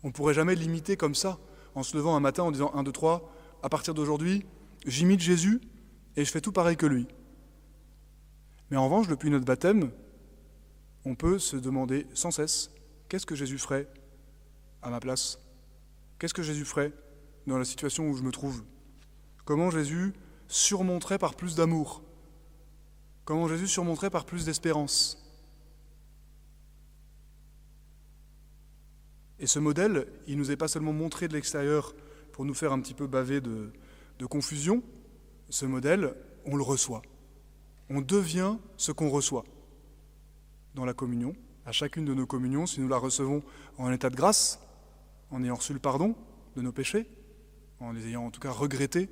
On 0.02 0.08
ne 0.08 0.12
pourrait 0.12 0.34
jamais 0.34 0.54
l'imiter 0.54 0.96
comme 0.96 1.14
ça, 1.14 1.38
en 1.74 1.82
se 1.82 1.96
levant 1.96 2.16
un 2.16 2.20
matin 2.20 2.42
en 2.42 2.50
disant 2.50 2.72
1, 2.74 2.82
2, 2.84 2.92
3, 2.92 3.32
à 3.62 3.68
partir 3.68 3.94
d'aujourd'hui, 3.94 4.46
j'imite 4.86 5.20
Jésus 5.20 5.60
et 6.16 6.24
je 6.24 6.30
fais 6.30 6.40
tout 6.40 6.52
pareil 6.52 6.76
que 6.76 6.86
lui. 6.86 7.06
Mais 8.70 8.76
en 8.78 8.84
revanche, 8.84 9.08
depuis 9.08 9.30
notre 9.30 9.44
baptême, 9.44 9.90
on 11.04 11.14
peut 11.14 11.38
se 11.38 11.56
demander 11.56 12.06
sans 12.14 12.30
cesse, 12.30 12.70
qu'est-ce 13.08 13.26
que 13.26 13.34
Jésus 13.34 13.58
ferait 13.58 13.86
à 14.80 14.88
ma 14.88 15.00
place? 15.00 15.41
Qu'est-ce 16.22 16.34
que 16.34 16.44
Jésus 16.44 16.64
ferait 16.64 16.92
dans 17.48 17.58
la 17.58 17.64
situation 17.64 18.08
où 18.08 18.14
je 18.14 18.22
me 18.22 18.30
trouve? 18.30 18.62
Comment 19.44 19.72
Jésus 19.72 20.12
surmonterait 20.46 21.18
par 21.18 21.34
plus 21.34 21.56
d'amour? 21.56 22.00
Comment 23.24 23.48
Jésus 23.48 23.66
surmonterait 23.66 24.08
par 24.08 24.24
plus 24.24 24.44
d'espérance? 24.44 25.18
Et 29.40 29.48
ce 29.48 29.58
modèle, 29.58 30.06
il 30.28 30.38
nous 30.38 30.52
est 30.52 30.56
pas 30.56 30.68
seulement 30.68 30.92
montré 30.92 31.26
de 31.26 31.32
l'extérieur 31.32 31.92
pour 32.30 32.44
nous 32.44 32.54
faire 32.54 32.72
un 32.72 32.80
petit 32.80 32.94
peu 32.94 33.08
baver 33.08 33.40
de 33.40 34.26
confusion. 34.26 34.84
Ce 35.50 35.66
modèle, 35.66 36.14
on 36.44 36.54
le 36.54 36.62
reçoit. 36.62 37.02
On 37.90 38.00
devient 38.00 38.58
ce 38.76 38.92
qu'on 38.92 39.10
reçoit 39.10 39.42
dans 40.76 40.84
la 40.84 40.94
communion, 40.94 41.34
à 41.66 41.72
chacune 41.72 42.04
de 42.04 42.14
nos 42.14 42.26
communions, 42.28 42.66
si 42.66 42.80
nous 42.80 42.86
la 42.86 42.98
recevons 42.98 43.42
en 43.76 43.90
état 43.90 44.08
de 44.08 44.14
grâce, 44.14 44.60
en 45.32 45.42
ayant 45.42 45.56
reçu 45.56 45.72
le 45.72 45.78
pardon 45.78 46.14
de 46.56 46.62
nos 46.62 46.72
péchés, 46.72 47.06
en 47.80 47.92
les 47.92 48.06
ayant 48.08 48.26
en 48.26 48.30
tout 48.30 48.40
cas 48.40 48.50
regrettés 48.52 49.08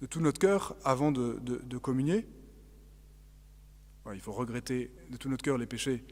de 0.00 0.06
tout 0.06 0.20
notre 0.20 0.38
cœur 0.38 0.76
avant 0.84 1.12
de, 1.12 1.78
communier. 1.78 2.26
il 4.14 4.20
faut 4.20 4.32
regretter 4.32 4.90
de 5.10 5.16
tout 5.16 5.28
notre 5.28 5.44
cœur 5.44 5.58
les 5.58 5.66
péchés 5.66 6.04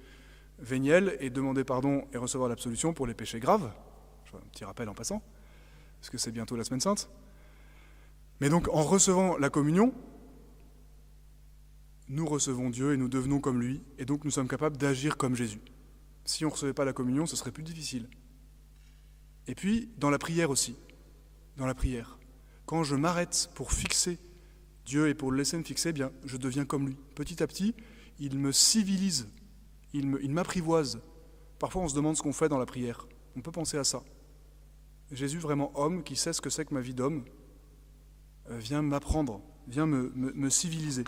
véniels 0.59 1.16
et 1.20 1.30
demander 1.30 1.64
pardon 1.64 2.07
et 2.12 2.16
recevoir 2.16 2.49
l'absolution 2.49 2.92
pour 2.92 3.07
les 3.07 3.14
péchés 3.14 3.40
graves. 3.40 3.72
un 4.34 4.49
petit 4.51 4.64
rappel 4.64 4.88
en 4.88 4.94
passant, 4.94 5.22
parce 6.01 6.11
que 6.11 6.18
c'est 6.18 6.32
bientôt 6.32 6.57
la 6.57 6.64
semaine 6.64 6.80
sainte. 6.80 7.09
Mais 8.40 8.51
donc 8.51 8.68
en 8.68 8.82
recevant 8.82 9.38
la 9.38 9.49
communion, 9.49 9.94
nous 12.09 12.26
recevons 12.26 12.70
Dieu 12.70 12.92
et 12.92 12.97
nous 12.97 13.09
devenons 13.09 13.40
comme 13.40 13.61
lui, 13.61 13.82
et 13.99 14.05
donc 14.05 14.24
nous 14.24 14.30
sommes 14.30 14.49
capables 14.49 14.76
d'agir 14.76 15.16
comme 15.16 15.36
Jésus. 15.36 15.61
Si 16.24 16.44
on 16.44 16.49
ne 16.49 16.53
recevait 16.53 16.74
pas 16.74 16.84
la 16.84 16.92
communion, 16.92 17.24
ce 17.26 17.36
serait 17.36 17.53
plus 17.53 17.62
difficile. 17.62 18.09
Et 19.47 19.55
puis, 19.55 19.88
dans 19.99 20.11
la 20.11 20.18
prière 20.18 20.51
aussi, 20.51 20.76
dans 21.57 21.66
la 21.66 21.74
prière, 21.74 22.18
quand 22.64 22.82
je 22.82 22.97
m'arrête 22.97 23.51
pour 23.55 23.72
fixer 23.72 24.18
Dieu 24.84 25.09
et 25.09 25.14
pour 25.14 25.30
le 25.30 25.38
laisser 25.38 25.57
me 25.57 25.62
fixer, 25.62 25.90
eh 25.90 25.92
bien, 25.92 26.12
je 26.24 26.36
deviens 26.36 26.64
comme 26.64 26.88
lui. 26.88 26.97
Petit 27.14 27.42
à 27.42 27.47
petit, 27.47 27.74
il 28.18 28.38
me 28.38 28.53
civilise, 28.53 29.28
il 29.92 30.32
m'apprivoise. 30.32 31.01
Parfois, 31.59 31.82
on 31.82 31.88
se 31.88 31.94
demande 31.94 32.16
ce 32.16 32.22
qu'on 32.22 32.32
fait 32.32 32.49
dans 32.49 32.59
la 32.59 32.66
prière. 32.66 33.07
On 33.36 33.40
peut 33.40 33.53
penser 33.53 33.78
à 33.78 33.84
ça. 33.84 34.03
Jésus, 35.12 35.38
vraiment 35.38 35.70
homme, 35.78 36.03
qui 36.03 36.16
sait 36.16 36.32
ce 36.32 36.40
que 36.40 36.51
c'est 36.51 36.64
que 36.64 36.74
ma 36.74 36.80
vie 36.80 36.94
d'homme, 36.94 37.24
euh, 38.51 38.59
vient 38.59 38.82
m'apprendre, 38.82 39.40
vient 39.68 39.86
me 39.86 40.51
civiliser 40.51 41.05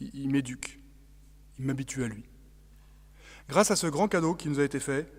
il, 0.00 0.30
m'éduque, 0.30 0.78
il 1.58 1.64
m'habitue 1.64 2.04
à 2.04 2.08
lui. 2.08 2.24
Grâce 3.48 3.70
à 3.70 3.76
ce 3.76 3.86
grand 3.86 4.08
cadeau 4.08 4.34
qui 4.34 4.48
nous 4.48 4.60
a 4.60 4.64
été 4.64 4.80
fait, 4.80 5.10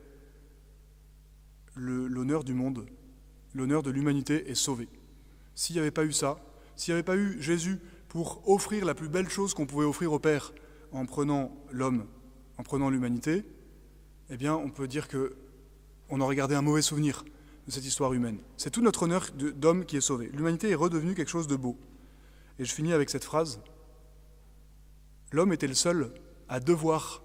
l'honneur 1.78 2.44
du 2.44 2.54
monde, 2.54 2.86
l'honneur 3.54 3.84
de 3.84 3.92
l'humanité 3.92 4.50
est 4.50 4.56
sauvé. 4.56 4.88
S'il 5.56 5.76
n'y 5.76 5.82
avait 5.82 5.92
pas 5.92 6.06
eu 6.06 6.12
ça, 6.12 6.40
s'il 6.76 6.94
n'y 6.94 6.96
avait 6.96 7.04
pas 7.04 7.18
eu 7.18 7.42
Jésus 7.42 7.80
pour 8.10 8.48
offrir 8.50 8.86
la 8.86 8.94
plus 8.94 9.10
belle 9.10 9.30
chose 9.30 9.54
qu'on 9.54 9.66
pouvait 9.66 9.86
offrir 9.86 10.14
au 10.14 10.20
Père 10.20 10.54
en 10.92 11.06
prenant 11.06 11.52
l'homme, 11.72 12.06
en 12.58 12.64
prenant 12.64 12.90
l'humanité, 12.90 13.44
eh 14.30 14.38
bien, 14.38 14.56
on 14.56 14.70
peut 14.70 14.88
dire 14.88 15.08
que 15.08 15.36
on 16.10 16.22
aurait 16.22 16.36
gardé 16.36 16.56
un 16.56 16.62
mauvais 16.62 16.82
souvenir 16.82 17.24
de 17.66 17.72
cette 17.72 17.86
histoire 17.86 18.14
humaine. 18.14 18.40
C'est 18.56 18.70
tout 18.70 18.82
notre 18.82 19.04
honneur 19.04 19.28
d'homme 19.36 19.86
qui 19.86 19.98
est 19.98 20.02
sauvé. 20.02 20.30
L'humanité 20.34 20.70
est 20.70 20.76
redevenue 20.76 21.16
quelque 21.16 21.30
chose 21.30 21.48
de 21.48 21.56
beau. 21.56 21.78
Et 22.60 22.66
je 22.66 22.74
finis 22.74 22.94
avec 22.94 23.10
cette 23.10 23.26
phrase 23.26 23.60
L'homme 25.32 25.52
était 25.52 25.68
le 25.68 25.74
seul 25.74 26.12
à 26.48 26.60
devoir 26.60 27.22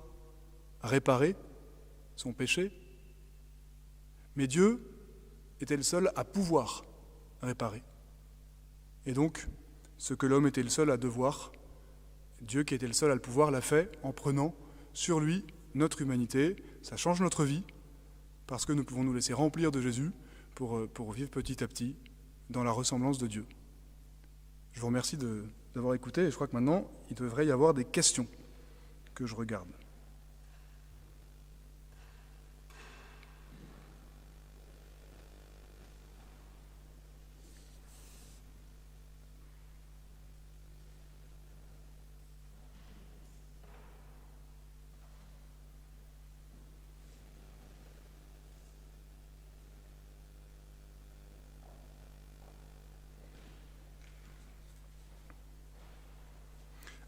réparer 0.82 1.36
son 2.16 2.32
péché, 2.32 2.72
mais 4.37 4.47
Dieu 4.47 4.83
était 5.61 5.76
le 5.76 5.83
seul 5.83 6.11
à 6.16 6.24
pouvoir 6.24 6.85
réparer. 7.43 7.83
Et 9.07 9.12
donc, 9.12 9.47
ce 9.99 10.14
que 10.14 10.26
l'homme 10.26 10.47
était 10.47 10.62
le 10.62 10.68
seul 10.68 10.91
à 10.91 10.97
devoir, 10.97 11.53
Dieu 12.41 12.64
qui 12.64 12.74
était 12.74 12.87
le 12.87 12.93
seul 12.93 13.11
à 13.11 13.14
le 13.14 13.20
pouvoir 13.20 13.51
l'a 13.51 13.61
fait 13.61 13.91
en 14.03 14.12
prenant 14.12 14.55
sur 14.93 15.20
lui 15.20 15.45
notre 15.74 16.03
humanité. 16.03 16.57
Ça 16.83 16.97
change 16.97 17.20
notre 17.20 17.45
vie 17.45 17.62
parce 18.47 18.66
que 18.66 18.72
nous 18.72 18.85
pouvons 18.85 19.05
nous 19.05 19.14
laisser 19.14 19.33
remplir 19.33 19.70
de 19.70 19.80
Jésus 19.80 20.11
pour, 20.55 20.76
euh, 20.76 20.91
vivre 21.14 21.30
petit 21.30 21.62
à 21.62 21.68
petit 21.68 21.97
dans 22.51 22.64
la 22.64 22.72
ressemblance 22.72 23.18
de 23.18 23.26
Dieu. 23.26 23.47
Je 24.72 24.80
vous 24.80 24.87
remercie 24.87 25.16
d'avoir 25.74 25.95
écouté. 25.95 26.22
Et 26.22 26.30
je 26.30 26.35
crois 26.35 26.47
que 26.47 26.55
maintenant, 26.55 26.91
il 27.11 27.16
devrait 27.16 27.47
y 27.47 27.51
avoir 27.51 27.74
des 27.74 27.85
questions 27.85 28.26
que 29.14 29.26
je 29.26 29.35
regarde. 29.35 29.68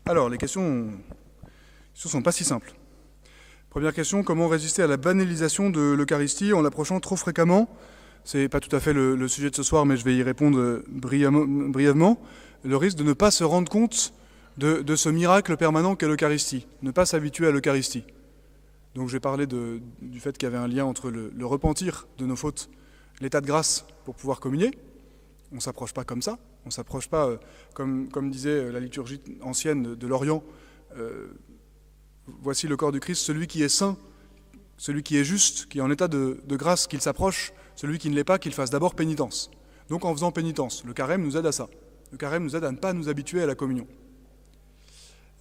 Alors, 0.07 0.29
les 0.29 0.37
questions 0.37 0.91
ne 0.91 0.91
sont 1.95 2.21
pas 2.21 2.31
si 2.33 2.45
simples. 2.45 2.75
Première 3.71 3.95
question, 3.95 4.23
comment 4.23 4.49
résister 4.49 4.83
à 4.83 4.87
la 4.87 4.99
banalisation 4.99 5.71
de 5.71 5.81
l'Eucharistie 5.81 6.53
en 6.53 6.61
l'approchant 6.61 7.01
trop 7.01 7.17
fréquemment? 7.17 7.71
Ce 8.23 8.37
n'est 8.37 8.51
pas 8.51 8.61
tout 8.61 8.75
à 8.77 8.81
fait 8.81 8.93
le, 8.93 9.29
sujet 9.29 9.49
de 9.49 9.57
ce 9.57 9.63
soir, 9.63 9.87
mais 9.87 9.97
je 9.97 10.05
vais 10.05 10.15
y 10.15 10.23
répondre 10.23 10.83
brièvement. 10.89 12.21
Le 12.65 12.77
risque 12.77 12.99
de 12.99 13.03
ne 13.03 13.15
pas 13.15 13.31
se 13.31 13.45
rendre 13.45 13.73
compte 13.73 14.13
de, 14.59 14.95
ce 14.95 15.09
miracle 15.09 15.57
permanent 15.57 15.97
qu'est 15.97 16.07
l'Eucharistie, 16.07 16.67
ne 16.83 16.91
pas 16.91 17.07
s'habituer 17.07 17.47
à 17.47 17.51
l'Eucharistie. 17.51 18.05
Donc 18.95 19.09
j'ai 19.09 19.21
parlé 19.21 19.47
du 19.47 20.21
fait 20.21 20.37
qu'il 20.37 20.47
y 20.47 20.53
avait 20.53 20.63
un 20.63 20.69
lien 20.69 20.85
entre 20.85 21.11
le, 21.11 21.33
le 21.35 21.47
repentir 21.47 22.07
de 22.19 22.27
nos 22.27 22.37
fautes, 22.37 22.69
l'état 23.23 23.41
de 23.41 23.47
grâce 23.47 23.87
pour 24.05 24.15
pouvoir 24.17 24.41
communier, 24.41 24.71
on 25.51 25.57
ne 25.57 25.61
s'approche 25.61 25.95
pas 25.95 26.05
comme 26.05 26.21
ça, 26.21 26.39
on 26.65 26.69
ne 26.69 26.73
s'approche 26.73 27.09
pas, 27.09 27.29
euh, 27.29 27.37
comme, 27.75 28.31
disait 28.31 28.51
euh, 28.51 28.73
la 28.73 28.81
liturgie 28.81 29.21
ancienne 29.43 29.95
de, 29.95 30.07
l'Orient, 30.07 30.43
euh, 30.97 31.29
voici 32.27 32.67
le 32.67 32.77
corps 32.77 32.93
du 32.93 33.01
Christ, 33.01 33.23
celui 33.23 33.47
qui 33.47 33.63
est 33.63 33.69
saint, 33.69 33.99
celui 34.79 35.03
qui 35.03 35.19
est 35.19 35.25
juste, 35.25 35.67
qui 35.67 35.79
est 35.79 35.83
en 35.83 35.91
état 35.91 36.09
de, 36.09 36.41
grâce, 36.49 36.87
qu'il 36.87 37.01
s'approche, 37.01 37.53
celui 37.77 37.99
qui 37.99 38.09
ne 38.09 38.15
l'est 38.15 38.25
pas, 38.25 38.39
qu'il 38.39 38.53
fasse 38.53 38.71
d'abord 38.71 38.95
pénitence. 38.95 39.51
Donc 39.89 40.05
en 40.05 40.15
faisant 40.15 40.33
pénitence, 40.33 40.85
le 40.85 40.95
carême 40.95 41.23
nous 41.23 41.37
aide 41.37 41.47
à 41.47 41.53
ça. 41.53 41.69
Le 42.11 42.17
carême 42.17 42.45
nous 42.45 42.57
aide 42.57 42.65
à 42.65 42.73
ne 42.73 42.77
pas 42.77 42.93
nous 42.93 43.09
habituer 43.09 43.43
à 43.43 43.47
la 43.47 43.55
communion. 43.55 43.87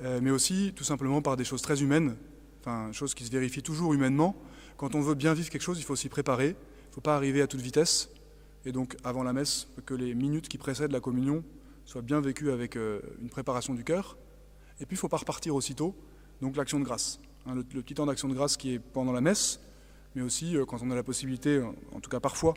mais 0.02 0.32
aussi 0.32 0.74
tout 0.76 0.84
simplement 0.84 1.22
par 1.22 1.38
des 1.38 1.46
choses 1.46 1.62
très 1.62 1.82
humaines, 1.82 2.18
enfin 2.60 2.92
choses 2.92 3.14
qui 3.14 3.24
se 3.24 3.32
vérifient 3.32 3.64
toujours 3.64 3.94
humainement. 3.94 4.36
Quand 4.76 4.96
on 4.96 5.02
veut 5.02 5.16
bien 5.16 5.34
vivre 5.34 5.50
quelque 5.50 5.62
chose, 5.62 5.80
il 5.80 5.86
faut 5.86 5.96
s'y 5.96 6.10
préparer, 6.10 6.50
il 6.50 6.90
ne 6.90 6.94
faut 6.96 7.02
pas 7.02 7.16
arriver 7.16 7.42
à 7.42 7.48
toute 7.48 7.62
vitesse 7.62 8.10
et 8.66 8.72
donc 8.72 8.96
avant 9.04 9.24
la 9.24 9.34
messe, 9.34 9.68
que 9.86 9.94
les 9.94 10.14
minutes 10.16 10.48
qui 10.48 10.58
précèdent 10.58 10.92
la 10.92 11.00
communion 11.00 11.44
soient 11.86 12.02
bien 12.02 12.22
vécues 12.22 12.52
avec 12.52 12.76
euh, 12.76 13.02
une 13.22 13.30
préparation 13.30 13.74
du 13.74 13.84
cœur. 13.84 14.18
Et 14.80 14.86
puis 14.86 14.96
il 14.96 14.98
ne 14.98 15.00
faut 15.00 15.10
pas 15.10 15.18
repartir 15.18 15.56
aussitôt, 15.56 15.96
donc 16.42 16.56
l'action 16.56 16.80
de 16.80 16.86
grâce. 16.86 17.20
Hein, 17.46 17.56
le, 17.56 17.64
petit 17.64 17.94
temps 17.94 18.06
d'action 18.06 18.28
de 18.28 18.34
grâce 18.34 18.58
qui 18.58 18.74
est 18.74 18.80
pendant 18.80 19.12
la 19.12 19.22
messe, 19.22 19.60
mais 20.16 20.22
aussi 20.22 20.56
euh, 20.56 20.66
quand 20.66 20.82
on 20.82 20.92
a 20.92 20.96
la 20.96 21.04
possibilité, 21.04 21.62
en 21.94 22.00
tout 22.00 22.10
cas 22.10 22.20
parfois, 22.20 22.54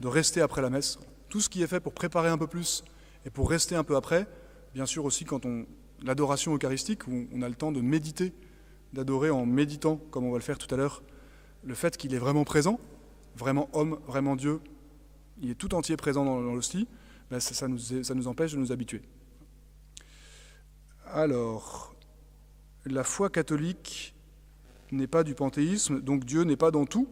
de 0.00 0.08
rester 0.08 0.40
après 0.40 0.62
la 0.62 0.70
messe. 0.70 0.98
Tout 1.28 1.40
ce 1.40 1.48
qui 1.48 1.62
est 1.62 1.66
fait 1.66 1.80
pour 1.80 1.92
préparer 1.92 2.28
un 2.28 2.38
peu 2.38 2.46
plus 2.46 2.84
et 3.24 3.30
pour 3.30 3.48
rester 3.48 3.76
un 3.76 3.84
peu 3.84 3.96
après, 3.96 4.26
bien 4.74 4.86
sûr 4.86 5.04
aussi 5.04 5.24
quand 5.24 5.46
on 5.46 5.66
l'adoration 6.02 6.54
eucharistique, 6.54 7.06
où 7.08 7.26
on 7.32 7.42
a 7.42 7.48
le 7.48 7.54
temps 7.54 7.72
de 7.72 7.80
méditer, 7.80 8.32
d'adorer 8.92 9.30
en 9.30 9.46
méditant, 9.46 9.96
comme 10.10 10.24
on 10.24 10.30
va 10.30 10.38
le 10.38 10.42
faire 10.42 10.58
tout 10.58 10.72
à 10.72 10.76
l'heure, 10.76 11.02
le 11.64 11.74
fait 11.74 11.96
qu'il 11.96 12.14
est 12.14 12.18
vraiment 12.18 12.44
présent, 12.44 12.78
vraiment 13.36 13.68
homme, 13.72 13.98
vraiment 14.06 14.36
Dieu, 14.36 14.60
il 15.40 15.50
est 15.50 15.54
tout 15.54 15.74
entier 15.74 15.96
présent 15.96 16.24
dans, 16.24 16.40
l'hostie, 16.40 16.88
ben, 17.30 17.40
ça, 17.40 17.68
nous, 17.68 18.28
empêche 18.28 18.52
de 18.52 18.58
nous 18.58 18.72
habituer. 18.72 19.02
Alors, 21.06 21.94
la 22.86 23.04
foi 23.04 23.30
catholique 23.30 24.14
n'est 24.92 25.06
pas 25.06 25.24
du 25.24 25.34
panthéisme, 25.34 26.00
donc 26.00 26.24
Dieu 26.24 26.42
n'est 26.42 26.56
pas 26.56 26.70
dans 26.70 26.86
tout. 26.86 27.08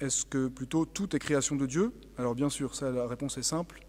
Est-ce 0.00 0.24
que 0.24 0.48
plutôt 0.48 0.86
tout 0.86 1.14
est 1.14 1.18
création 1.18 1.56
de 1.56 1.66
Dieu? 1.66 1.92
Alors 2.16 2.34
bien 2.34 2.50
sûr, 2.50 2.72
la 2.82 3.06
réponse 3.06 3.36
est 3.36 3.42
simple. 3.42 3.84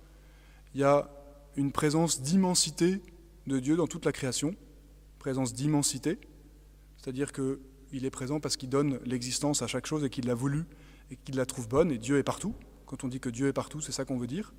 Il 0.74 0.82
y 0.82 0.84
a 0.84 1.09
une 1.55 1.72
présence 1.72 2.22
d'immensité 2.22 3.01
de 3.47 3.59
Dieu 3.59 3.76
dans 3.76 3.88
toute 3.88 4.05
la 4.05 4.11
création, 4.11 4.55
présence 5.20 5.53
d'immensité, 5.53 6.17
c'est-à-dire 6.97 7.32
qu'il 7.32 8.05
est 8.05 8.09
présent 8.09 8.39
parce 8.39 8.57
qu'il 8.57 8.70
donne 8.70 8.99
l'existence 9.05 9.61
à 9.61 9.67
chaque 9.67 9.86
chose 9.86 10.03
et 10.03 10.09
qu'il 10.09 10.26
l'a 10.26 10.34
voulu 10.34 10.65
et 11.12 11.16
qu'il 11.16 11.36
la 11.36 11.45
trouve 11.45 11.68
bonne, 11.68 11.91
et 11.91 11.97
Dieu 11.97 12.18
est 12.18 12.24
partout. 12.24 12.53
Quand 12.86 13.03
on 13.03 13.07
dit 13.07 13.20
que 13.20 13.30
Dieu 13.30 13.47
est 13.47 13.53
partout, 13.53 13.82
c'est 13.82 13.91
ça 13.91 14.05
qu'on 14.05 14.18
veut 14.18 14.28
dire. 14.28 14.53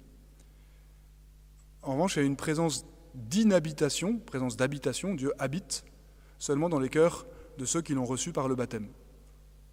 En 1.82 1.92
revanche, 1.92 2.16
il 2.16 2.20
y 2.20 2.22
a 2.22 2.26
une 2.26 2.36
présence 2.36 2.84
d'inhabitation, 3.14 4.18
présence 4.18 4.56
d'habitation, 4.56 5.14
Dieu 5.14 5.32
habite 5.38 5.84
seulement 6.38 6.68
dans 6.68 6.78
les 6.78 6.88
cœurs 6.88 7.26
de 7.58 7.64
ceux 7.64 7.82
qui 7.82 7.94
l'ont 7.94 8.04
reçu 8.04 8.32
par 8.32 8.48
le 8.48 8.54
baptême. 8.54 8.88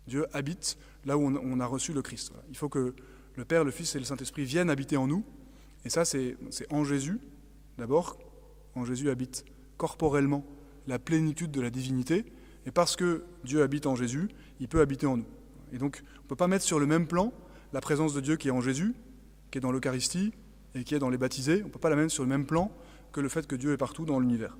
Dieu 0.08 0.26
habite 0.34 0.78
là 1.06 1.18
où 1.18 1.22
on 1.22 1.60
a 1.60 1.66
reçu 1.66 1.94
le 1.94 2.02
Christ. 2.02 2.32
Il 2.50 2.58
faut 2.58 2.70
que 2.70 2.96
le 3.36 3.46
Père, 3.46 3.64
le 3.64 3.72
Fils 3.72 3.96
et 3.96 4.00
le 4.00 4.06
Saint-Esprit 4.06 4.46
viennent 4.46 4.70
habiter 4.70 4.98
en 4.98 5.08
nous. 5.08 5.24
Et 5.86 5.90
ça, 5.90 6.06
c'est 6.06 6.36
en 6.72 6.84
Jésus, 6.84 7.20
d'abord. 7.78 8.18
En 8.76 8.86
Jésus 8.86 9.10
habite 9.10 9.46
corporellement 9.78 10.46
la 10.88 10.98
plénitude 10.98 11.52
de 11.52 11.62
la 11.62 11.70
divinité. 11.70 12.26
Et 12.66 12.72
parce 12.72 12.96
que 12.96 13.24
Dieu 13.44 13.62
habite 13.62 13.86
en 13.86 13.96
Jésus, 13.96 14.30
il 14.60 14.68
peut 14.68 14.82
habiter 14.82 15.06
en 15.06 15.18
nous. 15.18 15.28
Et 15.72 15.78
donc, 15.78 16.04
on 16.17 16.17
ne 16.28 16.30
peut 16.30 16.36
pas 16.36 16.48
mettre 16.48 16.66
sur 16.66 16.78
le 16.78 16.86
même 16.86 17.08
plan 17.08 17.32
la 17.72 17.80
présence 17.80 18.14
de 18.14 18.20
Dieu 18.20 18.36
qui 18.36 18.50
est 18.50 18.52
en 18.52 18.60
Jésus, 18.60 18.94
qui 19.50 19.60
est 19.60 19.62
dans 19.62 19.72
l'Eucharistie 19.72 20.34
et 20.76 20.84
qui 20.84 20.94
est 20.94 21.00
dans 21.00 21.10
les 21.10 21.18
baptisés. 21.18 21.62
On 21.64 21.68
ne 21.68 21.72
peut 21.72 21.80
pas 21.80 21.90
la 21.90 21.96
mettre 21.96 22.12
sur 22.12 22.24
le 22.24 22.30
même 22.30 22.46
plan 22.46 22.70
que 23.14 23.22
le 23.22 23.30
fait 23.30 23.48
que 23.48 23.56
Dieu 23.56 23.72
est 23.72 23.78
partout 23.78 24.04
dans 24.04 24.20
l'univers. 24.20 24.58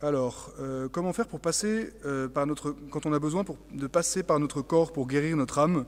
Alors, 0.00 0.52
euh, 0.58 0.88
comment 0.88 1.12
faire 1.12 1.28
pour 1.28 1.38
passer 1.38 1.92
euh, 2.04 2.26
par 2.28 2.48
notre, 2.48 2.74
quand 2.90 3.06
on 3.06 3.12
a 3.12 3.20
besoin 3.20 3.44
de 3.72 3.86
passer 3.86 4.24
par 4.24 4.40
notre 4.40 4.60
corps 4.60 4.92
pour 4.92 5.06
guérir 5.06 5.36
notre 5.36 5.60
âme 5.60 5.86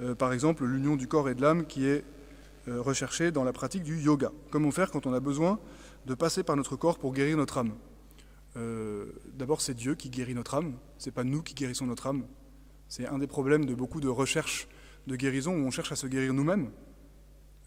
euh, 0.00 0.14
Par 0.14 0.34
exemple, 0.34 0.66
l'union 0.66 0.94
du 0.94 1.08
corps 1.08 1.30
et 1.30 1.34
de 1.34 1.40
l'âme 1.40 1.66
qui 1.66 1.86
est 1.86 2.04
recherchée 2.68 3.32
dans 3.32 3.44
la 3.44 3.54
pratique 3.54 3.82
du 3.82 3.98
yoga? 3.98 4.30
Comment 4.50 4.70
faire 4.70 4.90
quand 4.90 5.06
on 5.06 5.14
a 5.14 5.20
besoin 5.20 5.58
de 6.04 6.14
passer 6.14 6.42
par 6.42 6.54
notre 6.54 6.76
corps 6.76 6.98
pour 6.98 7.14
guérir 7.14 7.38
notre 7.38 7.56
âme? 7.56 7.72
D'abord, 8.54 9.60
c'est 9.60 9.74
Dieu 9.74 9.94
qui 9.94 10.10
guérit 10.10 10.34
notre 10.34 10.54
âme. 10.54 10.76
C'est 10.98 11.12
pas 11.12 11.24
nous 11.24 11.42
qui 11.42 11.54
guérissons 11.54 11.86
notre 11.86 12.06
âme. 12.06 12.26
C'est 12.88 13.06
un 13.06 13.18
des 13.18 13.26
problèmes 13.26 13.64
de 13.64 13.74
beaucoup 13.74 14.00
de 14.00 14.08
recherches 14.08 14.68
de 15.06 15.16
guérison 15.16 15.52
où 15.52 15.66
on 15.66 15.70
cherche 15.70 15.92
à 15.92 15.96
se 15.96 16.06
guérir 16.06 16.34
nous-mêmes. 16.34 16.70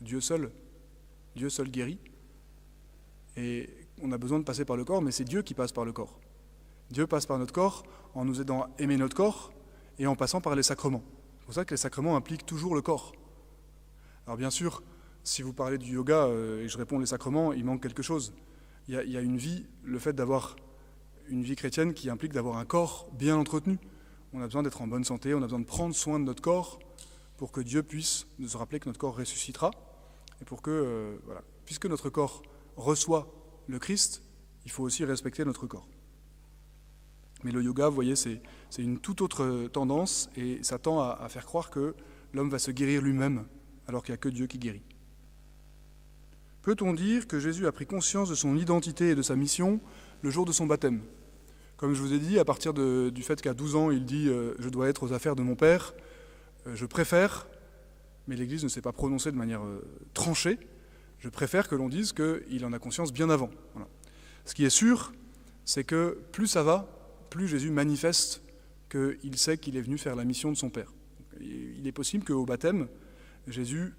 Dieu 0.01 0.21
seul, 0.21 0.51
Dieu 1.35 1.49
seul 1.49 1.69
guérit. 1.69 1.99
Et 3.37 3.69
on 4.01 4.11
a 4.11 4.17
besoin 4.17 4.39
de 4.39 4.43
passer 4.43 4.65
par 4.65 4.77
le 4.77 4.83
corps, 4.83 5.01
mais 5.01 5.11
c'est 5.11 5.23
Dieu 5.23 5.41
qui 5.41 5.53
passe 5.53 5.71
par 5.71 5.85
le 5.85 5.91
corps. 5.91 6.19
Dieu 6.91 7.07
passe 7.07 7.25
par 7.25 7.39
notre 7.39 7.53
corps 7.53 7.83
en 8.13 8.25
nous 8.25 8.41
aidant 8.41 8.63
à 8.63 8.69
aimer 8.79 8.97
notre 8.97 9.15
corps 9.15 9.51
et 9.97 10.07
en 10.07 10.15
passant 10.15 10.41
par 10.41 10.55
les 10.55 10.63
sacrements. 10.63 11.03
C'est 11.39 11.45
pour 11.45 11.53
ça 11.53 11.65
que 11.65 11.73
les 11.73 11.77
sacrements 11.77 12.15
impliquent 12.15 12.45
toujours 12.45 12.75
le 12.75 12.81
corps. 12.81 13.13
Alors 14.27 14.37
bien 14.37 14.49
sûr, 14.49 14.83
si 15.23 15.41
vous 15.41 15.53
parlez 15.53 15.77
du 15.77 15.93
yoga 15.93 16.25
euh, 16.25 16.63
et 16.63 16.67
je 16.67 16.77
réponds 16.77 16.99
les 16.99 17.05
sacrements, 17.05 17.53
il 17.53 17.65
manque 17.65 17.81
quelque 17.81 18.03
chose. 18.03 18.33
Il 18.87 18.95
y 18.95 19.17
a 19.17 19.21
une 19.21 19.37
vie, 19.37 19.65
le 19.83 19.97
fait 19.97 20.11
d'avoir 20.11 20.57
une 21.27 21.43
vie 21.43 21.55
chrétienne 21.55 21.93
qui 21.93 22.09
implique 22.09 22.33
d'avoir 22.33 22.57
un 22.57 22.65
corps 22.65 23.09
bien 23.13 23.35
entretenu. 23.35 23.77
On 24.33 24.41
a 24.41 24.45
besoin 24.45 24.63
d'être 24.63 24.81
en 24.81 24.87
bonne 24.87 25.03
santé, 25.03 25.33
on 25.33 25.37
a 25.37 25.41
besoin 25.41 25.59
de 25.59 25.65
prendre 25.65 25.95
soin 25.95 26.19
de 26.19 26.25
notre 26.25 26.41
corps 26.41 26.79
pour 27.37 27.51
que 27.51 27.61
Dieu 27.61 27.83
puisse 27.83 28.27
nous 28.39 28.49
rappeler 28.57 28.79
que 28.79 28.89
notre 28.89 28.99
corps 28.99 29.15
ressuscitera 29.15 29.71
et 30.41 30.45
pour 30.45 30.61
que, 30.61 30.71
euh, 30.71 31.17
voilà, 31.25 31.41
puisque 31.65 31.85
notre 31.85 32.09
corps 32.09 32.43
reçoit 32.75 33.31
le 33.67 33.79
Christ, 33.79 34.23
il 34.65 34.71
faut 34.71 34.83
aussi 34.83 35.05
respecter 35.05 35.45
notre 35.45 35.67
corps. 35.67 35.87
Mais 37.43 37.51
le 37.51 37.61
yoga, 37.61 37.89
vous 37.89 37.95
voyez, 37.95 38.15
c'est 38.15 38.41
une 38.77 38.99
toute 38.99 39.21
autre 39.21 39.67
tendance 39.67 40.29
et 40.35 40.63
ça 40.63 40.79
tend 40.79 41.01
à, 41.01 41.27
faire 41.29 41.45
croire 41.45 41.69
que 41.69 41.95
l'homme 42.33 42.49
va 42.49 42.59
se 42.59 42.71
guérir 42.71 43.01
lui-même 43.01 43.45
alors 43.87 44.03
qu'il 44.03 44.13
n'y 44.13 44.15
a 44.15 44.17
que 44.17 44.29
Dieu 44.29 44.47
qui 44.47 44.57
guérit. 44.57 44.83
Peut-on 46.61 46.93
dire 46.93 47.27
que 47.27 47.39
Jésus 47.39 47.67
a 47.67 47.73
pris 47.73 47.85
conscience 47.85 48.29
de 48.29 48.35
son 48.35 48.55
identité 48.55 49.09
et 49.09 49.15
de 49.15 49.21
sa 49.21 49.35
mission 49.35 49.81
le 50.23 50.29
jour 50.29 50.45
de 50.45 50.51
son 50.51 50.65
baptême 50.65 51.01
Comme 51.77 51.93
je 51.93 52.01
vous 52.01 52.13
ai 52.13 52.17
dit, 52.17 52.39
à 52.39 52.45
partir 52.45 52.73
du 52.73 53.23
fait 53.23 53.41
qu'à 53.41 53.53
12 53.53 53.75
ans, 53.75 53.91
il 53.91 54.05
dit 54.05 54.29
euh, 54.29 54.55
Je 54.57 54.69
dois 54.69 54.87
être 54.87 55.03
aux 55.03 55.13
affaires 55.13 55.35
de 55.35 55.43
mon 55.43 55.55
Père, 55.55 55.93
euh, 56.65 56.75
je 56.75 56.85
préfère, 56.85 57.45
mais 58.27 58.35
l'Église 58.35 58.63
ne 58.63 58.69
s'est 58.69 58.81
pas 58.81 58.93
prononcée 58.93 59.31
de 59.31 59.37
manière 59.37 59.63
euh, 59.63 59.85
tranchée, 60.13 60.57
je 61.19 61.29
préfère 61.29 61.67
que 61.67 61.75
l'on 61.75 61.89
dise 61.89 62.13
qu'il 62.13 62.65
en 62.65 62.73
a 62.73 62.79
conscience 62.79 63.13
bien 63.13 63.29
avant. 63.29 63.49
Ce 64.45 64.55
qui 64.55 64.65
est 64.65 64.69
sûr, 64.69 65.13
c'est 65.63 65.83
que 65.83 66.19
plus 66.31 66.47
ça 66.47 66.63
va, 66.63 66.87
plus 67.29 67.47
Jésus 67.47 67.69
manifeste 67.69 68.41
qu'il 68.89 69.37
sait 69.37 69.57
qu'il 69.57 69.77
est 69.77 69.81
venu 69.81 69.97
faire 69.97 70.15
la 70.15 70.25
mission 70.25 70.51
de 70.51 70.57
son 70.57 70.69
Père. 70.69 70.91
Il 71.39 71.87
est 71.87 71.93
possible 71.93 72.25
qu'au 72.25 72.45
baptême, 72.45 72.87
Jésus 73.47 73.93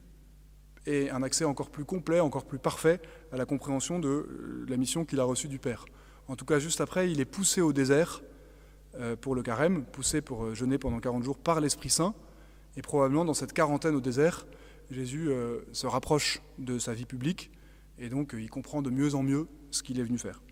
ait 0.87 1.09
un 1.09 1.23
accès 1.23 1.47
encore 1.47 1.71
plus 1.71 1.87
complet, 1.87 2.21
encore 2.21 2.45
plus 2.45 2.59
parfait 2.59 3.01
à 3.33 3.39
la 3.39 3.47
compréhension 3.47 3.99
de 3.99 4.67
la 4.69 4.77
mission 4.77 5.07
qu'il 5.07 5.19
a 5.19 5.25
reçue 5.25 5.49
du 5.49 5.59
Père. 5.59 5.87
En 6.29 6.37
tout 6.37 6.45
cas, 6.45 6.59
juste 6.59 6.81
après, 6.81 7.11
il 7.11 7.21
est 7.21 7.27
poussé 7.27 7.61
au 7.61 7.73
désert 7.73 8.23
euh, 8.97 9.17
pour 9.17 9.35
le 9.35 9.43
carême, 9.43 9.85
poussé 9.85 10.21
pour 10.21 10.45
euh, 10.45 10.55
jeûner 10.55 10.79
pendant 10.79 11.01
40 11.01 11.23
jours 11.23 11.39
par 11.39 11.61
l'Esprit 11.61 11.91
Saint, 11.91 12.15
et 12.77 12.83
probablement 12.83 13.25
dans 13.25 13.35
cette 13.35 13.53
quarantaine 13.53 13.95
au 13.95 14.01
désert, 14.01 14.47
Jésus 14.91 15.29
euh, 15.31 15.61
se 15.73 15.87
rapproche 15.87 16.41
de 16.59 16.79
sa 16.79 16.95
vie 16.95 17.07
publique 17.07 17.51
et 17.99 18.09
donc 18.09 18.35
il 18.39 18.51
comprend 18.51 18.83
de 18.83 18.91
mieux 18.91 19.15
en 19.15 19.23
mieux 19.23 19.47
ce 19.71 19.83
qu'il 19.83 19.99
est 20.01 20.03
venu 20.03 20.19
faire. 20.19 20.43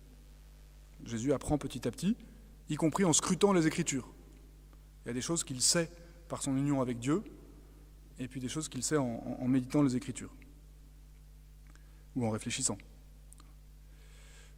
Jésus 1.05 1.33
apprend 1.33 1.57
petit 1.57 1.87
à 1.87 1.91
petit, 1.91 2.15
y 2.69 2.75
compris 2.75 3.05
en 3.05 3.13
scrutant 3.13 3.53
les 3.53 3.67
Écritures. 3.67 4.13
Il 5.05 5.09
y 5.09 5.11
a 5.11 5.13
des 5.13 5.21
choses 5.21 5.43
qu'il 5.43 5.61
sait 5.61 5.89
par 6.29 6.41
son 6.41 6.55
union 6.55 6.81
avec 6.81 6.99
Dieu, 6.99 7.23
et 8.19 8.27
puis 8.27 8.39
des 8.39 8.47
choses 8.47 8.69
qu'il 8.69 8.83
sait 8.83 8.97
en, 8.97 9.47
méditant 9.47 9.81
les 9.81 9.95
Écritures, 9.95 10.33
ou 12.15 12.25
en 12.25 12.29
réfléchissant. 12.29 12.77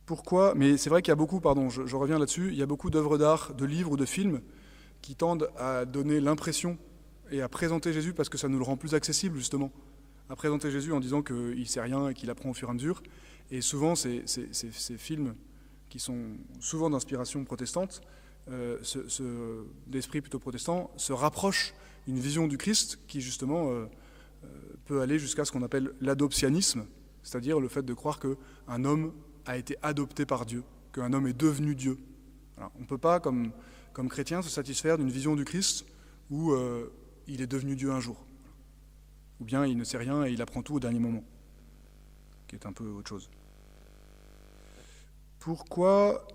Pourquoi? 0.06 0.54
Mais 0.56 0.78
c'est 0.78 0.90
vrai 0.90 1.02
qu'il 1.02 1.12
y 1.12 1.14
a 1.14 1.16
beaucoup, 1.16 1.40
pardon, 1.40 1.70
je, 1.70 1.96
reviens 1.96 2.20
là-dessus, 2.20 2.50
il 2.52 2.58
y 2.58 2.62
a 2.62 2.68
beaucoup 2.68 2.90
d'œuvres 2.90 3.18
d'art, 3.18 3.54
de 3.56 3.66
livres 3.66 3.92
ou 3.92 3.98
de 3.98 4.06
films 4.06 4.42
qui 5.02 5.16
tendent 5.16 5.50
à 5.58 5.86
donner 5.86 6.20
l'impression 6.20 6.78
et 7.32 7.42
à 7.42 7.50
présenter 7.50 7.92
Jésus 7.92 8.14
parce 8.14 8.30
que 8.30 8.38
ça 8.38 8.48
nous 8.48 8.60
le 8.60 8.64
rend 8.64 8.78
plus 8.78 8.94
accessible 8.94 9.38
justement, 9.38 9.72
à 10.30 10.36
présenter 10.36 10.70
Jésus 10.70 10.94
en 10.94 11.00
disant 11.00 11.24
qu'il 11.24 11.68
sait 11.68 11.82
rien 11.82 12.10
et 12.10 12.14
qu'il 12.14 12.30
apprend 12.30 12.52
au 12.52 12.54
fur 12.54 12.68
et 12.68 12.72
à 12.72 12.74
mesure. 12.76 13.02
Et 13.52 13.62
souvent, 13.62 13.96
ces, 13.96 14.24
films 14.98 15.36
qui 15.90 16.00
sont 16.00 16.20
souvent 16.60 16.90
d'inspiration 16.90 17.44
protestante, 17.44 18.02
euh, 18.50 18.78
d'esprit 19.88 20.22
plutôt 20.22 20.40
protestant, 20.40 20.92
se 20.98 21.14
rapprochent 21.14 21.74
d'une 22.06 22.20
vision 22.20 22.48
du 22.48 22.58
Christ 22.58 23.00
qui 23.08 23.22
justement 23.22 23.72
euh, 23.72 23.86
euh, 24.44 24.48
peut 24.86 25.02
aller 25.02 25.18
jusqu'à 25.18 25.46
ce 25.46 25.52
qu'on 25.52 25.64
appelle 25.64 25.94
l'adoptionnisme, 26.00 26.86
c'est-à-dire 27.24 27.60
le 27.60 27.68
fait 27.68 27.84
de 27.84 27.94
croire 27.94 28.20
qu'un 28.20 28.86
homme 28.86 29.14
a 29.46 29.58
été 29.58 29.78
adopté 29.82 30.26
par 30.26 30.46
Dieu, 30.46 30.64
qu'un 30.94 31.14
homme 31.14 31.28
est 31.28 31.34
devenu 31.34 31.76
Dieu. 31.76 31.98
on 32.58 32.82
ne 32.82 32.86
peut 32.86 32.98
pas, 32.98 33.20
comme, 33.20 33.52
chrétien, 34.10 34.42
se 34.42 34.50
satisfaire 34.50 34.98
d'une 34.98 35.10
vision 35.10 35.36
du 35.36 35.46
Christ 35.46 35.86
où 36.30 36.56
il 37.28 37.42
est 37.42 37.48
devenu 37.48 37.76
Dieu 37.76 37.92
un 37.92 38.00
jour. 38.00 38.18
Ou 39.40 39.46
bien 39.46 39.66
il 39.66 39.78
ne 39.78 39.84
sait 39.84 39.98
rien 39.98 40.26
et 40.26 40.32
il 40.32 40.42
apprend 40.42 40.62
tout 40.62 40.76
au 40.76 40.80
dernier 40.80 41.00
moment, 41.00 41.24
qui 42.48 42.56
est 42.56 42.66
un 42.66 42.74
peu 42.74 42.86
autre 42.86 43.10
chose. 43.10 43.30
Pourquoi 45.40 46.28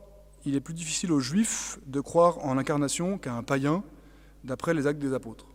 il 0.44 0.54
est 0.54 0.60
plus 0.60 0.74
difficile 0.74 1.10
aux 1.12 1.20
juifs 1.20 1.78
de 1.86 2.00
croire 2.00 2.38
en 2.44 2.54
l'incarnation 2.54 3.18
qu'à 3.18 3.34
un 3.34 3.42
païen, 3.42 3.82
d'après 4.44 4.74
les 4.74 4.86
actes 4.86 5.00
des 5.00 5.12
apôtres? 5.12 5.46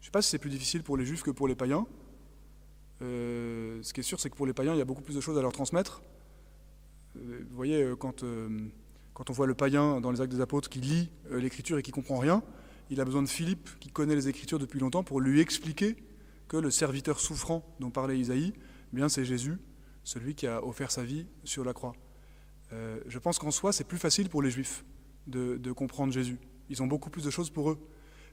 Je 0.00 0.04
ne 0.04 0.06
sais 0.06 0.10
pas 0.10 0.22
si 0.22 0.30
c'est 0.30 0.38
plus 0.38 0.50
difficile 0.50 0.82
pour 0.82 0.96
les 0.96 1.04
juifs 1.04 1.22
que 1.22 1.30
pour 1.30 1.48
les 1.48 1.54
païens. 1.54 1.86
Euh, 3.02 3.78
ce 3.82 3.92
qui 3.92 4.00
est 4.00 4.04
sûr, 4.04 4.20
c'est 4.20 4.30
que 4.30 4.36
pour 4.36 4.46
les 4.46 4.52
païens, 4.52 4.74
il 4.74 4.78
y 4.78 4.82
a 4.82 4.84
beaucoup 4.84 5.02
plus 5.02 5.14
de 5.14 5.20
choses 5.20 5.38
à 5.38 5.42
leur 5.42 5.52
transmettre. 5.52 6.02
Euh, 7.16 7.40
vous 7.48 7.56
voyez, 7.56 7.82
euh, 7.82 7.96
quand, 7.96 8.24
quand 9.14 9.30
on 9.30 9.32
voit 9.32 9.46
le 9.46 9.54
païen 9.54 10.00
dans 10.00 10.10
les 10.10 10.20
actes 10.20 10.32
des 10.32 10.40
apôtres 10.40 10.68
qui 10.68 10.80
lit 10.80 11.10
l'écriture 11.30 11.78
et 11.78 11.82
qui 11.82 11.90
comprend 11.90 12.18
rien, 12.18 12.42
il 12.90 13.00
a 13.00 13.04
besoin 13.04 13.22
de 13.22 13.28
Philippe, 13.28 13.68
qui 13.80 13.90
connaît 13.90 14.14
les 14.14 14.28
Écritures 14.28 14.58
depuis 14.58 14.80
longtemps, 14.80 15.04
pour 15.04 15.20
lui 15.20 15.40
expliquer 15.40 15.96
que 16.48 16.56
le 16.56 16.70
serviteur 16.70 17.20
souffrant 17.20 17.64
dont 17.80 17.90
parlait 17.90 18.18
Isaïe, 18.18 18.54
eh 18.56 18.96
bien 18.96 19.08
c'est 19.08 19.24
Jésus, 19.24 19.58
celui 20.04 20.34
qui 20.34 20.46
a 20.46 20.64
offert 20.64 20.90
sa 20.90 21.04
vie 21.04 21.26
sur 21.44 21.64
la 21.64 21.74
croix. 21.74 21.92
Je 22.70 23.18
pense 23.18 23.38
qu'en 23.38 23.50
soi, 23.50 23.72
c'est 23.72 23.84
plus 23.84 23.98
facile 23.98 24.28
pour 24.28 24.42
les 24.42 24.50
Juifs 24.50 24.84
de, 25.26 25.72
comprendre 25.72 26.12
Jésus. 26.12 26.38
Ils 26.70 26.82
ont 26.82 26.86
beaucoup 26.86 27.10
plus 27.10 27.24
de 27.24 27.30
choses 27.30 27.50
pour 27.50 27.70
eux. 27.70 27.78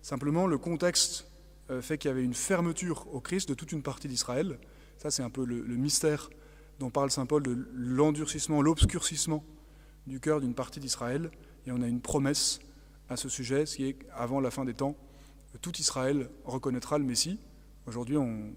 Simplement, 0.01 0.47
le 0.47 0.57
contexte 0.57 1.28
fait 1.82 1.97
qu'il 1.97 2.09
y 2.09 2.11
avait 2.11 2.24
une 2.24 2.34
fermeture 2.34 3.07
au 3.13 3.20
Christ 3.20 3.49
de 3.49 3.53
toute 3.53 3.72
une 3.72 3.82
partie 3.82 4.07
d'Israël. 4.07 4.59
Ça, 4.97 5.11
c'est 5.11 5.24
un 5.24 5.30
peu 5.30 5.45
le, 5.45 5.63
mystère 5.76 6.30
dont 6.80 6.89
parle 6.89 7.11
Saint 7.11 7.26
Paul 7.26 7.43
de 7.43 7.68
l'endurcissement, 7.74 8.61
l'obscurcissement 8.61 9.43
du 10.07 10.20
cœur 10.20 10.41
d'une 10.41 10.53
partie 10.53 10.80
d'Israël. 10.80 11.32
Et 11.66 11.72
on 11.72 11.82
a 11.82 11.88
une 11.88 12.01
promesse 12.01 12.59
à 13.09 13.18
ce 13.18 13.30
sujet, 13.30 13.66
ce 13.66 13.78
qui 13.78 13.88
est 13.88 13.97
avant 14.13 14.39
la 14.39 14.51
fin 14.51 14.66
des 14.66 14.74
temps, 14.74 14.95
tout 15.61 15.76
Israël 15.78 16.30
reconnaîtra 16.43 16.97
le 16.97 17.05
Messie. 17.05 17.39
Aujourd'hui, 17.88 18.18
on, 18.18 18.51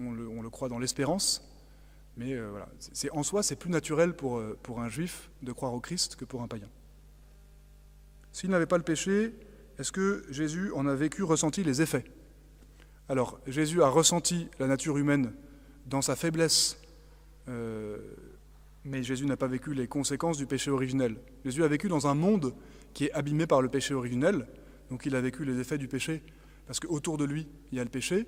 le, 0.00 0.50
croit 0.50 0.68
dans 0.68 0.78
l'espérance, 0.78 1.48
mais 2.16 2.34
euh, 2.34 2.50
voilà, 2.50 2.68
en 3.12 3.22
soi, 3.22 3.42
c'est 3.42 3.56
plus 3.56 3.70
naturel 3.70 4.14
pour, 4.14 4.38
euh, 4.38 4.58
pour 4.62 4.80
un 4.80 4.88
juif 4.88 5.30
de 5.42 5.52
croire 5.52 5.72
au 5.72 5.80
Christ 5.80 6.16
que 6.16 6.24
pour 6.24 6.42
un 6.42 6.48
païen. 6.48 6.68
S'il 8.32 8.50
n'avait 8.50 8.66
pas 8.66 8.76
le 8.76 8.84
péché, 8.84 9.34
est-ce 9.78 9.92
que 9.92 10.24
Jésus 10.30 10.72
en 10.72 10.86
a 10.86 10.94
vécu, 10.94 11.22
ressenti 11.22 11.62
les 11.62 11.80
effets? 11.80 12.04
Alors, 13.08 13.38
Jésus 13.46 13.82
a 13.82 13.88
ressenti 13.88 14.48
la 14.58 14.66
nature 14.66 14.98
humaine 14.98 15.32
dans 15.86 16.02
sa 16.02 16.16
faiblesse, 16.16 16.80
euh, 17.48 17.98
mais 18.84 19.04
Jésus 19.04 19.26
n'a 19.26 19.36
pas 19.36 19.46
vécu 19.46 19.74
les 19.74 19.86
conséquences 19.86 20.38
du 20.38 20.46
péché 20.46 20.72
originel. 20.72 21.16
Jésus 21.44 21.62
a 21.62 21.68
vécu 21.68 21.88
dans 21.88 22.08
un 22.08 22.14
monde 22.14 22.52
qui 22.94 23.04
est 23.04 23.12
abîmé 23.12 23.46
par 23.46 23.62
le 23.62 23.68
péché 23.68 23.94
originel, 23.94 24.46
donc 24.90 25.06
il 25.06 25.14
a 25.14 25.20
vécu 25.20 25.44
les 25.44 25.60
effets 25.60 25.78
du 25.78 25.86
péché, 25.86 26.22
parce 26.66 26.80
qu'autour 26.80 27.16
de 27.16 27.24
lui, 27.24 27.46
il 27.70 27.78
y 27.78 27.80
a 27.80 27.84
le 27.84 27.90
péché, 27.90 28.26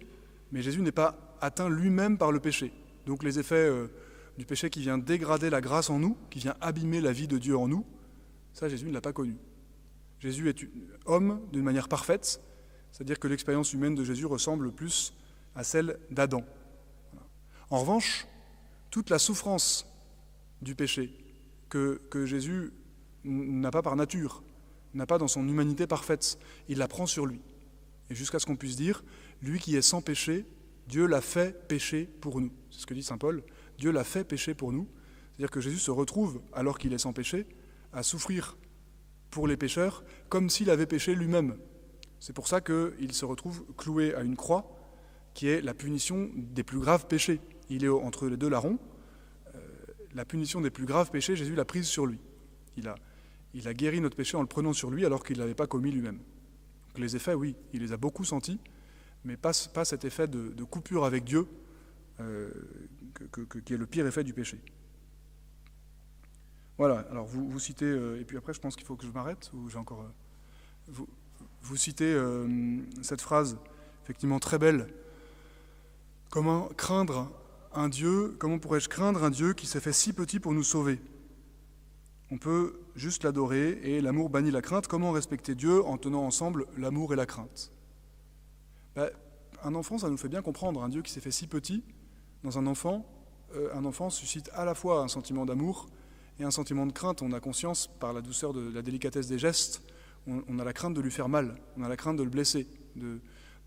mais 0.53 0.63
Jésus 0.63 0.81
n'est 0.81 0.93
pas 0.93 1.37
atteint 1.41 1.69
lui-même 1.69 2.17
par 2.17 2.31
le 2.31 2.39
péché. 2.39 2.73
Donc 3.05 3.25
les 3.25 3.41
effets 3.41 3.57
euh, 3.57 3.89
du 4.37 4.45
péché 4.45 4.71
qui 4.71 4.81
vient 4.81 4.99
dégrader 4.99 5.51
la 5.51 5.61
grâce 5.61 5.91
en 5.91 5.99
nous, 5.99 6.17
qui 6.31 6.39
vient 6.39 6.55
abîmer 6.61 7.01
la 7.01 7.11
vie 7.11 7.27
de 7.27 7.39
Dieu 7.39 7.57
en 7.57 7.67
nous, 7.67 7.85
ça 8.53 8.69
Jésus 8.69 8.87
ne 8.87 8.93
l'a 8.93 9.01
pas 9.01 9.13
connu. 9.13 9.37
Jésus 10.21 10.49
est 10.49 10.69
homme 11.07 11.41
d'une 11.53 11.65
manière 11.65 11.89
parfaite, 11.89 12.41
c'est-à-dire 12.93 13.19
que 13.19 13.29
l'expérience 13.29 13.73
humaine 13.73 13.95
de 13.95 14.05
Jésus 14.05 14.27
ressemble 14.27 14.73
plus 14.73 15.15
à 15.55 15.65
celle 15.65 15.99
d'Adam. 16.11 16.45
En 17.71 17.81
revanche, 17.81 18.27
toute 18.91 19.11
la 19.11 19.19
souffrance 19.19 19.87
du 20.63 20.75
péché 20.75 21.13
que, 21.69 22.01
Jésus 22.25 22.73
n'a 23.25 23.71
pas 23.71 23.83
par 23.83 23.97
nature, 23.97 24.43
n'a 24.95 25.07
pas 25.07 25.19
dans 25.19 25.29
son 25.29 25.47
humanité 25.47 25.87
parfaite. 25.87 26.39
Il 26.69 26.79
la 26.79 26.89
prend 26.89 27.07
sur 27.07 27.27
lui. 27.27 27.41
Et 28.11 28.15
jusqu'à 28.15 28.39
ce 28.39 28.47
qu'on 28.47 28.57
puisse 28.57 28.77
dire, 28.77 29.05
lui 29.43 29.59
qui 29.59 29.77
est 29.77 29.83
sans 29.83 30.01
péché, 30.01 30.47
Dieu 30.89 31.07
l'a 31.07 31.21
fait 31.21 31.69
pécher 31.69 32.09
pour 32.21 32.41
nous. 32.41 32.51
C'est 32.71 32.81
ce 32.81 32.87
que 32.87 32.95
dit 32.95 33.03
Saint 33.03 33.19
Paul. 33.19 33.43
Dieu 33.79 33.91
l'a 33.91 34.05
fait 34.05 34.25
pécher 34.25 34.55
pour 34.55 34.73
nous. 34.73 34.89
C'est-à-dire 35.37 35.51
que 35.51 35.61
Jésus 35.61 35.79
se 35.79 35.91
retrouve, 35.91 36.41
alors 36.55 36.79
qu'il 36.79 36.93
est 36.95 36.99
sans 36.99 37.13
péché, 37.13 37.47
à 37.93 38.03
souffrir 38.03 38.57
pour 39.31 39.47
les 39.47 39.57
pécheurs 39.57 40.03
comme 40.29 40.49
s'il 40.49 40.71
avait 40.71 40.87
péché 40.87 41.15
lui-même. 41.15 41.59
C'est 42.21 42.33
pour 42.33 42.49
ça 42.49 42.61
qu'il 42.61 43.13
se 43.13 43.25
retrouve 43.25 43.65
cloué 43.77 44.15
à 44.15 44.23
une 44.23 44.37
croix 44.37 44.79
qui 45.35 45.49
est 45.49 45.61
la 45.61 45.75
punition 45.75 46.31
des 46.35 46.65
plus 46.65 46.81
graves 46.81 47.07
péchés. 47.07 47.41
Il 47.71 47.85
est 47.85 47.89
entre 47.89 48.27
les 48.27 48.37
deux 48.37 48.49
larrons. 48.49 48.79
Euh, 49.55 49.59
la 50.15 50.25
punition 50.25 50.61
des 50.61 50.71
plus 50.71 50.87
graves 50.87 51.11
péchés, 51.11 51.37
Jésus 51.37 51.55
l'a 51.55 51.65
prise 51.65 51.87
sur 51.87 52.07
lui. 52.07 52.19
Il 52.77 52.89
a, 52.89 53.75
guéri 53.75 54.01
notre 54.01 54.17
péché 54.17 54.37
en 54.37 54.41
le 54.41 54.49
prenant 54.49 54.73
sur 54.73 54.91
lui 54.91 55.05
alors 55.05 55.25
qu'il 55.25 55.37
ne 55.37 55.43
l'avait 55.43 55.55
pas 55.55 55.67
commis 55.67 55.91
lui-même. 55.91 56.19
les 56.97 57.15
effets, 57.15 57.35
oui, 57.35 57.55
il 57.73 57.83
les 57.83 57.93
a 57.93 57.97
beaucoup 57.97 58.25
sentis, 58.25 58.61
mais 59.25 59.37
pas, 59.37 59.53
cet 59.53 60.05
effet 60.05 60.27
de, 60.27 60.65
coupure 60.65 61.05
avec 61.05 61.25
Dieu 61.25 61.47
euh, 62.21 62.51
qui 63.65 63.75
est 63.75 63.77
le 63.77 63.87
pire 63.87 64.07
effet 64.07 64.25
du 64.25 64.33
péché. 64.33 64.61
Voilà, 66.79 67.01
alors 67.11 67.27
vous, 67.27 67.59
citez, 67.59 67.85
euh, 67.85 68.21
et 68.21 68.25
puis 68.25 68.37
après 68.37 68.55
je 68.55 68.61
pense 68.61 68.77
qu'il 68.77 68.87
faut 68.87 68.97
que 68.97 69.07
je 69.07 69.13
m'arrête, 69.13 69.51
ou 69.55 69.69
j'ai 69.69 69.79
encore... 69.79 70.05
vous, 71.63 71.77
citez 71.77 72.19
cette 73.03 73.21
phrase, 73.21 73.59
effectivement 74.05 74.39
très 74.39 74.59
belle, 74.59 74.89
Comment 76.31 76.69
craindre 76.77 77.31
un 77.73 77.89
Dieu, 77.89 78.37
comment 78.39 78.59
pourrais-je 78.59 78.91
craindre 78.91 79.25
un 79.25 79.31
Dieu 79.31 79.55
qui 79.55 79.67
s'est 79.67 79.81
fait 79.81 79.95
si 79.95 80.13
petit 80.13 80.41
pour 80.41 80.53
nous 80.53 80.63
sauver? 80.63 81.01
On 82.31 82.37
peut 82.37 82.81
juste 82.97 83.25
l'adorer 83.25 83.81
et 83.83 84.03
l'amour 84.03 84.29
bannit 84.29 84.51
la 84.51 84.61
crainte. 84.61 84.89
Comment 84.89 85.11
respecter 85.13 85.55
Dieu 85.55 85.83
en 85.87 85.97
tenant 85.97 86.25
ensemble 86.25 86.67
l'amour 86.77 87.15
et 87.15 87.17
la 87.17 87.25
crainte? 87.25 87.73
Ben, 88.95 89.09
Un 89.65 89.75
enfant, 89.75 89.97
ça 89.97 90.11
nous 90.11 90.19
fait 90.19 90.29
bien 90.29 90.43
comprendre. 90.43 90.83
Un 90.83 90.91
Dieu 90.91 91.01
qui 91.01 91.11
s'est 91.11 91.23
fait 91.23 91.31
si 91.31 91.47
petit, 91.47 91.83
dans 92.45 92.59
un 92.59 92.67
enfant, 92.67 93.07
euh, 93.57 93.75
un 93.75 93.87
enfant 93.87 94.11
suscite 94.11 94.51
à 94.53 94.67
la 94.67 94.75
fois 94.75 95.01
un 95.01 95.09
sentiment 95.09 95.47
d'amour 95.47 95.89
et 96.39 96.45
un 96.45 96.51
sentiment 96.51 96.85
de 96.85 96.93
crainte. 96.93 97.23
On 97.23 97.33
a 97.33 97.41
conscience, 97.41 97.89
par 97.99 98.13
la 98.13 98.21
douceur 98.21 98.53
de 98.53 98.71
la 98.71 98.83
délicatesse 98.83 99.29
des 99.29 99.39
gestes, 99.39 99.83
on, 100.29 100.59
a 100.59 100.65
la 100.65 100.73
crainte 100.73 100.95
de 100.95 101.01
lui 101.01 101.11
faire 101.11 101.29
mal, 101.29 101.57
on 101.77 101.83
a 101.83 101.89
la 101.89 101.97
crainte 101.97 102.17
de 102.17 102.23
le 102.23 102.31
blesser, 102.31 102.67
de, 102.97 103.21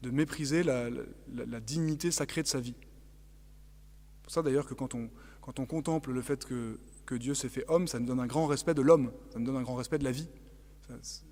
mépriser 0.03 0.63
la, 0.63 1.59
dignité 1.59 2.11
sacrée 2.11 2.43
de 2.43 2.47
sa 2.47 2.59
vie. 2.59 2.75
C'est 2.79 4.23
pour 4.23 4.31
ça 4.31 4.41
d'ailleurs 4.41 4.65
que 4.65 4.73
quand 4.73 4.95
on, 4.95 5.65
contemple 5.65 6.11
le 6.11 6.21
fait 6.21 6.45
que, 6.45 6.77
Dieu 7.11 7.33
s'est 7.33 7.49
fait 7.49 7.65
homme, 7.67 7.87
ça 7.87 7.99
nous 7.99 8.05
donne 8.05 8.21
un 8.21 8.27
grand 8.27 8.47
respect 8.47 8.73
de 8.73 8.81
l'homme, 8.81 9.11
ça 9.33 9.39
nous 9.39 9.45
donne 9.45 9.57
un 9.57 9.63
grand 9.63 9.75
respect 9.75 9.97
de 9.97 10.05
la 10.05 10.13
vie. 10.13 10.29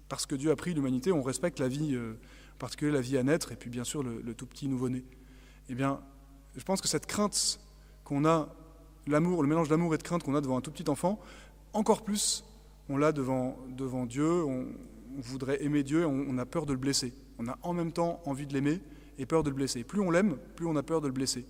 Parce 0.10 0.26
que 0.26 0.36
Dieu 0.36 0.52
a 0.52 0.56
pris 0.58 0.74
l'humanité, 0.74 1.14
on 1.14 1.24
respecte 1.24 1.60
la 1.60 1.70
vie, 1.70 1.96
euh, 1.96 2.16
en 2.56 2.58
particulier 2.58 2.92
la 2.92 3.02
vie 3.02 3.18
à 3.18 3.24
naître, 3.24 3.54
et 3.54 3.56
puis 3.56 3.70
bien 3.70 3.86
sûr 3.86 4.04
le, 4.04 4.34
tout 4.34 4.46
petit 4.46 4.68
nouveau-né. 4.68 5.06
Eh 5.70 5.76
bien, 5.76 6.02
je 6.58 6.64
pense 6.64 6.82
que 6.82 6.88
cette 6.90 7.06
crainte 7.06 7.62
qu'on 8.04 8.26
a, 8.26 8.54
l'amour, 9.08 9.42
le 9.42 9.48
mélange 9.48 9.70
d'amour 9.70 9.94
et 9.94 9.98
de 9.98 10.04
crainte 10.04 10.24
qu'on 10.24 10.36
a 10.36 10.42
devant 10.42 10.58
un 10.58 10.62
tout 10.62 10.72
petit 10.72 10.90
enfant, 10.90 11.20
encore 11.72 12.04
plus, 12.04 12.44
on 12.90 12.98
l'a 12.98 13.12
devant, 13.12 13.58
devant 13.70 14.06
Dieu, 14.06 14.44
voudrait 15.18 15.64
aimer 15.64 15.84
Dieu, 15.84 16.06
on, 16.06 16.26
on 16.30 16.38
a 16.38 16.46
peur 16.46 16.66
de 16.66 16.74
le 16.74 16.80
blesser. 16.80 17.14
On 17.38 17.48
a 17.48 17.58
en 17.62 17.74
même 17.74 17.92
temps 17.92 18.22
envie 18.26 18.48
de 18.48 18.54
l'aimer 18.54 18.82
et 19.18 19.26
peur 19.26 19.44
de 19.44 19.50
le 19.50 19.56
blesser. 19.56 19.84
Plus 19.84 20.02
on 20.02 20.10
l'aime, 20.10 20.38
plus 20.56 20.66
on 20.66 20.76
a 20.76 20.84
peur 20.84 21.02
de 21.02 21.08
le 21.08 21.14
blesser. 21.14 21.46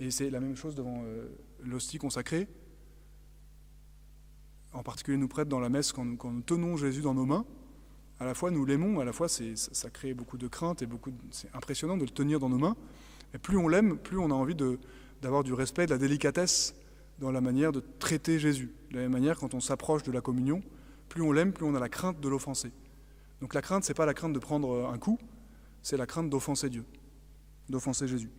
Et 0.00 0.10
c'est 0.10 0.30
la 0.30 0.40
même 0.40 0.56
chose 0.56 0.74
devant 0.74 1.02
euh, 1.04 1.28
l'hostie 1.64 1.98
consacrée. 1.98 2.48
En 4.72 4.82
particulier, 4.82 5.18
nous 5.18 5.28
prête 5.28 5.48
dans 5.48 5.60
la 5.60 5.68
messe 5.68 5.92
quand 5.92 6.04
nous, 6.04 6.40
tenons 6.42 6.76
Jésus 6.76 7.02
dans 7.02 7.14
nos 7.14 7.26
mains. 7.26 7.44
À 8.18 8.24
la 8.24 8.34
fois, 8.34 8.50
nous 8.50 8.64
l'aimons, 8.64 9.00
à 9.00 9.04
la 9.04 9.12
fois, 9.12 9.28
ça, 9.28 9.44
ça, 9.54 9.90
crée 9.90 10.14
beaucoup 10.14 10.38
de 10.38 10.46
crainte 10.46 10.80
et 10.80 10.86
beaucoup. 10.86 11.12
C'est 11.30 11.54
impressionnant 11.54 11.96
de 11.96 12.04
le 12.04 12.10
tenir 12.10 12.38
dans 12.38 12.48
nos 12.48 12.58
mains. 12.58 12.76
Mais 13.32 13.38
plus 13.38 13.58
on 13.58 13.68
l'aime, 13.68 13.98
plus 13.98 14.18
on 14.18 14.30
a 14.30 14.34
envie 14.34 14.56
d'avoir 15.20 15.42
du 15.42 15.52
respect, 15.52 15.86
de 15.86 15.90
la 15.90 15.98
délicatesse 15.98 16.74
dans 17.18 17.30
la 17.30 17.40
manière 17.40 17.72
de 17.72 17.82
traiter 17.98 18.38
Jésus. 18.38 18.70
De 18.90 18.96
la 18.96 19.02
même 19.02 19.12
manière, 19.12 19.38
quand 19.38 19.54
on 19.54 19.60
s'approche 19.60 20.02
de 20.04 20.12
la 20.12 20.20
communion, 20.20 20.62
plus 21.08 21.22
on 21.22 21.32
l'aime, 21.32 21.52
plus 21.52 21.66
on 21.66 21.74
a 21.74 21.80
la 21.80 21.88
crainte 21.88 22.20
de 22.20 22.28
l'offenser. 22.28 22.72
Donc 23.42 23.54
la 23.54 23.60
crainte, 23.60 23.82
ce 23.82 23.90
n'est 23.90 23.94
pas 23.94 24.06
la 24.06 24.14
crainte 24.14 24.32
de 24.32 24.38
prendre 24.38 24.88
un 24.88 24.98
coup, 24.98 25.18
c'est 25.82 25.96
la 25.96 26.06
crainte 26.06 26.30
d'offenser 26.30 26.70
Dieu, 26.70 26.84
d'offenser 27.68 28.06
Jésus. 28.06 28.30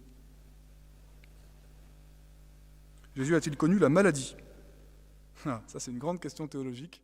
Jésus 3.14 3.36
a-t-il 3.36 3.58
connu 3.58 3.78
la 3.78 3.90
maladie? 3.90 4.34
Ah, 5.46 5.62
Ça, 5.68 5.82
c'est 5.82 5.92
une 5.92 6.00
grande 6.00 6.22
question 6.22 6.48
théologique. 6.48 7.02